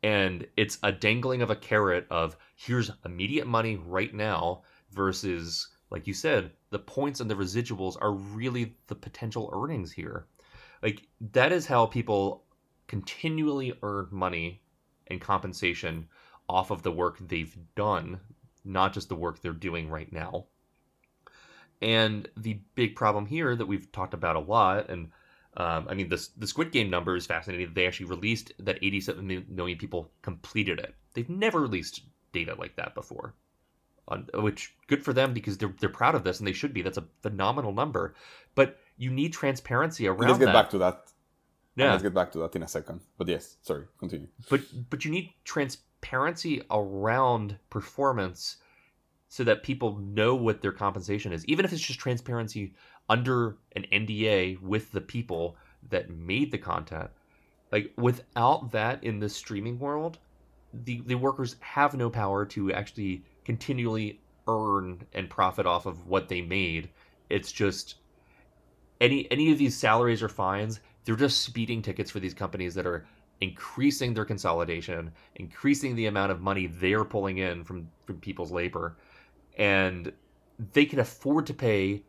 And 0.03 0.47
it's 0.59 0.79
a 0.83 0.93
dangling 0.93 1.41
of 1.41 1.49
a 1.49 1.57
carrot 1.57 2.07
of 2.11 2.37
here's 2.55 2.91
immediate 3.07 3.47
money 3.47 3.77
right 3.77 4.13
now 4.13 4.63
versus, 4.91 5.69
like 5.91 6.07
you 6.07 6.13
said, 6.13 6.51
the 6.69 6.79
points 6.79 7.21
and 7.21 7.31
the 7.31 7.35
residuals 7.35 7.97
are 8.03 8.13
really 8.13 8.77
the 8.89 8.95
potential 8.95 9.49
earnings 9.55 9.91
here. 9.91 10.27
Like 10.83 11.09
that 11.33 11.51
is 11.51 11.65
how 11.65 11.87
people 11.87 12.45
continually 12.89 13.73
earn 13.83 14.09
money 14.11 14.61
and 15.07 15.19
compensation 15.19 16.07
off 16.47 16.71
of 16.71 16.83
the 16.83 16.93
work 16.93 17.17
they've 17.27 17.57
done, 17.75 18.21
not 18.67 18.93
just 18.93 19.09
the 19.09 19.17
work 19.17 19.41
they're 19.41 19.55
doing 19.55 19.89
right 19.89 20.13
now. 20.13 20.45
And 21.81 22.29
the 22.37 22.61
big 22.75 22.97
problem 22.97 23.25
here 23.25 23.57
that 23.57 23.65
we've 23.65 23.91
talked 23.93 24.13
about 24.13 24.37
a 24.37 24.41
lot, 24.41 24.91
and 24.91 25.09
Um, 25.57 25.87
I 25.89 25.95
mean, 25.95 26.09
the 26.09 26.29
the 26.37 26.47
Squid 26.47 26.73
Game 26.73 26.91
number 26.91 27.17
is 27.17 27.27
fascinating. 27.27 27.73
They 27.75 27.87
actually 27.87 28.07
released 28.07 28.53
that 28.59 28.79
87 28.83 29.47
million 29.49 29.79
people 29.79 30.11
completed 30.23 30.81
it. 30.81 30.95
They've 31.15 31.29
never 31.29 31.61
released 31.61 32.03
data 32.33 32.57
like 32.59 32.75
that 32.77 32.95
before, 32.95 33.35
on, 34.09 34.29
which 34.35 34.75
good 34.89 35.05
for 35.05 35.13
them 35.13 35.33
because 35.33 35.57
they're 35.59 35.75
they're 35.79 35.89
proud 35.89 36.17
of 36.17 36.25
this 36.25 36.41
and 36.41 36.47
they 36.47 36.53
should 36.53 36.75
be. 36.75 36.83
That's 36.83 36.99
a 36.99 37.05
phenomenal 37.23 37.73
number, 37.73 38.15
but 38.57 38.81
you 38.97 39.11
need 39.11 39.33
transparency 39.33 40.09
around. 40.09 40.29
Let's 40.29 40.39
get 40.39 40.47
that. 40.47 40.53
back 40.53 40.71
to 40.71 40.79
that. 40.79 41.13
Yeah, 41.77 41.91
Let's 41.91 42.05
get 42.05 42.15
back 42.15 42.33
to 42.33 42.39
that 42.39 42.55
in 42.55 42.63
a 42.63 42.69
second. 42.69 43.01
But 43.17 43.29
yes, 43.29 43.57
sorry, 43.63 43.85
continue. 43.99 44.29
but 44.51 44.61
but 44.91 45.05
you 45.05 45.13
need 45.13 45.35
transparency 45.45 46.63
around 46.71 47.57
performance 47.71 48.57
so 49.29 49.43
that 49.43 49.65
people 49.65 49.99
know 49.99 50.37
what 50.37 50.63
their 50.63 50.71
compensation 50.71 51.33
is 51.33 51.45
even 51.47 51.65
if 51.65 51.73
it's 51.73 51.83
just 51.83 51.99
transparency 51.99 52.73
under 53.09 53.57
an 53.73 53.87
NDA 53.93 54.61
with 54.61 54.93
the 54.93 55.01
people 55.01 55.57
that 55.91 56.11
made 56.11 56.51
the 56.51 56.59
content 56.59 57.11
like 57.71 57.93
without 57.97 58.71
that 58.73 59.03
in 59.05 59.19
the 59.19 59.29
streaming 59.29 59.79
world 59.79 60.19
the 60.85 61.03
the 61.07 61.15
workers 61.15 61.57
have 61.61 61.95
no 61.95 62.11
power 62.11 62.45
to 62.45 62.73
actually 62.73 63.23
continually 63.45 64.21
earn 64.49 65.07
and 65.13 65.31
profit 65.31 65.67
off 65.67 65.87
of 65.87 66.07
what 66.07 66.29
they 66.29 66.41
made. 66.41 66.91
It's 67.31 67.53
just 67.53 67.97
any 69.01 69.31
any 69.31 69.53
of 69.53 69.59
these 69.59 69.77
salaries 69.77 70.23
or 70.23 70.29
fines 70.29 70.81
they're 71.05 71.17
just 71.17 71.43
speeding 71.43 71.83
tickets 71.83 72.11
for 72.11 72.19
these 72.19 72.33
companies 72.33 72.75
that 72.75 72.87
are 72.87 73.07
increasing 73.43 74.15
their 74.15 74.25
consolidation, 74.25 75.13
increasing 75.35 75.95
the 75.95 76.07
amount 76.07 76.33
of 76.33 76.41
money 76.41 76.67
they're 76.67 77.05
pulling 77.05 77.39
in 77.39 77.63
from, 77.63 77.89
from 78.07 78.17
people's 78.21 78.51
labor, 78.51 78.97
and 79.59 80.11
they 80.73 80.87
can 80.87 80.99
afford 80.99 81.45
to 81.47 81.53
pay 81.53 82.03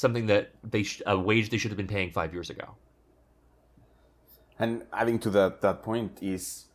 something 0.00 0.26
that 0.26 0.50
they 0.64 0.82
sh- 0.82 1.02
a 1.06 1.18
wage 1.18 1.50
they 1.50 1.58
should 1.58 1.70
have 1.70 1.82
been 1.84 1.94
paying 1.96 2.10
five 2.10 2.32
years 2.32 2.50
ago. 2.50 2.76
And 4.58 4.84
adding 4.92 5.18
to 5.20 5.30
that 5.30 5.60
that 5.62 5.82
point 5.82 6.18
is 6.20 6.66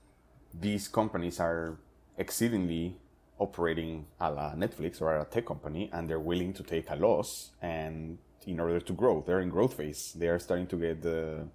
these 0.53 0.87
companies 0.87 1.39
are 1.39 1.77
exceedingly 2.17 2.97
operating 3.37 4.05
a 4.19 4.31
la 4.31 4.53
Netflix 4.53 5.01
or 5.01 5.19
a 5.19 5.25
tech 5.25 5.45
company, 5.45 5.89
and 5.93 6.09
they're 6.09 6.25
willing 6.31 6.53
to 6.53 6.63
take 6.63 6.89
a 6.89 6.95
loss 6.95 7.51
and 7.61 8.17
in 8.47 8.59
order 8.59 8.79
to 8.79 8.93
grow. 8.93 9.23
They're 9.25 9.41
in 9.41 9.49
growth 9.49 9.73
phase. 9.75 10.13
They 10.15 10.27
are 10.27 10.39
starting 10.39 10.67
to 10.67 10.77
get 10.77 11.01
the 11.01 11.47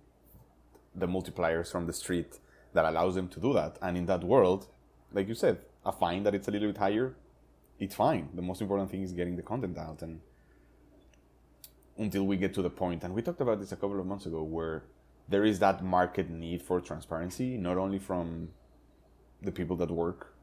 the 0.94 1.06
multipliers 1.06 1.70
from 1.70 1.86
the 1.86 1.92
street 1.92 2.38
that 2.74 2.84
allows 2.84 3.14
them 3.14 3.28
to 3.28 3.40
do 3.40 3.52
that. 3.52 3.78
And 3.80 3.96
in 3.96 4.06
that 4.06 4.24
world, 4.24 4.66
like 5.12 5.28
you 5.28 5.34
said, 5.34 5.58
a 5.84 5.92
fine 5.92 6.22
that 6.24 6.34
it's 6.34 6.48
a 6.48 6.50
little 6.50 6.68
bit 6.68 6.78
higher, 6.78 7.16
it's 7.78 7.94
fine. 7.94 8.28
The 8.34 8.42
most 8.42 8.60
important 8.60 8.90
thing 8.90 9.02
is 9.02 9.12
getting 9.12 9.36
the 9.36 9.42
content 9.42 9.78
out 9.78 10.02
and 10.02 10.20
until 12.00 12.24
we 12.24 12.36
get 12.36 12.54
to 12.54 12.62
the 12.62 12.70
point 12.70 13.04
and 13.04 13.14
we 13.14 13.20
talked 13.20 13.42
about 13.42 13.60
this 13.60 13.72
a 13.72 13.76
couple 13.76 14.00
of 14.00 14.06
months 14.06 14.24
ago 14.24 14.42
where 14.42 14.84
there 15.28 15.44
is 15.44 15.58
that 15.60 15.84
market 15.84 16.28
need 16.28 16.60
for 16.60 16.80
transparency, 16.80 17.56
not 17.56 17.76
only 17.76 17.98
from 17.98 18.48
the 19.40 19.52
people 19.52 19.76
that 19.76 19.90
work 19.90 20.34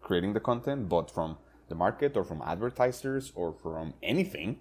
creating 0.00 0.32
the 0.32 0.40
content, 0.40 0.88
but 0.88 1.10
from 1.10 1.36
the 1.68 1.74
market 1.74 2.16
or 2.16 2.24
from 2.24 2.42
advertisers 2.42 3.32
or 3.34 3.52
from 3.52 3.94
anything 4.02 4.58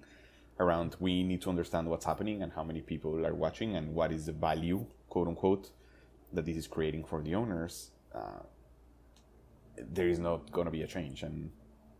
around 0.59 0.95
we 0.99 1.23
need 1.23 1.41
to 1.41 1.49
understand 1.49 1.89
what's 1.89 2.05
happening 2.05 2.41
and 2.41 2.53
how 2.53 2.63
many 2.63 2.81
people 2.81 3.25
are 3.25 3.33
watching 3.33 3.75
and 3.75 3.93
what 3.93 4.11
is 4.11 4.25
the 4.25 4.31
value 4.31 4.85
quote 5.09 5.27
unquote 5.27 5.71
that 6.33 6.45
this 6.45 6.57
is 6.57 6.67
creating 6.67 7.03
for 7.03 7.21
the 7.21 7.33
owners. 7.35 7.91
Uh, 8.13 8.43
there 9.77 10.07
is 10.07 10.19
not 10.19 10.51
going 10.51 10.65
to 10.65 10.71
be 10.71 10.83
a 10.83 10.87
change 10.87 11.21
and 11.21 11.51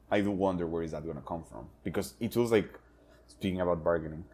i 0.10 0.22
do 0.22 0.32
wonder 0.32 0.66
where 0.66 0.84
is 0.84 0.92
that 0.92 1.04
going 1.04 1.18
to 1.18 1.22
come 1.22 1.44
from? 1.44 1.68
Because 1.84 2.14
it 2.20 2.34
feels 2.34 2.52
like 2.52 2.80
speaking 3.28 3.62
about 3.62 3.84
bargaining 3.84 4.26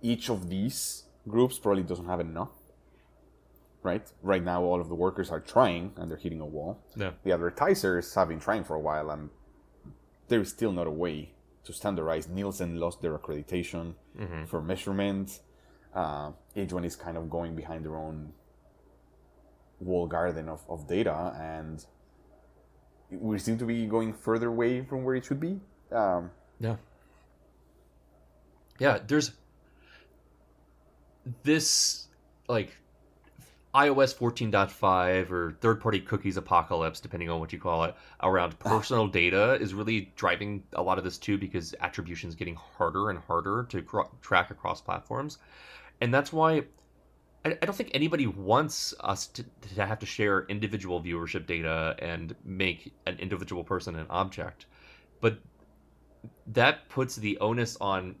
each 0.00 0.28
of 0.30 0.48
these 0.48 1.04
groups 1.28 1.58
probably 1.58 1.82
doesn't 1.82 2.06
have 2.06 2.20
enough 2.20 2.50
right 3.82 4.10
right 4.22 4.44
now 4.44 4.62
all 4.62 4.80
of 4.80 4.88
the 4.88 4.94
workers 4.94 5.30
are 5.30 5.40
trying 5.40 5.92
and 5.96 6.10
they're 6.10 6.16
hitting 6.18 6.40
a 6.40 6.46
wall 6.46 6.78
Yeah. 6.96 7.12
the 7.24 7.32
advertisers 7.32 8.14
have 8.14 8.28
been 8.28 8.40
trying 8.40 8.64
for 8.64 8.74
a 8.76 8.80
while 8.80 9.10
and 9.10 9.30
there 10.28 10.40
is 10.40 10.50
still 10.50 10.72
not 10.72 10.86
a 10.86 10.90
way 10.90 11.34
to 11.64 11.72
standardize. 11.72 12.26
Nielsen 12.28 12.80
lost 12.80 13.02
their 13.02 13.16
accreditation 13.16 13.94
for 14.46 14.60
measurement. 14.62 15.40
Uh, 15.94 16.32
each 16.56 16.72
one 16.72 16.84
is 16.84 16.96
kind 16.96 17.16
of 17.16 17.28
going 17.30 17.54
behind 17.54 17.84
their 17.84 17.96
own 17.96 18.32
wall 19.78 20.06
garden 20.06 20.48
of, 20.48 20.64
of 20.68 20.88
data, 20.88 21.32
and 21.38 21.84
we 23.10 23.38
seem 23.38 23.58
to 23.58 23.64
be 23.66 23.86
going 23.86 24.12
further 24.12 24.48
away 24.48 24.82
from 24.84 25.04
where 25.04 25.14
it 25.14 25.24
should 25.24 25.38
be. 25.40 25.60
Um, 25.92 26.30
Yeah. 26.58 26.76
Yeah, 28.78 28.98
there's 29.06 29.32
this 31.42 32.08
like 32.48 32.76
iOS 33.74 34.14
14.5 34.14 35.30
or 35.30 35.56
third 35.60 35.80
party 35.80 36.00
cookies 36.00 36.36
apocalypse, 36.36 37.00
depending 37.00 37.30
on 37.30 37.40
what 37.40 37.52
you 37.52 37.58
call 37.58 37.84
it, 37.84 37.94
around 38.22 38.58
personal 38.58 39.06
data 39.08 39.54
is 39.54 39.72
really 39.72 40.12
driving 40.14 40.62
a 40.74 40.82
lot 40.82 40.98
of 40.98 41.04
this 41.04 41.16
too 41.16 41.38
because 41.38 41.74
attribution 41.80 42.28
is 42.28 42.34
getting 42.34 42.54
harder 42.54 43.08
and 43.08 43.18
harder 43.20 43.64
to 43.70 43.80
cr- 43.80 44.00
track 44.20 44.50
across 44.50 44.82
platforms. 44.82 45.38
And 46.02 46.12
that's 46.12 46.32
why 46.32 46.64
I, 47.46 47.56
I 47.62 47.66
don't 47.66 47.74
think 47.74 47.90
anybody 47.94 48.26
wants 48.26 48.92
us 49.00 49.26
to, 49.28 49.44
to 49.74 49.86
have 49.86 49.98
to 50.00 50.06
share 50.06 50.44
individual 50.48 51.02
viewership 51.02 51.46
data 51.46 51.96
and 51.98 52.34
make 52.44 52.92
an 53.06 53.16
individual 53.18 53.64
person 53.64 53.96
an 53.96 54.06
object. 54.10 54.66
But 55.22 55.38
that 56.48 56.90
puts 56.90 57.16
the 57.16 57.38
onus 57.38 57.78
on 57.80 58.16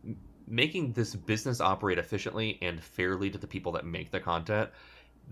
making 0.52 0.92
this 0.92 1.14
business 1.14 1.62
operate 1.62 1.98
efficiently 1.98 2.58
and 2.60 2.78
fairly 2.78 3.30
to 3.30 3.38
the 3.38 3.46
people 3.46 3.72
that 3.72 3.86
make 3.86 4.10
the 4.10 4.20
content. 4.20 4.68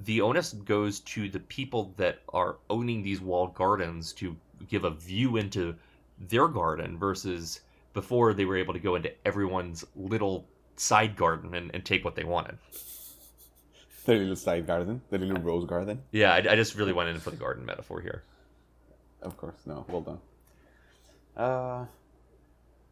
The 0.05 0.23
onus 0.23 0.55
goes 0.55 1.01
to 1.01 1.29
the 1.29 1.41
people 1.41 1.93
that 1.99 2.21
are 2.31 2.57
owning 2.71 3.03
these 3.03 3.21
walled 3.21 3.55
gardens 3.55 4.15
to 4.15 4.35
give 4.67 4.85
a 4.85 4.91
view 4.91 5.37
into 5.37 5.75
their 6.19 6.49
garden 6.49 6.99
versus 6.99 7.61
before 7.93 8.33
they 8.33 8.47
were 8.47 8.57
able 8.57 8.73
to 8.73 8.81
go 8.81 8.95
into 8.95 9.13
everyone's 9.27 9.85
little 9.95 10.47
side 10.77 11.17
garden 11.17 11.55
and, 11.55 11.71
and 11.75 11.85
take 11.85 12.03
what 12.03 12.15
they 12.15 12.25
wanted. 12.25 12.57
the 14.07 14.15
little 14.15 14.37
side 14.37 14.67
garden, 14.67 15.03
the 15.11 15.19
little 15.19 15.43
rose 15.43 15.67
garden. 15.67 16.01
Yeah, 16.13 16.33
I, 16.33 16.39
I 16.39 16.57
just 16.57 16.77
really 16.77 16.95
went 16.95 17.11
in 17.11 17.21
for 17.21 17.31
the 17.31 17.37
garden 17.37 17.67
metaphor 17.67 18.01
here. 18.01 18.23
Of 19.21 19.37
course, 19.37 19.67
no. 19.67 19.85
Well 19.87 20.01
done. 20.01 20.19
Uh, 21.37 21.85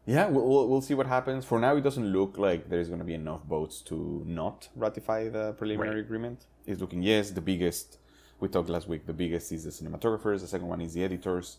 yeah, 0.09 0.27
we'll, 0.27 0.67
we'll, 0.67 0.81
see 0.81 0.95
what 0.95 1.05
happens. 1.05 1.45
For 1.45 1.59
now, 1.59 1.75
it 1.75 1.81
doesn't 1.81 2.11
look 2.11 2.39
like 2.39 2.67
there's 2.67 2.87
going 2.87 2.99
to 2.99 3.05
be 3.05 3.13
enough 3.13 3.43
votes 3.43 3.79
to 3.81 4.23
not 4.25 4.67
ratify 4.75 5.29
the 5.29 5.53
preliminary 5.53 5.97
Right. 5.97 6.05
agreement. 6.05 6.45
It's 6.65 6.81
looking 6.81 7.03
yes. 7.03 7.29
The 7.29 7.41
biggest 7.41 7.99
we 8.39 8.47
talked 8.47 8.69
last 8.69 8.87
week. 8.87 9.05
The 9.05 9.13
biggest 9.13 9.51
is 9.51 9.65
the 9.65 9.69
cinematographers. 9.69 10.41
The 10.41 10.47
second 10.47 10.67
one 10.67 10.81
is 10.81 10.95
the 10.95 11.03
editors. 11.03 11.57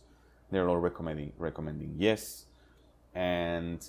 They're 0.50 0.68
all 0.68 0.78
recommending 0.78 1.32
recommending 1.38 1.94
yes, 1.96 2.46
and 3.14 3.88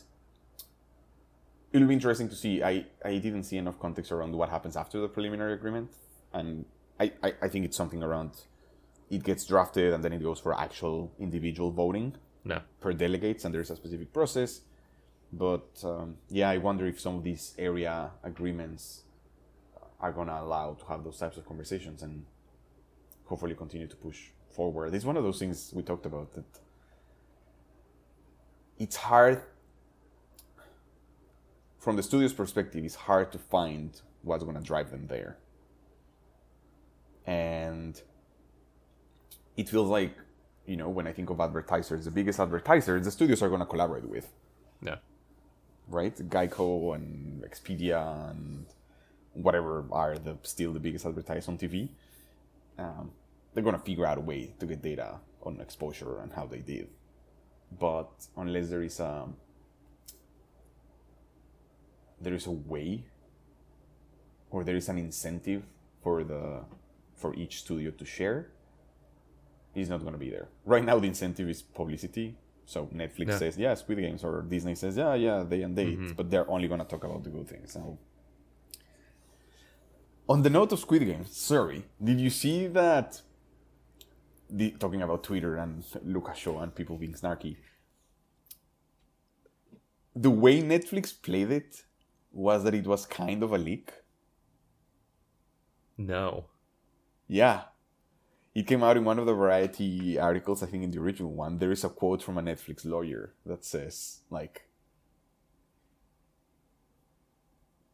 it'll 1.74 1.88
be 1.88 1.96
interesting 1.96 2.30
to 2.30 2.36
see. 2.36 2.62
I 2.62 2.86
I 3.04 3.18
didn't 3.18 3.46
see 3.46 3.58
enough 3.58 3.80
context 3.80 4.12
around 4.12 4.36
what 4.36 4.50
happens 4.50 4.78
after 4.78 5.00
the 5.02 5.08
preliminary 5.08 5.54
agreement, 5.54 5.90
and 6.34 6.66
I 7.00 7.14
I, 7.24 7.34
I 7.42 7.48
think 7.48 7.66
it's 7.66 7.78
something 7.78 8.04
around 8.04 8.32
it 9.10 9.24
gets 9.24 9.44
drafted 9.46 9.92
and 9.94 10.04
then 10.04 10.14
it 10.14 10.22
goes 10.22 10.40
for 10.40 10.58
actual 10.58 11.12
individual 11.20 11.72
voting 11.72 12.16
No. 12.44 12.62
per 12.80 12.94
delegates 12.94 13.46
and 13.46 13.54
there's 13.54 13.70
a 13.70 13.76
specific 13.76 14.12
process. 14.14 14.62
But 15.34 15.70
um, 15.84 16.18
yeah 16.30 16.50
i 16.50 16.58
wonder 16.58 16.86
if 16.86 17.00
some 17.00 17.16
of 17.16 17.24
these 17.24 17.56
area 17.58 18.12
agreements 18.24 19.04
are 20.02 20.12
to 20.28 20.42
allow 20.42 20.74
to 20.74 20.86
have 20.86 21.04
those 21.04 21.18
types 21.18 21.38
of 21.38 21.46
conversations 21.46 22.02
and 22.02 22.26
hopefully 23.26 23.56
continue 23.56 23.88
to 23.88 23.96
push 23.96 24.30
forward. 24.50 24.94
It's 24.94 25.06
one 25.06 25.16
of 25.16 25.24
those 25.24 25.40
things 25.40 25.72
we 25.74 25.84
talked 25.84 26.06
about 26.06 26.34
that 26.34 26.46
it's 28.80 28.96
hard 28.96 29.42
from 31.80 31.96
the 31.96 32.04
studio's 32.04 32.34
perspective 32.34 32.84
it's 32.84 32.96
hard 32.96 33.32
to 33.32 33.38
find 33.38 34.02
what's 34.24 34.44
to 34.56 34.62
drive 34.62 34.92
them 34.92 35.08
there. 35.08 35.38
And 37.26 38.02
it 39.56 39.70
feels 39.70 39.90
like 39.90 40.16
you 40.66 40.78
know 40.78 40.90
when 40.90 41.08
i 41.08 41.14
think 41.14 41.30
of 41.30 41.40
advertisers 41.40 42.06
the 42.06 42.12
biggest 42.12 42.40
advertisers 42.40 43.06
the 43.06 43.12
studios 43.12 43.42
are 43.42 43.50
going 43.50 43.60
to 43.60 43.66
collaborate 43.66 44.08
with. 44.08 44.32
Yeah. 44.84 44.96
right? 45.88 46.16
Geico 46.16 46.96
and 46.96 47.44
expedia 47.44 48.32
and 48.32 48.66
whatever 49.34 49.86
are 49.92 50.18
the 50.18 50.38
still 50.44 50.74
the 50.74 50.80
biggest 50.80 51.06
advertisers 51.06 51.48
on 51.48 51.58
tv 51.58 51.90
um, 52.78 53.12
they're 53.54 53.64
going 53.64 53.76
to 53.76 53.82
figure 53.82 54.06
out 54.06 54.18
a 54.18 54.22
way 54.22 54.54
to 54.60 54.66
get 54.66 54.82
data 54.82 55.20
on 55.44 55.60
exposure 55.60 56.20
and 56.22 56.34
how 56.34 56.46
they 56.46 56.60
did. 56.60 56.88
But 57.80 58.10
unless 58.36 58.70
there 58.70 58.84
is 58.84 59.00
a 59.00 59.28
there 62.20 62.34
is 62.34 62.46
a 62.46 62.52
way 62.52 63.04
or 64.52 64.64
there 64.64 64.76
is 64.76 64.90
an 64.90 64.98
incentive 64.98 65.64
for 66.04 66.24
the 66.24 66.64
for 67.16 67.34
each 67.36 67.62
studio 67.62 67.92
to 67.92 68.06
share 68.06 68.48
is 69.76 69.90
not 69.90 70.02
going 70.02 70.14
to 70.14 70.20
be 70.20 70.30
there. 70.30 70.50
Right 70.66 70.84
now, 70.84 71.00
the 71.00 71.08
incentive 71.08 71.50
is 71.50 71.62
publicity. 71.62 72.38
So 72.66 72.88
Netflix 72.88 73.28
Yeah. 73.28 73.38
says, 73.38 73.58
yeah, 73.58 73.74
Squid 73.76 73.98
Games, 74.00 74.24
or 74.24 74.44
Disney 74.44 74.76
says, 74.76 74.96
yeah, 74.98 75.14
yeah, 75.16 75.44
they 75.44 75.62
and 75.64 75.76
date, 75.76 76.00
mm-hmm. 76.00 76.14
but 76.14 76.30
they're 76.30 76.50
only 76.50 76.68
going 76.68 76.80
to 76.80 76.86
talk 76.86 77.04
about 77.04 77.24
the 77.24 77.30
good 77.30 77.48
things. 77.48 77.74
So 77.74 77.98
On 80.30 80.42
the 80.42 80.50
note 80.50 80.72
of 80.72 80.80
Squid 80.80 81.06
Games, 81.06 81.36
sorry, 81.36 81.84
did 82.02 82.20
you 82.20 82.30
see 82.30 82.68
that? 82.68 83.22
The, 84.50 84.72
talking 84.72 85.02
about 85.02 85.24
Twitter 85.24 85.56
and 85.58 85.84
Lucas 86.04 86.38
Shaw 86.38 86.62
and 86.62 86.74
people 86.76 86.98
being 86.98 87.14
snarky. 87.14 87.58
The 90.16 90.30
way 90.30 90.62
Netflix 90.62 91.14
played 91.22 91.52
it 91.52 91.84
was 92.34 92.64
that 92.66 92.74
it 92.74 92.86
was 92.86 93.06
kind 93.06 93.44
of 93.44 93.52
a 93.54 93.58
leak. 93.58 93.92
No. 95.98 96.46
Yeah. 97.28 97.62
It 98.54 98.68
came 98.68 98.84
out 98.84 98.98
in 98.98 99.06
one 99.06 99.18
of 99.18 99.26
the 99.26 99.34
variety 99.34 100.20
articles, 100.20 100.62
I 100.62 100.66
think 100.66 100.84
in 100.84 100.92
the 100.92 101.00
original 101.00 101.32
one. 101.32 101.58
There 101.58 101.72
is 101.72 101.84
a 101.86 101.90
quote 101.90 102.22
from 102.22 102.38
a 102.38 102.42
Netflix 102.42 102.86
lawyer 102.86 103.34
that 103.46 103.64
says, 103.64 104.20
like, 104.30 104.64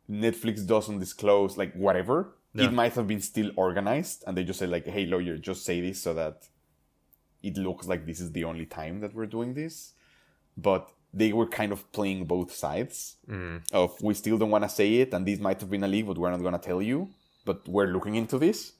Netflix 0.09 0.65
doesn't 0.65 0.99
disclose 0.99 1.57
like 1.57 1.73
whatever. 1.73 2.33
No. 2.53 2.63
It 2.63 2.73
might 2.73 2.93
have 2.93 3.07
been 3.07 3.21
still 3.21 3.51
organized, 3.55 4.23
and 4.25 4.35
they 4.35 4.43
just 4.43 4.59
say 4.59 4.65
like, 4.65 4.87
"Hey, 4.87 5.05
lawyer, 5.05 5.37
just 5.37 5.63
say 5.65 5.81
this 5.81 6.01
so 6.01 6.13
that 6.13 6.47
it 7.43 7.57
looks 7.57 7.87
like 7.87 8.05
this 8.05 8.19
is 8.19 8.31
the 8.31 8.45
only 8.45 8.65
time 8.65 9.01
that 9.01 9.13
we're 9.13 9.25
doing 9.27 9.53
this." 9.53 9.93
But 10.55 10.91
they 11.13 11.33
were 11.33 11.45
kind 11.47 11.71
of 11.71 11.91
playing 11.91 12.25
both 12.25 12.51
sides 12.53 13.17
Mm. 13.29 13.61
of 13.71 14.01
we 14.01 14.13
still 14.13 14.37
don't 14.37 14.49
want 14.49 14.63
to 14.63 14.69
say 14.69 14.95
it, 14.95 15.13
and 15.13 15.25
this 15.27 15.39
might 15.39 15.59
have 15.59 15.69
been 15.69 15.83
a 15.83 15.87
leak, 15.87 16.07
but 16.07 16.17
we're 16.17 16.31
not 16.31 16.41
going 16.41 16.53
to 16.53 16.59
tell 16.59 16.81
you. 16.81 17.09
But 17.45 17.67
we're 17.67 17.87
looking 17.87 18.15
into 18.15 18.39
this. 18.39 18.73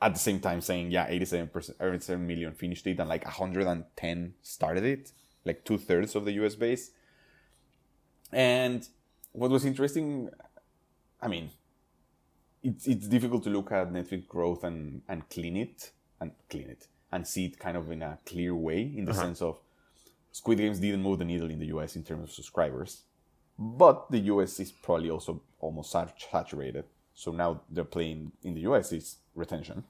At 0.00 0.14
the 0.14 0.20
same 0.20 0.38
time, 0.40 0.60
saying 0.60 0.92
yeah, 0.92 1.06
eighty-seven 1.08 1.48
percent, 1.48 1.78
eighty-seven 1.80 2.24
million 2.26 2.52
finished 2.54 2.86
it, 2.86 3.00
and 3.00 3.08
like 3.08 3.24
hundred 3.24 3.66
and 3.66 3.84
ten 3.96 4.34
started 4.42 4.84
it, 4.84 5.12
like 5.44 5.64
two 5.64 5.76
thirds 5.78 6.14
of 6.14 6.24
the 6.24 6.32
U.S. 6.32 6.54
base. 6.54 6.92
And 8.32 8.86
what 9.32 9.50
was 9.50 9.64
interesting, 9.64 10.30
I 11.20 11.28
mean, 11.28 11.50
it's 12.62 12.86
it's 12.86 13.08
difficult 13.08 13.42
to 13.44 13.50
look 13.50 13.72
at 13.72 13.92
Netflix 13.92 14.26
growth 14.26 14.64
and 14.64 15.02
and 15.08 15.28
clean 15.30 15.56
it 15.56 15.90
and 16.20 16.32
clean 16.50 16.68
it 16.68 16.86
and 17.10 17.26
see 17.26 17.46
it 17.46 17.58
kind 17.58 17.76
of 17.76 17.90
in 17.90 18.02
a 18.02 18.18
clear 18.26 18.54
way 18.54 18.82
in 18.82 19.04
the 19.04 19.12
Uh-huh. 19.12 19.22
sense 19.22 19.42
of 19.42 19.58
Squid 20.32 20.58
Games 20.58 20.78
didn't 20.78 21.02
move 21.02 21.18
the 21.18 21.24
needle 21.24 21.50
in 21.50 21.58
the 21.58 21.66
US 21.66 21.96
in 21.96 22.04
terms 22.04 22.24
of 22.24 22.30
subscribers, 22.34 23.02
but 23.58 24.10
the 24.10 24.18
US 24.32 24.60
is 24.60 24.70
probably 24.70 25.10
also 25.10 25.42
almost 25.58 25.90
saturated. 25.90 26.84
So 27.14 27.32
now 27.32 27.62
they're 27.70 27.84
playing 27.84 28.32
in 28.42 28.54
the 28.54 28.60
US 28.62 28.92
is 28.92 29.16
retention, 29.38 29.84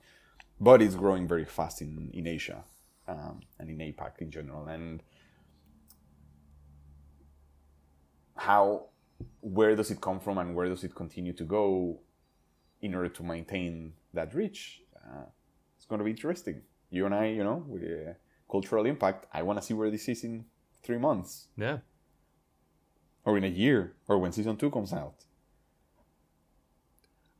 but 0.60 0.80
it's 0.82 0.94
growing 0.94 1.26
very 1.28 1.44
fast 1.44 1.80
in 1.82 2.10
in 2.12 2.26
Asia 2.26 2.64
um, 3.08 3.40
and 3.58 3.70
in 3.70 3.78
APAC 3.78 4.12
in 4.20 4.30
general. 4.30 4.66
And 4.68 5.02
how 8.36 8.86
where 9.40 9.74
does 9.74 9.90
it 9.90 10.00
come 10.00 10.20
from 10.20 10.38
and 10.38 10.54
where 10.54 10.68
does 10.68 10.84
it 10.84 10.94
continue 10.94 11.32
to 11.32 11.44
go 11.44 11.98
in 12.80 12.94
order 12.94 13.08
to 13.08 13.22
maintain 13.22 13.92
that 14.14 14.34
reach? 14.34 14.82
Uh, 14.96 15.24
it's 15.76 15.86
going 15.86 15.98
to 15.98 16.04
be 16.04 16.10
interesting. 16.12 16.62
You 16.90 17.06
and 17.06 17.14
I, 17.14 17.26
you 17.26 17.42
know, 17.44 17.64
with 17.66 17.82
uh, 17.82 18.12
cultural 18.50 18.86
impact, 18.86 19.26
I 19.32 19.42
want 19.42 19.58
to 19.58 19.64
see 19.64 19.74
where 19.74 19.90
this 19.90 20.08
is 20.08 20.22
in 20.24 20.44
three 20.84 20.98
months 20.98 21.48
Yeah. 21.56 21.78
or 23.24 23.36
in 23.36 23.44
a 23.44 23.48
year 23.64 23.94
or 24.06 24.18
when 24.18 24.32
season 24.32 24.56
two 24.56 24.70
comes 24.70 24.92
out. 24.92 25.24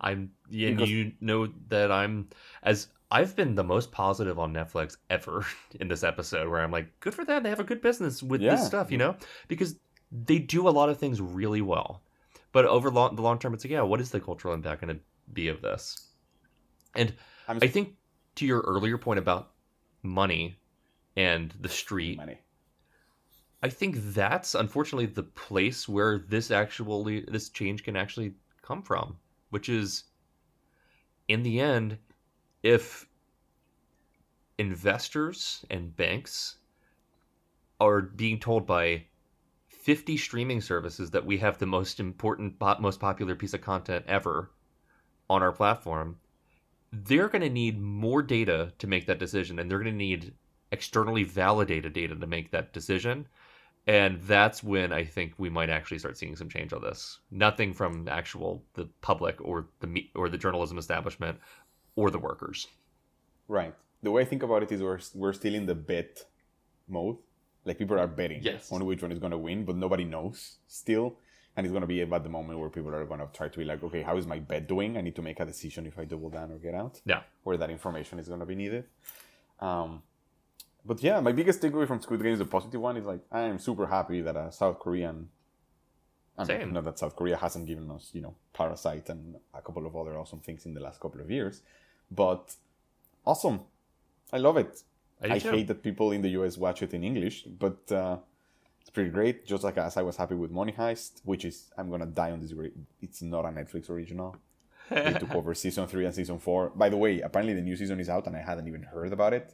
I'm 0.01 0.31
yeah, 0.49 0.71
Because- 0.71 0.91
you 0.91 1.13
know 1.21 1.49
that 1.69 1.91
I'm 1.93 2.29
as 2.63 2.89
I've 3.11 3.35
been 3.35 3.55
the 3.55 3.65
most 3.65 3.91
positive 3.91 4.39
on 4.39 4.53
Netflix 4.53 4.97
ever 5.09 5.47
in 5.81 5.89
this 5.89 6.05
episode 6.05 6.49
where 6.49 6.61
I'm 6.61 6.71
like, 6.71 7.01
good 7.01 7.15
for 7.15 7.25
them. 7.25 7.43
They 7.43 7.49
have 7.49 7.61
a 7.61 7.65
good 7.65 7.81
business 7.81 8.23
with 8.23 8.41
Yeah. 8.43 8.57
this 8.57 8.67
stuff, 8.67 8.91
you 8.93 8.99
know? 8.99 9.17
Because 9.49 9.77
they 10.13 10.39
do 10.39 10.69
a 10.69 10.71
lot 10.71 10.89
of 10.91 10.99
things 10.99 11.21
really 11.21 11.63
well. 11.63 12.03
But 12.53 12.67
over 12.67 12.91
long, 12.91 13.17
the 13.17 13.23
long 13.23 13.39
term, 13.39 13.55
it's 13.55 13.65
like, 13.65 13.71
yeah, 13.71 13.81
what 13.83 14.01
is 14.01 14.11
the 14.11 14.21
cultural 14.21 14.53
impact 14.55 14.83
going 14.83 14.95
to 14.97 15.03
be 15.33 15.49
of 15.49 15.63
this? 15.63 16.09
And 16.95 17.15
I'm 17.47 17.59
I 17.63 17.67
think 17.69 17.95
to 18.37 18.47
your 18.47 18.61
earlier 18.61 18.99
point 18.99 19.19
about 19.19 19.53
money 20.03 20.59
and 21.17 21.53
the 21.61 21.69
street, 21.69 22.19
money. 22.19 22.39
I 23.63 23.69
think 23.71 23.97
that's 24.15 24.55
unfortunately 24.55 25.07
the 25.07 25.23
place 25.25 25.89
where 25.89 26.19
this 26.29 26.51
actually 26.51 27.25
this 27.29 27.49
change 27.49 27.83
can 27.85 27.97
actually 27.97 28.35
come 28.63 28.83
from, 28.83 29.17
which 29.51 29.69
is 29.69 30.05
in 31.29 31.43
the 31.43 31.61
end 31.61 31.99
if 32.63 33.07
investors 34.59 35.65
and 35.71 35.97
banks 35.97 36.57
are 37.81 38.01
being 38.01 38.39
told 38.41 38.67
by 38.67 39.05
50 39.69 40.17
streaming 40.17 40.61
services 40.61 41.11
that 41.13 41.25
we 41.25 41.39
have 41.39 41.59
the 41.59 41.67
most 41.67 42.01
important 42.01 42.61
most 42.81 43.01
popular 43.01 43.35
piece 43.37 43.55
of 43.55 43.61
content 43.61 44.05
ever 44.09 44.51
on 45.31 45.43
our 45.43 45.53
platform 45.53 46.19
they're 46.93 47.29
going 47.29 47.43
to 47.43 47.51
need 47.51 47.81
more 47.81 48.23
data 48.23 48.73
to 48.79 48.87
make 48.87 49.07
that 49.07 49.19
decision 49.19 49.59
and 49.59 49.71
they're 49.71 49.79
going 49.79 49.93
to 49.93 49.97
need 49.97 50.35
externally 50.73 51.23
validated 51.23 51.93
data 51.93 52.15
to 52.15 52.27
make 52.27 52.51
that 52.51 52.73
decision 52.73 53.27
and 53.97 54.21
that's 54.23 54.63
when 54.63 54.93
i 54.93 55.03
think 55.15 55.33
we 55.39 55.51
might 55.59 55.71
actually 55.71 55.99
start 55.99 56.17
seeing 56.17 56.37
some 56.37 56.49
change 56.49 56.73
on 56.73 56.83
this 56.83 57.01
nothing 57.47 57.73
from 57.73 58.07
actual 58.09 58.63
the 58.75 58.85
public 59.01 59.37
or 59.41 59.67
the 59.81 59.87
me- 59.95 60.11
or 60.15 60.29
the 60.29 60.39
journalism 60.45 60.77
establishment 60.79 61.37
or 61.97 62.11
the 62.11 62.19
workers 62.31 62.69
Right. 63.51 63.75
The 64.03 64.11
way 64.11 64.21
I 64.23 64.27
think 64.27 64.43
about 64.43 64.63
it 64.63 64.71
is 64.73 64.83
we're, 64.83 65.01
we're 65.15 65.33
still 65.33 65.55
in 65.55 65.65
the 65.65 65.75
bet 65.75 66.23
mode. 66.87 67.17
Like 67.65 67.79
people 67.79 67.99
are 67.99 68.07
betting 68.07 68.43
Yes. 68.43 68.71
on 68.71 68.85
which 68.85 69.01
one 69.01 69.11
is 69.11 69.19
going 69.19 69.31
to 69.33 69.39
win, 69.39 69.65
but 69.65 69.75
nobody 69.75 70.05
knows 70.05 70.59
still. 70.67 71.17
And 71.57 71.65
it's 71.65 71.73
going 71.73 71.81
to 71.81 71.87
be 71.87 72.03
about 72.03 72.25
the 72.25 72.29
moment 72.29 72.59
where 72.61 72.69
people 72.69 72.95
are 72.95 73.07
going 73.07 73.21
to 73.21 73.29
try 73.33 73.49
to 73.49 73.59
be 73.59 73.65
like, 73.65 73.83
okay, 73.83 74.03
how 74.03 74.19
is 74.19 74.27
my 74.27 74.39
bet 74.39 74.69
doing? 74.69 74.99
I 74.99 75.01
need 75.01 75.17
to 75.17 75.23
make 75.23 75.41
a 75.41 75.47
decision 75.47 75.87
if 75.87 75.99
I 75.99 76.05
double 76.05 76.29
down 76.29 76.53
or 76.53 76.59
get 76.59 76.75
out. 76.75 77.01
Yeah. 77.07 77.23
Where 77.45 77.57
that 77.57 77.71
information 77.71 78.19
is 78.19 78.29
going 78.29 78.41
to 78.41 78.47
be 78.47 78.55
needed. 78.55 78.85
Um, 79.61 80.03
but 80.85 81.03
yeah, 81.03 81.21
my 81.21 81.33
biggest 81.33 81.61
takeaway 81.61 81.87
from 81.87 82.01
Squid 82.01 82.23
Game 82.23 82.33
is 82.33 82.41
a 82.41 82.45
positive 82.45 82.81
one 82.81 82.97
is 82.97 83.05
like, 83.05 83.21
I 83.31 83.43
am 83.43 83.59
super 83.59 83.87
happy 83.87 84.21
that 84.23 84.37
a 84.37 84.51
South 84.53 84.79
Korean. 84.79 85.29
I 86.37 86.43
mean, 86.43 86.47
Same. 86.47 86.73
not 86.73 86.85
that 86.85 86.99
South 86.99 87.17
Korea 87.17 87.37
hasn't 87.37 87.67
given 87.67 87.91
us, 87.91 88.11
you 88.13 88.21
know, 88.21 88.35
Parasite 88.53 89.09
and 89.09 89.37
a 89.53 89.61
couple 89.61 89.87
of 89.87 89.97
other 89.97 90.17
awesome 90.17 90.39
things 90.39 90.67
in 90.67 90.75
the 90.75 90.81
last 90.81 91.01
couple 91.01 91.21
of 91.21 91.31
years, 91.31 91.63
but 92.11 92.55
awesome. 93.27 93.61
I 94.33 94.39
love 94.39 94.57
it. 94.57 94.83
do 95.23 95.33
I, 95.33 95.39
hate 95.39 95.67
that 95.67 95.83
people 95.83 96.13
in 96.13 96.23
the 96.23 96.29
US 96.41 96.57
watch 96.57 96.83
it 96.83 96.95
in 96.95 97.03
English, 97.03 97.43
but 97.43 97.91
uh, 97.91 98.19
it's 98.81 98.91
pretty 98.91 99.11
great. 99.11 99.47
Just 99.47 99.65
like 99.65 99.77
as 99.79 99.97
I 99.97 100.03
was 100.03 100.17
happy 100.17 100.37
with 100.37 100.51
Money 100.51 100.73
Heist, 100.73 101.21
which 101.25 101.45
is 101.45 101.71
I'm 101.77 101.91
gonna 101.91 102.07
die 102.07 102.31
on 102.31 102.41
this. 102.41 102.53
It's 103.03 103.21
not 103.21 103.45
a 103.45 103.49
Netflix 103.49 103.91
original. 103.91 104.37
They 104.89 105.13
took 105.15 105.35
over 105.35 105.55
season 105.55 105.87
three 105.87 106.07
and 106.07 106.15
season 106.15 106.39
four. 106.39 106.71
By 106.71 106.89
the 106.89 106.97
way, 106.97 107.21
apparently 107.21 107.55
the 107.55 107.63
new 107.63 107.77
season 107.77 108.01
is 108.01 108.09
out, 108.09 108.27
and 108.27 108.37
I 108.37 108.41
hadn't 108.41 108.67
even 108.69 108.85
heard 108.85 109.13
about 109.13 109.35
it. 109.35 109.53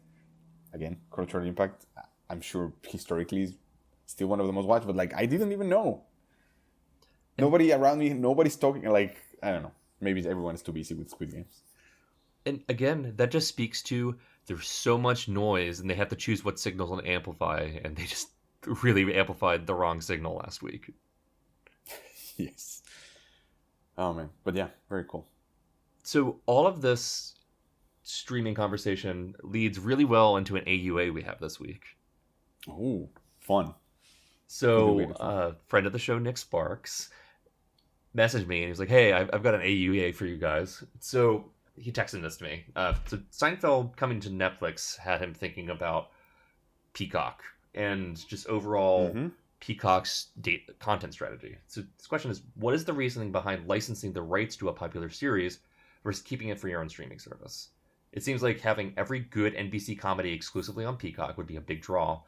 Again, 0.75 0.99
cultural 1.11 1.47
impact. 1.47 1.87
I'm 2.31 2.43
sure 2.43 2.73
historically 2.83 3.45
is 3.45 3.55
still 4.07 4.29
one 4.29 4.41
of 4.41 4.47
the 4.49 4.53
most 4.53 4.67
watched, 4.67 4.87
but 4.87 4.97
like 4.97 5.15
I 5.15 5.27
didn't 5.27 5.53
even 5.53 5.71
know. 5.71 6.03
Nobody 7.39 7.73
around 7.73 7.99
me, 7.99 8.11
nobody's 8.11 8.57
talking. 8.57 8.85
Like 8.85 9.17
I 9.43 9.53
don't 9.53 9.63
know. 9.63 9.73
Maybe 10.01 10.21
everyone 10.29 10.55
is 10.57 10.63
too 10.63 10.73
busy 10.73 10.95
with 10.95 11.11
Squid 11.11 11.33
Games. 11.33 11.63
and 12.47 12.63
again 12.69 13.15
that 13.17 13.31
just 13.31 13.49
speaks 13.49 13.83
to 13.83 14.17
there's 14.47 14.69
so 14.69 14.99
much 14.99 15.29
noise 15.29 15.81
and 15.81 15.89
they 15.91 15.95
have 15.95 16.11
to 16.11 16.17
choose 16.17 16.45
what 16.45 16.59
signals 16.61 17.01
to 17.01 17.09
amplify 17.11 17.61
and 17.85 17.97
they 17.97 18.05
just 18.05 18.29
really 18.85 19.15
amplified 19.15 19.67
the 19.67 19.75
wrong 19.75 20.01
signal 20.01 20.37
last 20.45 20.63
week 20.63 20.93
yes. 22.37 22.83
Oh 23.97 24.13
man, 24.13 24.31
but 24.45 24.55
yeah, 24.55 24.69
very 24.89 25.05
cool. 25.09 25.27
so 26.03 26.41
all 26.47 26.67
of 26.67 26.81
this 26.83 27.35
streaming 28.05 28.55
conversation 28.55 29.35
leads 29.43 29.79
really 29.79 30.05
well 30.05 30.37
into 30.37 30.57
an 30.57 30.65
aua 30.67 31.13
we 31.13 31.23
have 31.23 31.41
this 31.41 31.59
week 31.59 31.83
Oh, 32.69 33.09
fun. 33.41 33.75
So 34.47 34.99
to 34.99 35.15
uh, 35.17 35.53
friend 35.67 35.87
of 35.87 35.93
the 35.93 35.99
show 35.99 36.19
nick 36.19 36.37
sparks 36.39 37.11
messaged 38.17 38.47
me 38.47 38.59
and 38.59 38.65
he 38.65 38.71
was 38.71 38.79
like 38.79 38.89
hey 38.89 39.13
i've, 39.13 39.29
I've 39.33 39.43
got 39.43 39.55
an 39.55 39.63
aua 39.63 40.15
for 40.15 40.27
you 40.27 40.37
guys 40.37 40.85
so 41.01 41.47
he 41.77 41.91
texted 41.91 42.23
this 42.23 42.37
to 42.37 42.45
me 42.45 42.65
uh, 42.77 42.95
so 43.07 43.17
seinfeld 43.33 43.97
coming 43.97 44.21
to 44.21 44.31
netflix 44.31 44.97
had 44.97 45.21
him 45.21 45.35
thinking 45.35 45.71
about 45.71 46.11
peacock 46.93 47.43
and 47.75 48.17
just 48.29 48.47
overall 48.47 49.11
Mhm. 49.13 49.33
Peacock's 49.61 50.27
date 50.43 50.79
content 50.79 51.15
strategy. 51.15 51.57
So 51.69 51.83
this 51.97 52.07
question 52.07 52.31
is, 52.31 52.43
what 52.55 52.75
is 52.75 52.85
the 52.85 52.93
reasoning 52.93 53.33
behind 53.33 53.67
licensing 53.67 54.13
the 54.13 54.21
rights 54.21 54.57
to 54.57 54.69
a 54.69 54.75
popular 54.75 55.09
series 55.09 55.61
versus 56.03 56.23
keeping 56.23 56.51
it 56.51 56.61
for 56.61 56.69
your 56.69 56.83
own 56.83 56.89
streaming 56.91 57.19
service? 57.19 57.71
It 58.15 58.23
seems 58.23 58.45
like 58.45 58.61
having 58.61 58.95
every 58.97 59.19
good 59.19 59.57
NBC 59.57 59.99
comedy 59.99 60.33
exclusively 60.33 60.85
on 60.85 60.97
Peacock 60.97 61.37
would 61.37 61.49
be 61.49 61.57
a 61.57 61.61
big 61.61 61.83
draw. 61.83 62.21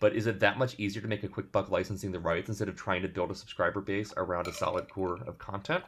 But 0.00 0.16
is 0.16 0.26
it 0.26 0.40
that 0.40 0.56
much 0.56 0.78
easier 0.78 1.02
to 1.02 1.08
make 1.08 1.24
a 1.24 1.28
quick 1.28 1.52
buck 1.52 1.70
licensing 1.70 2.10
the 2.10 2.18
rights 2.18 2.48
instead 2.48 2.68
of 2.68 2.76
trying 2.76 3.02
to 3.02 3.08
build 3.08 3.30
a 3.30 3.34
subscriber 3.34 3.82
base 3.82 4.14
around 4.16 4.46
a 4.46 4.52
solid 4.52 4.88
core 4.88 5.18
of 5.26 5.38
content? 5.38 5.84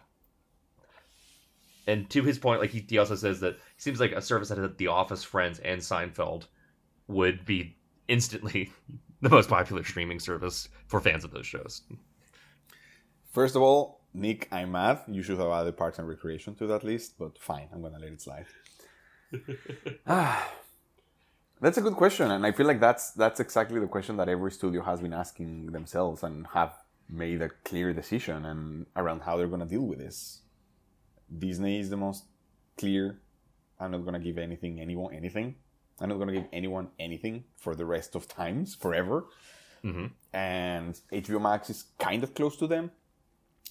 And 1.86 2.10
to 2.10 2.22
his 2.22 2.38
point, 2.38 2.60
like 2.60 2.68
he, 2.68 2.84
he 2.86 2.98
also 2.98 3.14
says 3.14 3.40
that 3.40 3.54
it 3.54 3.60
seems 3.78 4.00
like 4.00 4.12
a 4.12 4.20
service 4.20 4.50
that 4.50 4.58
has 4.58 4.70
The 4.76 4.88
Office, 4.88 5.24
Friends, 5.24 5.60
and 5.60 5.80
Seinfeld 5.80 6.44
would 7.06 7.46
be 7.46 7.74
instantly 8.06 8.70
the 9.22 9.30
most 9.30 9.48
popular 9.48 9.82
streaming 9.82 10.20
service 10.20 10.68
for 10.88 11.00
fans 11.00 11.24
of 11.24 11.30
those 11.30 11.46
shows. 11.46 11.82
First 13.32 13.56
of 13.56 13.62
all, 13.62 14.02
Nick, 14.12 14.48
I'm 14.52 14.72
mad. 14.72 15.00
You 15.08 15.22
should 15.22 15.38
have 15.38 15.48
added 15.48 15.78
Parks 15.78 15.98
and 15.98 16.06
Recreation 16.06 16.54
to 16.56 16.66
that 16.66 16.84
list, 16.84 17.14
but 17.18 17.38
fine, 17.38 17.68
I'm 17.72 17.80
gonna 17.80 17.98
let 17.98 18.12
it 18.12 18.20
slide. 18.20 18.46
Ah, 20.06 20.52
that's 21.60 21.78
a 21.78 21.80
good 21.80 21.94
question, 21.94 22.30
and 22.30 22.46
I 22.46 22.52
feel 22.52 22.66
like 22.66 22.80
that's 22.80 23.12
that's 23.12 23.40
exactly 23.40 23.80
the 23.80 23.86
question 23.86 24.16
that 24.16 24.28
every 24.28 24.52
studio 24.52 24.82
has 24.82 25.00
been 25.00 25.12
asking 25.12 25.72
themselves 25.72 26.22
and 26.22 26.46
have 26.48 26.74
made 27.08 27.42
a 27.42 27.48
clear 27.64 27.92
decision 27.92 28.44
and 28.44 28.86
around 28.96 29.22
how 29.22 29.36
they're 29.36 29.48
gonna 29.48 29.66
deal 29.66 29.82
with 29.82 29.98
this. 29.98 30.42
Disney 31.36 31.80
is 31.80 31.90
the 31.90 31.96
most 31.96 32.24
clear. 32.76 33.20
I'm 33.80 33.90
not 33.92 34.04
gonna 34.04 34.18
give 34.18 34.38
anything 34.38 34.80
anyone 34.80 35.14
anything. 35.14 35.56
I'm 36.00 36.08
not 36.08 36.18
gonna 36.18 36.32
give 36.32 36.48
anyone 36.52 36.88
anything 36.98 37.44
for 37.56 37.74
the 37.74 37.84
rest 37.84 38.14
of 38.14 38.28
times 38.28 38.74
forever. 38.74 39.26
Mm-hmm. 39.84 40.06
And 40.32 41.00
HBO 41.12 41.40
Max 41.40 41.70
is 41.70 41.84
kind 41.98 42.22
of 42.22 42.34
close 42.34 42.56
to 42.58 42.66
them 42.66 42.90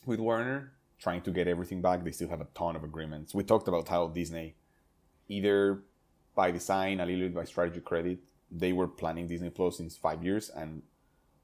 with 0.06 0.20
Warner, 0.20 0.74
trying 1.00 1.22
to 1.22 1.32
get 1.32 1.48
everything 1.48 1.82
back. 1.82 2.04
They 2.04 2.12
still 2.12 2.30
have 2.30 2.42
a 2.42 2.48
ton 2.56 2.76
of 2.76 2.84
agreements. 2.84 3.34
We 3.34 3.44
talked 3.44 3.68
about 3.68 3.88
how 3.88 4.08
Disney, 4.08 4.56
either 5.30 5.84
by 6.36 6.52
design, 6.52 7.00
a 7.00 7.06
little 7.06 7.28
bit 7.28 7.36
by 7.36 7.44
strategy 7.46 7.82
credit, 7.82 8.20
they 8.52 8.72
were 8.72 8.88
planning 8.88 9.28
Disney 9.28 9.50
Plus 9.50 9.78
since 9.78 9.98
five 9.98 10.24
years, 10.24 10.50
and 10.50 10.82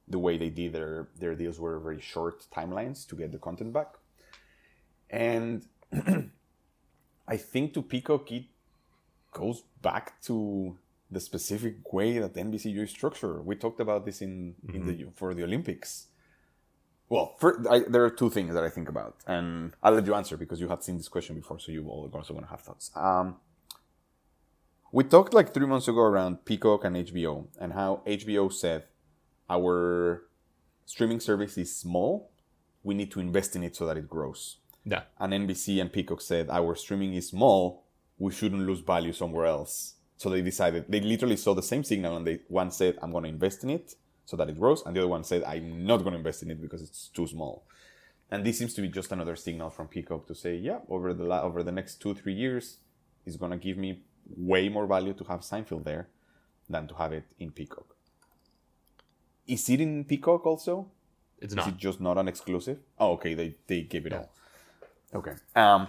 the 0.07 0.19
way 0.19 0.38
they 0.38 0.49
did 0.49 0.73
their 0.73 1.07
their 1.17 1.36
deals 1.36 1.59
were 1.59 1.79
very 1.79 2.01
short 2.01 2.45
timelines 2.55 3.07
to 3.07 3.15
get 3.15 3.31
the 3.31 3.38
content 3.38 3.73
back. 3.73 3.95
And 5.09 5.65
I 7.27 7.38
think 7.38 7.73
to 7.73 7.81
Peacock 7.81 8.31
it 8.31 8.45
goes 9.31 9.63
back 9.81 10.21
to 10.23 10.77
the 11.11 11.19
specific 11.19 11.93
way 11.93 12.19
that 12.19 12.34
NBC 12.34 12.75
is 12.77 12.89
structured. 12.89 13.45
We 13.45 13.55
talked 13.55 13.79
about 13.79 14.05
this 14.05 14.21
in, 14.21 14.55
mm-hmm. 14.65 14.75
in 14.75 14.86
the 14.86 15.07
for 15.15 15.34
the 15.34 15.43
Olympics. 15.43 16.07
Well, 17.09 17.36
for, 17.38 17.63
I, 17.69 17.79
there 17.88 18.03
are 18.03 18.09
two 18.09 18.29
things 18.29 18.53
that 18.53 18.63
I 18.63 18.69
think 18.69 18.89
about, 18.89 19.17
and 19.27 19.73
I'll 19.84 19.93
let 19.93 20.05
you 20.05 20.15
answer 20.15 20.36
because 20.36 20.59
you 20.59 20.69
have 20.69 20.81
seen 20.81 20.97
this 20.97 21.09
question 21.09 21.36
before, 21.36 21.59
so 21.59 21.71
you 21.71 21.88
all 21.88 22.09
are 22.11 22.17
also 22.17 22.34
going 22.34 22.45
to 22.45 22.49
have 22.49 22.61
thoughts. 22.61 22.89
Um, 22.95 23.36
we 24.93 25.03
talked 25.03 25.33
like 25.33 25.53
three 25.53 25.65
months 25.65 25.87
ago 25.87 26.01
around 26.01 26.45
Peacock 26.45 26.85
and 26.85 26.95
HBO, 26.95 27.47
and 27.59 27.73
how 27.73 28.03
HBO 28.05 28.53
said 28.53 28.83
our 29.49 30.25
streaming 30.85 31.19
service 31.19 31.57
is 31.57 31.75
small. 31.75 32.29
We 32.83 32.93
need 32.93 33.09
to 33.11 33.19
invest 33.19 33.55
in 33.55 33.63
it 33.63 33.75
so 33.75 33.87
that 33.87 33.97
it 33.97 34.07
grows. 34.07 34.57
Yeah. 34.85 35.03
And 35.19 35.33
NBC 35.33 35.81
and 35.81 35.91
Peacock 35.91 36.21
said 36.21 36.47
our 36.51 36.75
streaming 36.75 37.15
is 37.15 37.29
small. 37.29 37.85
We 38.19 38.31
shouldn't 38.31 38.67
lose 38.67 38.81
value 38.81 39.13
somewhere 39.13 39.47
else. 39.47 39.95
So 40.17 40.29
they 40.29 40.43
decided 40.43 40.85
they 40.87 41.01
literally 41.01 41.37
saw 41.37 41.55
the 41.55 41.63
same 41.63 41.83
signal, 41.83 42.15
and 42.15 42.27
they 42.27 42.41
one 42.47 42.69
said, 42.69 42.99
"I'm 43.01 43.11
going 43.11 43.23
to 43.23 43.29
invest 43.29 43.63
in 43.63 43.71
it 43.71 43.95
so 44.25 44.37
that 44.37 44.47
it 44.47 44.59
grows," 44.59 44.83
and 44.85 44.95
the 44.95 44.99
other 44.99 45.09
one 45.09 45.23
said, 45.23 45.43
"I'm 45.43 45.87
not 45.87 46.01
going 46.03 46.11
to 46.11 46.19
invest 46.19 46.43
in 46.43 46.51
it 46.51 46.61
because 46.61 46.83
it's 46.83 47.07
too 47.07 47.25
small." 47.25 47.65
And 48.29 48.45
this 48.45 48.59
seems 48.59 48.75
to 48.75 48.81
be 48.81 48.89
just 48.89 49.11
another 49.11 49.35
signal 49.35 49.71
from 49.71 49.87
Peacock 49.87 50.27
to 50.27 50.35
say, 50.35 50.55
"Yeah, 50.55 50.79
over 50.87 51.15
the 51.15 51.25
over 51.41 51.63
the 51.63 51.71
next 51.71 51.95
two 51.95 52.13
three 52.13 52.35
years, 52.35 52.77
it's 53.25 53.37
going 53.37 53.51
to 53.51 53.57
give 53.57 53.77
me 53.77 54.03
way 54.36 54.69
more 54.69 54.88
value 54.88 55.13
to 55.13 55.24
have 55.26 55.41
Seinfeld 55.41 55.84
there 55.84 56.07
than 56.69 56.88
to 56.88 56.95
have 56.95 57.13
it 57.13 57.26
in 57.39 57.51
Peacock." 57.51 57.95
Is 59.47 59.69
it 59.69 59.82
in 59.82 60.05
Peacock 60.05 60.45
also? 60.45 60.88
It's 61.39 61.53
not. 61.53 61.67
Is 61.67 61.74
it 61.74 61.78
just 61.78 61.99
not 61.99 62.17
an 62.17 62.28
exclusive? 62.28 62.80
Oh, 62.99 63.13
okay. 63.13 63.34
They 63.34 63.55
they 63.67 63.82
gave 63.82 64.05
it 64.05 64.13
all. 64.13 64.30
Okay. 65.13 65.34
Um, 65.55 65.88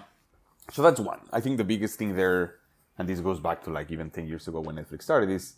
so 0.73 0.83
that's 0.83 1.01
one. 1.01 1.21
I 1.33 1.41
think 1.41 1.57
the 1.59 1.65
biggest 1.65 1.99
thing 1.99 2.17
there 2.17 2.59
and 2.99 3.09
this 3.09 3.21
goes 3.21 3.41
back 3.41 3.63
to 3.65 3.71
like 3.71 3.91
even 3.91 4.11
10 4.11 4.27
years 4.27 4.47
ago 4.49 4.61
when 4.61 4.77
Netflix 4.77 5.03
started, 5.03 5.31
is 5.31 5.55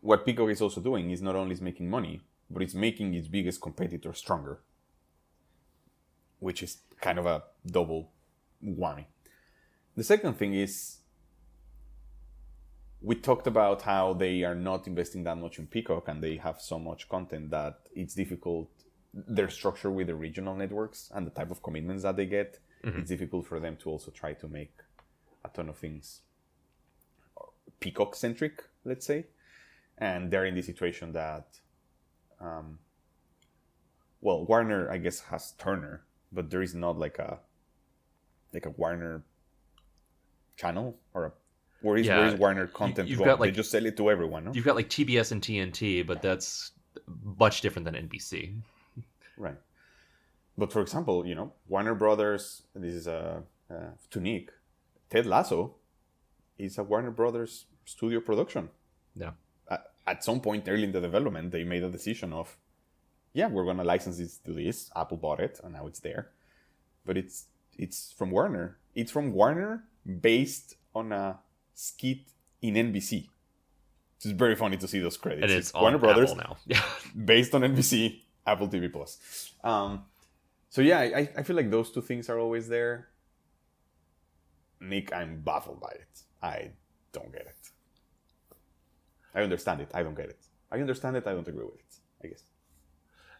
what 0.00 0.24
Peacock 0.24 0.50
is 0.50 0.60
also 0.60 0.80
doing 0.80 1.10
is 1.10 1.22
not 1.22 1.36
only 1.36 1.52
is 1.52 1.60
making 1.60 1.88
money, 1.88 2.20
but 2.50 2.62
it's 2.62 2.74
making 2.74 3.14
its 3.14 3.28
biggest 3.28 3.60
competitor 3.60 4.12
stronger, 4.12 4.60
which 6.38 6.62
is 6.62 6.78
kind 7.00 7.18
of 7.18 7.26
a 7.26 7.44
double 7.66 8.10
whammy. 8.64 9.06
The 9.96 10.04
second 10.04 10.34
thing 10.34 10.54
is 10.54 10.98
we 13.02 13.14
talked 13.14 13.46
about 13.46 13.82
how 13.82 14.14
they 14.14 14.42
are 14.42 14.54
not 14.54 14.86
investing 14.86 15.24
that 15.24 15.36
much 15.36 15.58
in 15.58 15.66
Peacock 15.66 16.08
and 16.08 16.22
they 16.22 16.36
have 16.36 16.60
so 16.60 16.78
much 16.78 17.08
content 17.08 17.50
that 17.50 17.80
it's 17.94 18.14
difficult. 18.14 18.68
Their 19.12 19.48
structure 19.48 19.90
with 19.90 20.08
the 20.08 20.14
regional 20.14 20.54
networks 20.54 21.10
and 21.14 21.26
the 21.26 21.30
type 21.30 21.50
of 21.50 21.62
commitments 21.62 22.02
that 22.02 22.16
they 22.16 22.26
get, 22.26 22.58
mm-hmm. 22.84 22.98
it's 22.98 23.10
difficult 23.10 23.46
for 23.46 23.60
them 23.60 23.76
to 23.78 23.90
also 23.90 24.10
try 24.10 24.32
to 24.34 24.48
make 24.48 24.72
a 25.44 25.48
ton 25.48 25.68
of 25.68 25.76
things 25.76 26.20
peacock 27.80 28.14
centric, 28.14 28.64
let's 28.84 29.06
say, 29.06 29.26
and 29.98 30.30
they're 30.30 30.46
in 30.46 30.54
the 30.54 30.62
situation 30.62 31.12
that, 31.12 31.46
um, 32.40 32.78
well, 34.20 34.44
Warner 34.44 34.90
I 34.90 34.98
guess 34.98 35.20
has 35.20 35.52
Turner, 35.52 36.04
but 36.32 36.50
there 36.50 36.62
is 36.62 36.74
not 36.74 36.98
like 36.98 37.18
a 37.18 37.40
like 38.52 38.66
a 38.66 38.70
Warner 38.70 39.22
channel 40.56 40.98
or 41.12 41.26
a 41.26 41.32
where 41.86 41.96
is, 41.96 42.06
yeah. 42.06 42.18
where 42.18 42.26
is 42.26 42.34
Warner 42.34 42.66
content 42.66 43.08
You've 43.08 43.20
Got, 43.20 43.38
like, 43.40 43.52
they 43.52 43.56
just 43.56 43.70
sell 43.70 43.86
it 43.86 43.96
to 43.96 44.10
everyone. 44.10 44.44
No? 44.44 44.52
You've 44.52 44.64
got 44.64 44.76
like 44.76 44.90
TBS 44.90 45.32
and 45.32 45.40
TNT, 45.40 46.04
but 46.06 46.20
that's 46.20 46.72
much 47.22 47.60
different 47.60 47.84
than 47.86 47.94
NBC. 47.94 48.54
Right. 49.38 49.58
But 50.56 50.72
for 50.72 50.80
example, 50.80 51.26
you 51.26 51.34
know, 51.34 51.52
Warner 51.68 51.94
Brothers. 51.94 52.62
This 52.74 52.94
is 52.94 53.06
a 53.06 53.42
uh, 53.70 53.74
uh, 53.74 53.90
to 54.12 54.18
Nick. 54.18 54.50
Ted 55.10 55.26
Lasso 55.26 55.74
is 56.56 56.78
a 56.78 56.82
Warner 56.82 57.10
Brothers 57.10 57.66
studio 57.84 58.20
production. 58.20 58.70
Yeah. 59.14 59.32
At, 59.70 59.90
at 60.06 60.24
some 60.24 60.40
point 60.40 60.66
early 60.68 60.84
in 60.84 60.92
the 60.92 61.02
development, 61.02 61.50
they 61.50 61.64
made 61.64 61.82
a 61.82 61.90
decision 61.90 62.32
of, 62.32 62.56
yeah, 63.34 63.48
we're 63.48 63.66
gonna 63.66 63.84
license 63.84 64.16
this 64.16 64.38
to 64.38 64.54
this. 64.54 64.90
Apple 64.96 65.18
bought 65.18 65.40
it, 65.40 65.60
and 65.62 65.74
now 65.74 65.86
it's 65.86 66.00
there. 66.00 66.30
But 67.04 67.18
it's 67.18 67.44
it's 67.76 68.14
from 68.16 68.30
Warner. 68.30 68.78
It's 68.94 69.12
from 69.12 69.34
Warner, 69.34 69.84
based 70.06 70.76
on 70.94 71.12
a 71.12 71.40
skit 71.76 72.18
in 72.62 72.74
NBC. 72.74 73.28
It's 74.16 74.26
very 74.26 74.56
funny 74.56 74.76
to 74.78 74.88
see 74.88 74.98
those 74.98 75.16
credits. 75.16 75.42
And 75.42 75.52
it's, 75.52 75.68
it's 75.70 75.78
Warner 75.78 75.98
Brothers 75.98 76.34
now. 76.34 76.56
Yeah. 76.66 76.82
based 77.24 77.54
on 77.54 77.60
NBC, 77.60 78.22
Apple 78.46 78.66
TV 78.66 78.90
Plus. 78.92 79.52
Um, 79.62 80.04
so 80.70 80.80
yeah, 80.80 80.98
I, 81.00 81.28
I 81.36 81.42
feel 81.42 81.54
like 81.54 81.70
those 81.70 81.92
two 81.92 82.00
things 82.02 82.28
are 82.28 82.38
always 82.38 82.66
there. 82.68 83.08
Nick, 84.80 85.12
I'm 85.14 85.42
baffled 85.42 85.80
by 85.80 85.90
it. 85.90 86.20
I 86.42 86.70
don't 87.12 87.30
get 87.32 87.42
it. 87.42 87.70
I 89.34 89.42
understand 89.42 89.80
it. 89.82 89.90
I 89.94 90.02
don't 90.02 90.16
get 90.16 90.26
it. 90.30 90.40
I 90.72 90.78
understand 90.80 91.16
it. 91.16 91.26
I 91.26 91.32
don't 91.32 91.46
agree 91.46 91.64
with 91.64 91.76
it. 91.76 91.94
I 92.24 92.28
guess. 92.28 92.42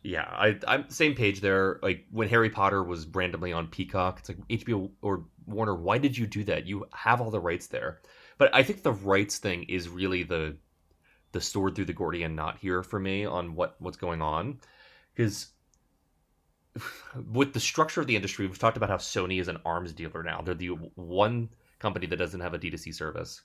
Yeah, 0.02 0.24
I, 0.30 0.58
I'm 0.68 0.88
same 0.90 1.14
page 1.14 1.40
there. 1.40 1.80
Like 1.82 2.04
when 2.10 2.28
Harry 2.28 2.50
Potter 2.50 2.82
was 2.82 3.06
randomly 3.08 3.52
on 3.52 3.66
Peacock, 3.68 4.20
it's 4.20 4.28
like 4.28 4.38
HBO 4.48 4.90
or 5.02 5.24
Warner. 5.46 5.74
Why 5.74 5.98
did 5.98 6.16
you 6.16 6.26
do 6.26 6.44
that? 6.44 6.66
You 6.66 6.86
have 6.94 7.20
all 7.20 7.30
the 7.30 7.40
rights 7.40 7.66
there. 7.66 8.00
But 8.38 8.54
I 8.54 8.62
think 8.62 8.82
the 8.82 8.92
rights 8.92 9.38
thing 9.38 9.64
is 9.64 9.88
really 9.88 10.22
the 10.22 10.56
the 11.32 11.40
sword 11.40 11.74
through 11.74 11.84
the 11.86 11.92
Gordian 11.92 12.34
knot 12.34 12.58
here 12.58 12.82
for 12.82 12.98
me 12.98 13.24
on 13.24 13.54
what 13.54 13.76
what's 13.78 13.96
going 13.96 14.22
on, 14.22 14.60
because 15.14 15.48
with 17.32 17.52
the 17.52 17.60
structure 17.60 18.00
of 18.00 18.06
the 18.06 18.16
industry, 18.16 18.46
we've 18.46 18.58
talked 18.58 18.76
about 18.76 18.90
how 18.90 18.96
Sony 18.96 19.40
is 19.40 19.48
an 19.48 19.58
arms 19.64 19.92
dealer 19.92 20.22
now. 20.22 20.40
They're 20.42 20.54
the 20.54 20.68
one 20.94 21.48
company 21.78 22.06
that 22.06 22.16
doesn't 22.16 22.40
have 22.40 22.54
a 22.54 22.58
D2C 22.58 22.94
service. 22.94 23.42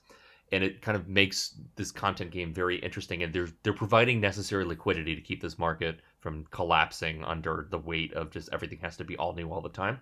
And 0.50 0.62
it 0.62 0.82
kind 0.82 0.96
of 0.96 1.08
makes 1.08 1.58
this 1.76 1.90
content 1.90 2.30
game 2.30 2.52
very 2.52 2.76
interesting. 2.76 3.22
And 3.22 3.32
they're 3.32 3.48
they're 3.62 3.72
providing 3.72 4.20
necessary 4.20 4.64
liquidity 4.64 5.14
to 5.14 5.20
keep 5.22 5.40
this 5.40 5.58
market 5.58 6.00
from 6.20 6.46
collapsing 6.50 7.24
under 7.24 7.68
the 7.70 7.78
weight 7.78 8.12
of 8.12 8.30
just 8.30 8.50
everything 8.52 8.78
has 8.82 8.96
to 8.98 9.04
be 9.04 9.16
all 9.16 9.34
new 9.34 9.50
all 9.50 9.62
the 9.62 9.70
time. 9.70 10.00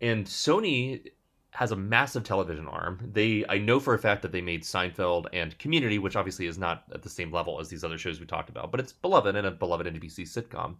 And 0.00 0.26
Sony 0.26 1.08
has 1.54 1.70
a 1.70 1.76
massive 1.76 2.24
television 2.24 2.66
arm. 2.66 2.98
They 3.12 3.44
I 3.48 3.58
know 3.58 3.78
for 3.78 3.94
a 3.94 3.98
fact 3.98 4.22
that 4.22 4.32
they 4.32 4.40
made 4.40 4.64
Seinfeld 4.64 5.26
and 5.32 5.56
Community, 5.58 6.00
which 6.00 6.16
obviously 6.16 6.46
is 6.46 6.58
not 6.58 6.82
at 6.92 7.02
the 7.02 7.08
same 7.08 7.30
level 7.30 7.60
as 7.60 7.68
these 7.68 7.84
other 7.84 7.96
shows 7.96 8.18
we 8.18 8.26
talked 8.26 8.50
about, 8.50 8.72
but 8.72 8.80
it's 8.80 8.92
beloved 8.92 9.36
and 9.36 9.46
a 9.46 9.52
beloved 9.52 9.86
NBC 9.86 10.22
sitcom. 10.22 10.74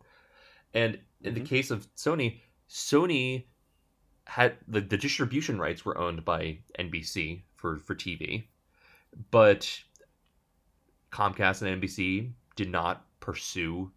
And 0.74 0.98
in 1.22 1.32
mm-hmm. 1.32 1.42
the 1.42 1.48
case 1.48 1.70
of 1.70 1.86
Sony, 1.94 2.40
Sony 2.68 3.44
had 4.26 4.56
the, 4.66 4.80
the 4.80 4.96
distribution 4.96 5.60
rights 5.60 5.84
were 5.84 5.96
owned 5.96 6.24
by 6.24 6.58
NBC 6.76 7.42
for, 7.54 7.78
for 7.78 7.94
TV, 7.94 8.42
but 9.30 9.80
Comcast 11.12 11.62
and 11.62 11.80
NBC 11.80 12.32
did 12.56 12.68
not 12.68 13.06
pursue 13.20 13.92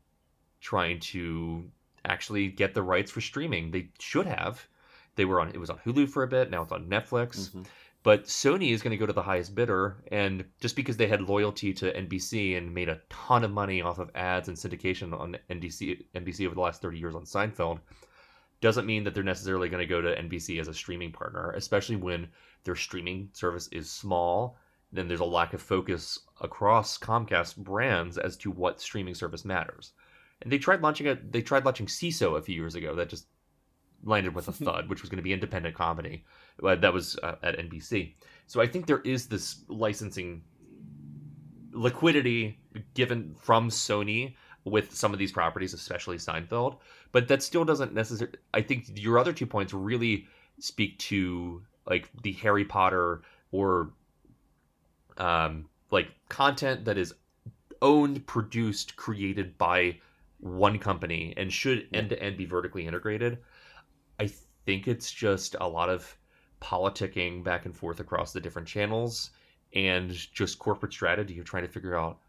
trying 0.61 0.99
to 0.99 1.67
actually 2.05 2.49
get 2.49 2.75
the 2.75 2.83
rights 2.83 3.09
for 3.09 3.21
streaming. 3.21 3.71
They 3.71 3.89
should 3.97 4.27
have. 4.27 4.67
They 5.17 5.25
were 5.25 5.41
on 5.41 5.49
it 5.49 5.59
was 5.59 5.69
on 5.69 5.79
Hulu 5.79 6.07
for 6.07 6.23
a 6.23 6.27
bit, 6.27 6.49
now 6.49 6.61
it's 6.61 6.71
on 6.71 6.85
Netflix. 6.85 7.49
Mm-hmm. 7.49 7.63
But 8.03 8.23
Sony 8.23 8.71
is 8.71 8.81
going 8.81 8.91
to 8.91 8.97
go 8.97 9.05
to 9.05 9.11
the 9.11 9.23
highest 9.23 9.53
bidder, 9.53 9.97
and 10.11 10.45
just 10.61 10.77
because 10.77 10.95
they 10.95 11.07
had 11.07 11.21
loyalty 11.21 11.73
to 11.73 11.91
NBC 11.91 12.55
and 12.57 12.73
made 12.73 12.87
a 12.87 13.01
ton 13.09 13.43
of 13.43 13.51
money 13.51 13.81
off 13.81 13.99
of 13.99 14.11
ads 14.15 14.47
and 14.47 14.55
syndication 14.55 15.19
on 15.19 15.37
NBC, 15.49 16.05
NBC 16.15 16.45
over 16.45 16.55
the 16.55 16.61
last 16.61 16.81
30 16.81 16.99
years 16.99 17.15
on 17.15 17.23
Seinfeld, 17.23 17.79
doesn't 18.61 18.85
mean 18.85 19.03
that 19.03 19.13
they're 19.13 19.23
necessarily 19.23 19.67
going 19.67 19.81
to 19.81 19.87
go 19.87 19.99
to 19.99 20.15
NBC 20.15 20.61
as 20.61 20.67
a 20.67 20.73
streaming 20.73 21.11
partner, 21.11 21.51
especially 21.51 21.97
when 21.97 22.29
their 22.63 22.75
streaming 22.75 23.29
service 23.33 23.67
is 23.73 23.91
small. 23.91 24.57
Then 24.91 25.07
there's 25.07 25.19
a 25.19 25.25
lack 25.25 25.53
of 25.53 25.61
focus 25.61 26.19
across 26.39 26.97
Comcast 26.97 27.57
brands 27.57 28.17
as 28.17 28.37
to 28.37 28.51
what 28.51 28.79
streaming 28.79 29.15
service 29.15 29.43
matters. 29.43 29.91
And 30.41 30.51
they 30.51 30.59
tried 30.59 30.81
launching 30.81 31.07
a 31.07 31.15
they 31.15 31.41
tried 31.41 31.65
launching 31.65 31.87
Seeso 31.87 32.37
a 32.37 32.41
few 32.41 32.55
years 32.55 32.75
ago. 32.75 32.95
That 32.95 33.09
just 33.09 33.27
landed 34.07 34.33
with 34.33 34.47
a 34.47 34.51
thud, 34.63 34.89
which 34.89 35.01
was 35.01 35.09
going 35.09 35.17
to 35.17 35.23
be 35.23 35.33
independent 35.33 35.75
comedy. 35.75 36.23
Uh, 36.63 36.75
that 36.75 36.93
was 36.93 37.17
uh, 37.21 37.35
at 37.43 37.57
NBC. 37.57 38.13
So 38.47 38.61
I 38.61 38.67
think 38.67 38.87
there 38.87 39.01
is 39.01 39.27
this 39.27 39.57
licensing 39.67 40.41
liquidity 41.73 42.57
given 42.93 43.35
from 43.39 43.69
Sony 43.69 44.35
with 44.63 44.93
some 44.93 45.13
of 45.13 45.19
these 45.19 45.31
properties, 45.31 45.73
especially 45.73 46.17
Seinfeld. 46.17 46.77
But 47.11 47.27
that 47.27 47.43
still 47.43 47.65
doesn't 47.65 47.93
necessarily. 47.93 48.37
I 48.53 48.61
think 48.61 48.85
your 48.95 49.19
other 49.19 49.33
two 49.33 49.45
points 49.45 49.73
really 49.73 50.27
speak 50.59 50.97
to 50.99 51.61
like 51.85 52.09
the 52.23 52.33
Harry 52.33 52.65
Potter 52.65 53.21
or 53.51 53.91
um, 55.17 55.69
like 55.91 56.09
content 56.29 56.85
that 56.85 56.97
is 56.97 57.13
owned, 57.81 58.25
produced, 58.27 58.95
created 58.95 59.57
by 59.57 59.97
one 60.39 60.77
company 60.79 61.33
and 61.37 61.51
should 61.51 61.87
end 61.93 62.09
to 62.09 62.21
end 62.21 62.37
be 62.37 62.45
vertically 62.45 62.85
integrated. 62.85 63.37
I 64.19 64.29
think 64.65 64.87
it's 64.87 65.11
just 65.11 65.55
a 65.59 65.67
lot 65.67 65.89
of 65.89 66.17
politicking 66.61 67.43
back 67.43 67.65
and 67.65 67.75
forth 67.75 67.99
across 67.99 68.33
the 68.33 68.41
different 68.41 68.67
channels 68.67 69.31
and 69.73 70.11
just 70.11 70.59
corporate 70.59 70.93
strategy 70.93 71.39
of 71.39 71.45
trying 71.45 71.63
to 71.63 71.69
figure 71.69 71.95
out 71.95 72.19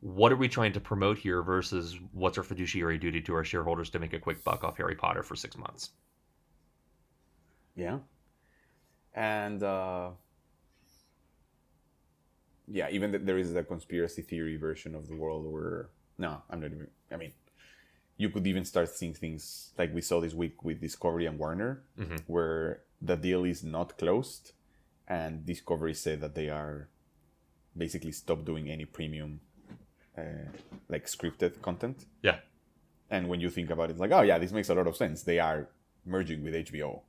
what 0.00 0.30
are 0.30 0.36
we 0.36 0.48
trying 0.48 0.72
to 0.72 0.80
promote 0.80 1.18
here 1.18 1.42
versus 1.42 1.98
what's 2.12 2.38
our 2.38 2.44
fiduciary 2.44 2.98
duty 2.98 3.20
to 3.20 3.34
our 3.34 3.44
shareholders 3.44 3.90
to 3.90 3.98
make 3.98 4.12
a 4.12 4.18
quick 4.18 4.42
buck 4.44 4.62
off 4.62 4.76
Harry 4.76 4.94
Potter 4.94 5.22
for 5.22 5.34
six 5.34 5.56
months. 5.56 5.90
Yeah. 7.74 7.98
And 9.14 9.62
uh, 9.62 10.10
yeah, 12.68 12.88
even 12.90 13.10
that 13.12 13.26
there 13.26 13.38
is 13.38 13.54
a 13.54 13.62
conspiracy 13.62 14.22
theory 14.22 14.56
version 14.56 14.94
of 14.94 15.08
the 15.08 15.16
world 15.16 15.50
where 15.50 15.90
no, 16.18 16.40
I'm 16.50 16.60
not 16.60 16.70
even. 16.72 16.86
I 17.10 17.16
mean, 17.16 17.32
you 18.22 18.30
could 18.30 18.46
even 18.46 18.64
start 18.64 18.88
seeing 18.88 19.14
things 19.14 19.72
like 19.78 19.92
we 19.94 20.00
saw 20.00 20.20
this 20.20 20.34
week 20.34 20.62
with 20.64 20.80
Discovery 20.80 21.26
and 21.26 21.38
Warner, 21.38 21.82
Mhm. 21.98 22.20
where 22.26 22.82
the 23.00 23.16
deal 23.16 23.44
is 23.44 23.62
not 23.64 23.98
closed, 23.98 24.52
and 25.08 25.44
Discovery 25.44 25.94
said 25.94 26.20
that 26.20 26.34
they 26.34 26.48
are 26.48 26.88
basically 27.76 28.12
stop 28.12 28.44
doing 28.44 28.68
any 28.70 28.84
premium, 28.84 29.40
uh, 30.16 30.48
like 30.88 31.06
scripted 31.06 31.60
content. 31.62 32.06
Yeah. 32.22 32.38
And 33.10 33.28
when 33.28 33.40
you 33.40 33.50
think 33.50 33.70
about 33.70 33.90
it, 33.90 33.92
it's 33.92 34.00
like, 34.00 34.12
oh 34.12 34.22
yeah, 34.22 34.38
this 34.38 34.52
makes 34.52 34.68
a 34.70 34.74
lot 34.74 34.86
of 34.86 34.96
sense. 34.96 35.22
They 35.22 35.38
are 35.38 35.68
merging 36.04 36.42
with 36.44 36.54
HBO. 36.54 37.02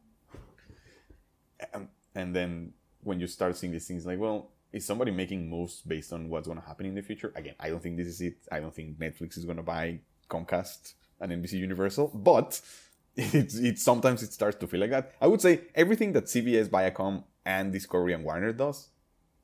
And, 1.74 1.88
and 2.16 2.36
then 2.36 2.74
when 3.02 3.20
you 3.20 3.28
start 3.28 3.56
seeing 3.58 3.72
these 3.74 3.88
things, 3.88 4.06
like, 4.06 4.20
well, 4.20 4.52
is 4.72 4.86
somebody 4.86 5.12
making 5.12 5.50
moves 5.50 5.82
based 5.82 6.12
on 6.14 6.30
what's 6.30 6.48
going 6.48 6.60
to 6.60 6.66
happen 6.66 6.86
in 6.86 6.96
the 6.96 7.02
future? 7.02 7.32
Again, 7.36 7.56
I 7.60 7.70
don't 7.70 7.82
think 7.82 7.98
this 7.98 8.08
is 8.08 8.22
it. 8.22 8.38
I 8.52 8.60
don't 8.60 8.74
think 8.74 8.98
Netflix 8.98 9.38
is 9.38 9.46
going 9.46 9.58
to 9.58 9.64
buy 9.64 10.00
Comcast 10.30 10.94
and 11.24 11.32
NBC 11.32 11.54
Universal, 11.54 12.10
but 12.14 12.62
it's, 13.16 13.56
it 13.56 13.80
sometimes 13.80 14.22
it 14.22 14.34
starts 14.34 14.58
to 14.60 14.68
feel 14.68 14.82
like 14.82 14.92
that. 14.92 15.14
I 15.22 15.28
would 15.28 15.42
say 15.42 15.62
everything 15.74 16.14
that 16.14 16.26
CBS, 16.26 16.68
Viacom, 16.70 17.24
and 17.46 17.72
Discovery 17.72 18.14
and 18.14 18.24
Warner 18.24 18.54
does, 18.54 18.90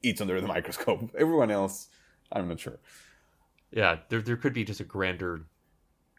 it's 0.03 0.21
under 0.21 0.39
the 0.39 0.47
microscope. 0.55 1.11
Everyone 1.17 1.51
else, 1.51 1.88
I'm 2.32 2.47
not 2.47 2.59
sure. 2.59 2.80
Yeah, 3.71 3.97
there 4.09 4.21
there 4.21 4.38
could 4.38 4.53
be 4.53 4.63
just 4.63 4.80
a 4.80 4.84
grander, 4.84 5.45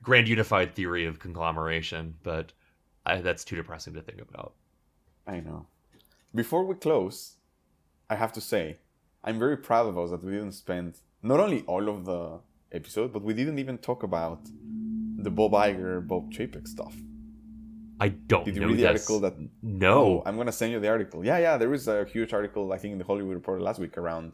grand 0.02 0.28
unified 0.28 0.74
theory 0.74 1.04
of 1.06 1.18
conglomeration, 1.18 2.14
but 2.22 2.52
I, 3.04 3.20
that's 3.20 3.44
too 3.44 3.56
depressing 3.56 3.94
to 3.94 4.02
think 4.02 4.20
about. 4.20 4.54
I 5.26 5.40
know. 5.40 5.66
Before 6.34 6.64
we 6.64 6.76
close, 6.76 7.34
I 8.08 8.14
have 8.14 8.32
to 8.34 8.40
say, 8.40 8.78
I'm 9.24 9.38
very 9.38 9.56
proud 9.56 9.86
of 9.88 9.98
us 9.98 10.10
that 10.10 10.22
we 10.22 10.32
didn't 10.32 10.52
spend 10.52 10.98
not 11.22 11.40
only 11.40 11.62
all 11.62 11.88
of 11.88 12.04
the 12.04 12.38
episode, 12.72 13.12
but 13.12 13.22
we 13.22 13.34
didn't 13.34 13.58
even 13.58 13.78
talk 13.78 14.02
about 14.02 14.40
the 15.24 15.30
Bob 15.30 15.52
Iger, 15.52 16.06
Bob 16.06 16.32
Chapek 16.32 16.66
stuff. 16.68 16.94
I 18.02 18.08
don't 18.08 18.44
Did 18.46 18.56
you 18.56 18.62
read 18.66 18.78
the 18.78 18.82
this. 18.82 18.86
article 18.86 19.20
that? 19.20 19.34
No. 19.62 19.92
Oh, 19.92 20.22
I'm 20.24 20.36
gonna 20.36 20.52
send 20.52 20.72
you 20.72 20.80
the 20.80 20.88
article. 20.88 21.24
Yeah, 21.24 21.38
yeah. 21.38 21.56
There 21.58 21.68
was 21.68 21.86
a 21.86 22.04
huge 22.04 22.32
article 22.32 22.72
I 22.72 22.78
think 22.78 22.92
in 22.92 22.98
the 22.98 23.04
Hollywood 23.04 23.34
Reporter 23.34 23.60
last 23.60 23.78
week 23.78 23.98
around, 23.98 24.32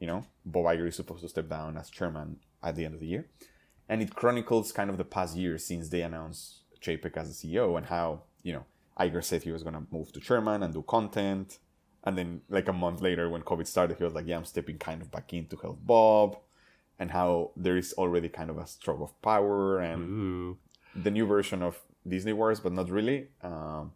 you 0.00 0.06
know, 0.06 0.24
Bob 0.46 0.64
Iger 0.64 0.88
is 0.88 0.96
supposed 0.96 1.22
to 1.22 1.28
step 1.28 1.48
down 1.48 1.76
as 1.76 1.90
chairman 1.90 2.38
at 2.62 2.74
the 2.74 2.84
end 2.86 2.94
of 2.94 3.00
the 3.00 3.06
year, 3.06 3.26
and 3.88 4.00
it 4.00 4.14
chronicles 4.14 4.72
kind 4.72 4.88
of 4.88 4.96
the 4.96 5.04
past 5.04 5.36
year 5.36 5.58
since 5.58 5.90
they 5.90 6.00
announced 6.02 6.62
Chapek 6.80 7.16
as 7.18 7.28
the 7.38 7.48
CEO 7.48 7.76
and 7.76 7.86
how 7.86 8.22
you 8.42 8.52
know 8.54 8.64
Iger 8.98 9.22
said 9.22 9.42
he 9.42 9.50
was 9.52 9.62
gonna 9.62 9.86
move 9.90 10.10
to 10.12 10.20
chairman 10.20 10.62
and 10.62 10.72
do 10.72 10.82
content, 10.82 11.58
and 12.04 12.16
then 12.16 12.40
like 12.48 12.68
a 12.68 12.72
month 12.72 13.02
later 13.02 13.28
when 13.28 13.42
COVID 13.42 13.66
started, 13.66 13.98
he 13.98 14.04
was 14.04 14.14
like, 14.14 14.26
"Yeah, 14.26 14.38
I'm 14.38 14.46
stepping 14.46 14.78
kind 14.78 15.02
of 15.02 15.10
back 15.10 15.34
in 15.34 15.46
to 15.48 15.56
help 15.56 15.78
Bob," 15.84 16.38
and 16.98 17.10
how 17.10 17.50
there 17.56 17.76
is 17.76 17.92
already 17.94 18.28
kind 18.28 18.50
of 18.50 18.58
a 18.58 18.66
stroke 18.66 19.00
of 19.00 19.20
power 19.22 19.80
and 19.80 20.02
Ooh. 20.02 20.58
the 20.94 21.10
new 21.10 21.26
version 21.26 21.62
of 21.62 21.78
Disney 22.06 22.32
Wars, 22.32 22.60
but 22.60 22.72
not 22.72 22.90
really. 22.90 23.28
Um, 23.42 23.92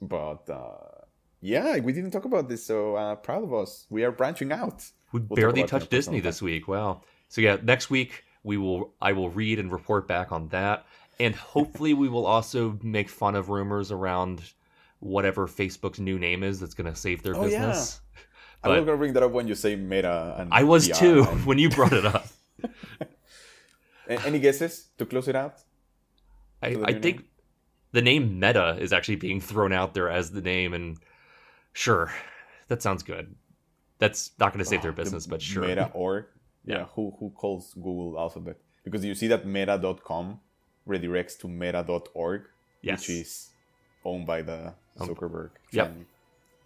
but 0.00 0.48
uh, 0.48 1.04
yeah, 1.40 1.78
we 1.78 1.92
didn't 1.92 2.10
talk 2.10 2.24
about 2.24 2.48
this, 2.48 2.64
so 2.64 2.96
uh, 2.96 3.14
proud 3.16 3.42
of 3.42 3.52
us. 3.54 3.86
We 3.90 4.04
are 4.04 4.12
branching 4.12 4.52
out. 4.52 4.84
We 5.12 5.20
We'll 5.20 5.36
barely 5.36 5.48
about 5.48 5.56
it 5.56 5.60
in 5.60 5.64
a 5.64 5.68
touched 5.68 5.90
Disney 5.90 6.20
this 6.20 6.42
week. 6.42 6.68
Wow. 6.68 7.02
So 7.28 7.40
yeah, 7.40 7.56
next 7.62 7.90
week 7.90 8.24
we 8.42 8.56
will 8.56 8.94
I 9.00 9.12
will 9.12 9.30
read 9.30 9.58
and 9.58 9.70
report 9.70 10.06
back 10.08 10.32
on 10.32 10.48
that. 10.48 10.86
And 11.20 11.34
hopefully 11.34 11.94
we 11.94 12.08
will 12.08 12.26
also 12.26 12.78
make 12.82 13.08
fun 13.08 13.34
of 13.34 13.48
rumors 13.48 13.90
around 13.90 14.42
whatever 15.00 15.46
Facebook's 15.46 15.98
new 15.98 16.18
name 16.18 16.42
is 16.42 16.60
that's 16.60 16.74
gonna 16.74 16.94
save 16.94 17.22
their 17.22 17.36
Oh, 17.36 17.46
yeah. 17.46 17.80
I 18.62 18.68
was 18.68 18.78
But- 18.80 18.86
gonna 18.86 18.98
bring 18.98 19.12
that 19.14 19.22
up 19.22 19.32
when 19.32 19.46
you 19.48 19.54
say 19.54 19.76
Meta 19.76 20.34
and 20.38 20.52
I 20.52 20.64
was 20.64 20.88
VR 20.88 20.98
too 20.98 21.22
and- 21.24 21.46
when 21.48 21.58
you 21.58 21.70
brought 21.70 21.92
it 21.92 22.04
up. 22.04 22.26
Any 24.08 24.38
guesses 24.40 24.88
to 24.98 25.04
close 25.06 25.28
it 25.28 25.36
out? 25.36 25.56
I, 26.62 26.76
I 26.84 26.92
think 26.94 27.24
the 27.92 28.02
name 28.02 28.40
Meta 28.40 28.76
is 28.80 28.92
actually 28.92 29.16
being 29.16 29.40
thrown 29.40 29.72
out 29.72 29.94
there 29.94 30.08
as 30.08 30.30
the 30.30 30.40
name, 30.40 30.72
and 30.74 30.96
sure, 31.72 32.10
that 32.68 32.82
sounds 32.82 33.02
good. 33.02 33.34
That's 33.98 34.30
not 34.40 34.52
going 34.52 34.60
to 34.60 34.64
save 34.64 34.82
their 34.82 34.90
Oh, 34.92 34.94
the 34.96 35.02
business, 35.02 35.26
but 35.26 35.42
sure. 35.42 35.66
Meta 35.66 35.90
org. 35.94 36.24
Yeah. 36.64 36.78
Yeah. 36.78 36.84
Who 36.96 37.14
who 37.18 37.30
calls 37.30 37.72
Google 37.74 38.18
Alphabet? 38.18 38.56
Because 38.84 39.02
you 39.04 39.14
see 39.14 39.28
that 39.28 39.46
Meta.com 39.46 40.38
redirects 40.86 41.38
to 41.40 41.48
Meta.org, 41.48 42.42
yes. 42.82 43.00
which 43.00 43.10
is 43.10 43.50
owned 44.04 44.26
by 44.26 44.42
the 44.42 44.74
Um, 44.98 45.08
Zuckerberg. 45.08 45.50
yep. 45.72 45.94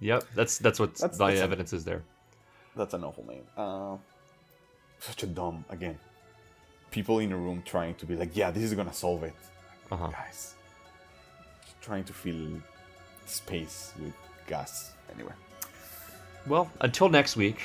Yep. 0.03 0.25
That's 0.35 0.59
that's 0.59 0.79
what 0.81 0.95
That's- 0.97 1.17
the 1.19 1.25
that's 1.27 1.41
a- 1.41 1.43
evidence 1.45 1.73
is 1.73 1.85
there. 1.85 2.03
That's 2.77 2.93
an 2.95 3.05
awful 3.05 3.25
name. 3.27 3.45
Uh, 3.57 3.97
such 4.99 5.23
a 5.23 5.27
dumb 5.27 5.65
again. 5.71 5.99
People 6.91 7.21
in 7.21 7.33
a 7.33 7.37
room 7.37 7.63
trying 7.65 7.95
to 7.97 8.05
be 8.07 8.17
like, 8.17 8.37
yeah, 8.37 8.51
this 8.51 8.63
is 8.65 8.75
gonna 8.75 8.93
solve 8.93 9.23
it, 9.23 9.35
Uh 9.91 9.97
huh. 9.97 10.09
guys. 10.09 10.55
Trying 11.81 12.05
to 12.05 12.13
fill 12.13 12.61
space 13.27 13.93
with 14.01 14.15
gas. 14.47 14.93
Anyway, 15.15 15.33
Well, 16.47 16.71
until 16.81 17.09
next 17.09 17.37
week, 17.37 17.59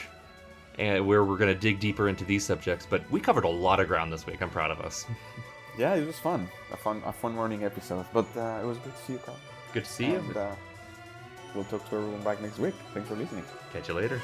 and 0.77 1.07
where 1.07 1.23
we're 1.23 1.37
going 1.37 1.53
to 1.53 1.59
dig 1.59 1.79
deeper 1.79 2.07
into 2.09 2.23
these 2.25 2.45
subjects. 2.45 2.85
But 2.87 3.01
we 3.09 3.19
covered 3.19 3.45
a 3.45 3.49
lot 3.49 3.79
of 3.79 3.87
ground 3.87 4.11
this 4.13 4.25
week. 4.27 4.41
I'm 4.43 4.49
proud 4.51 4.69
of 4.69 4.79
us. 4.81 5.05
yeah, 5.77 5.95
it 5.95 6.05
was 6.05 6.19
fun. 6.19 6.47
A 6.71 6.77
fun, 6.77 7.01
a 7.05 7.11
fun 7.13 7.33
morning 7.33 7.63
episode. 7.63 8.05
But 8.13 8.27
uh, 8.37 8.59
it 8.61 8.65
was 8.65 8.77
good 8.79 8.93
to 8.95 9.01
see 9.03 9.13
you, 9.13 9.19
Carl. 9.19 9.37
Good 9.73 9.85
to 9.85 9.89
see 9.91 10.05
you. 10.11 10.23
Uh, 10.35 10.53
we'll 11.55 11.63
talk 11.65 11.87
to 11.89 11.95
everyone 11.95 12.21
back 12.21 12.41
next 12.41 12.59
week. 12.59 12.75
Thanks 12.93 13.09
for 13.09 13.15
listening. 13.15 13.43
Catch 13.73 13.87
you 13.87 13.93
later. 13.95 14.21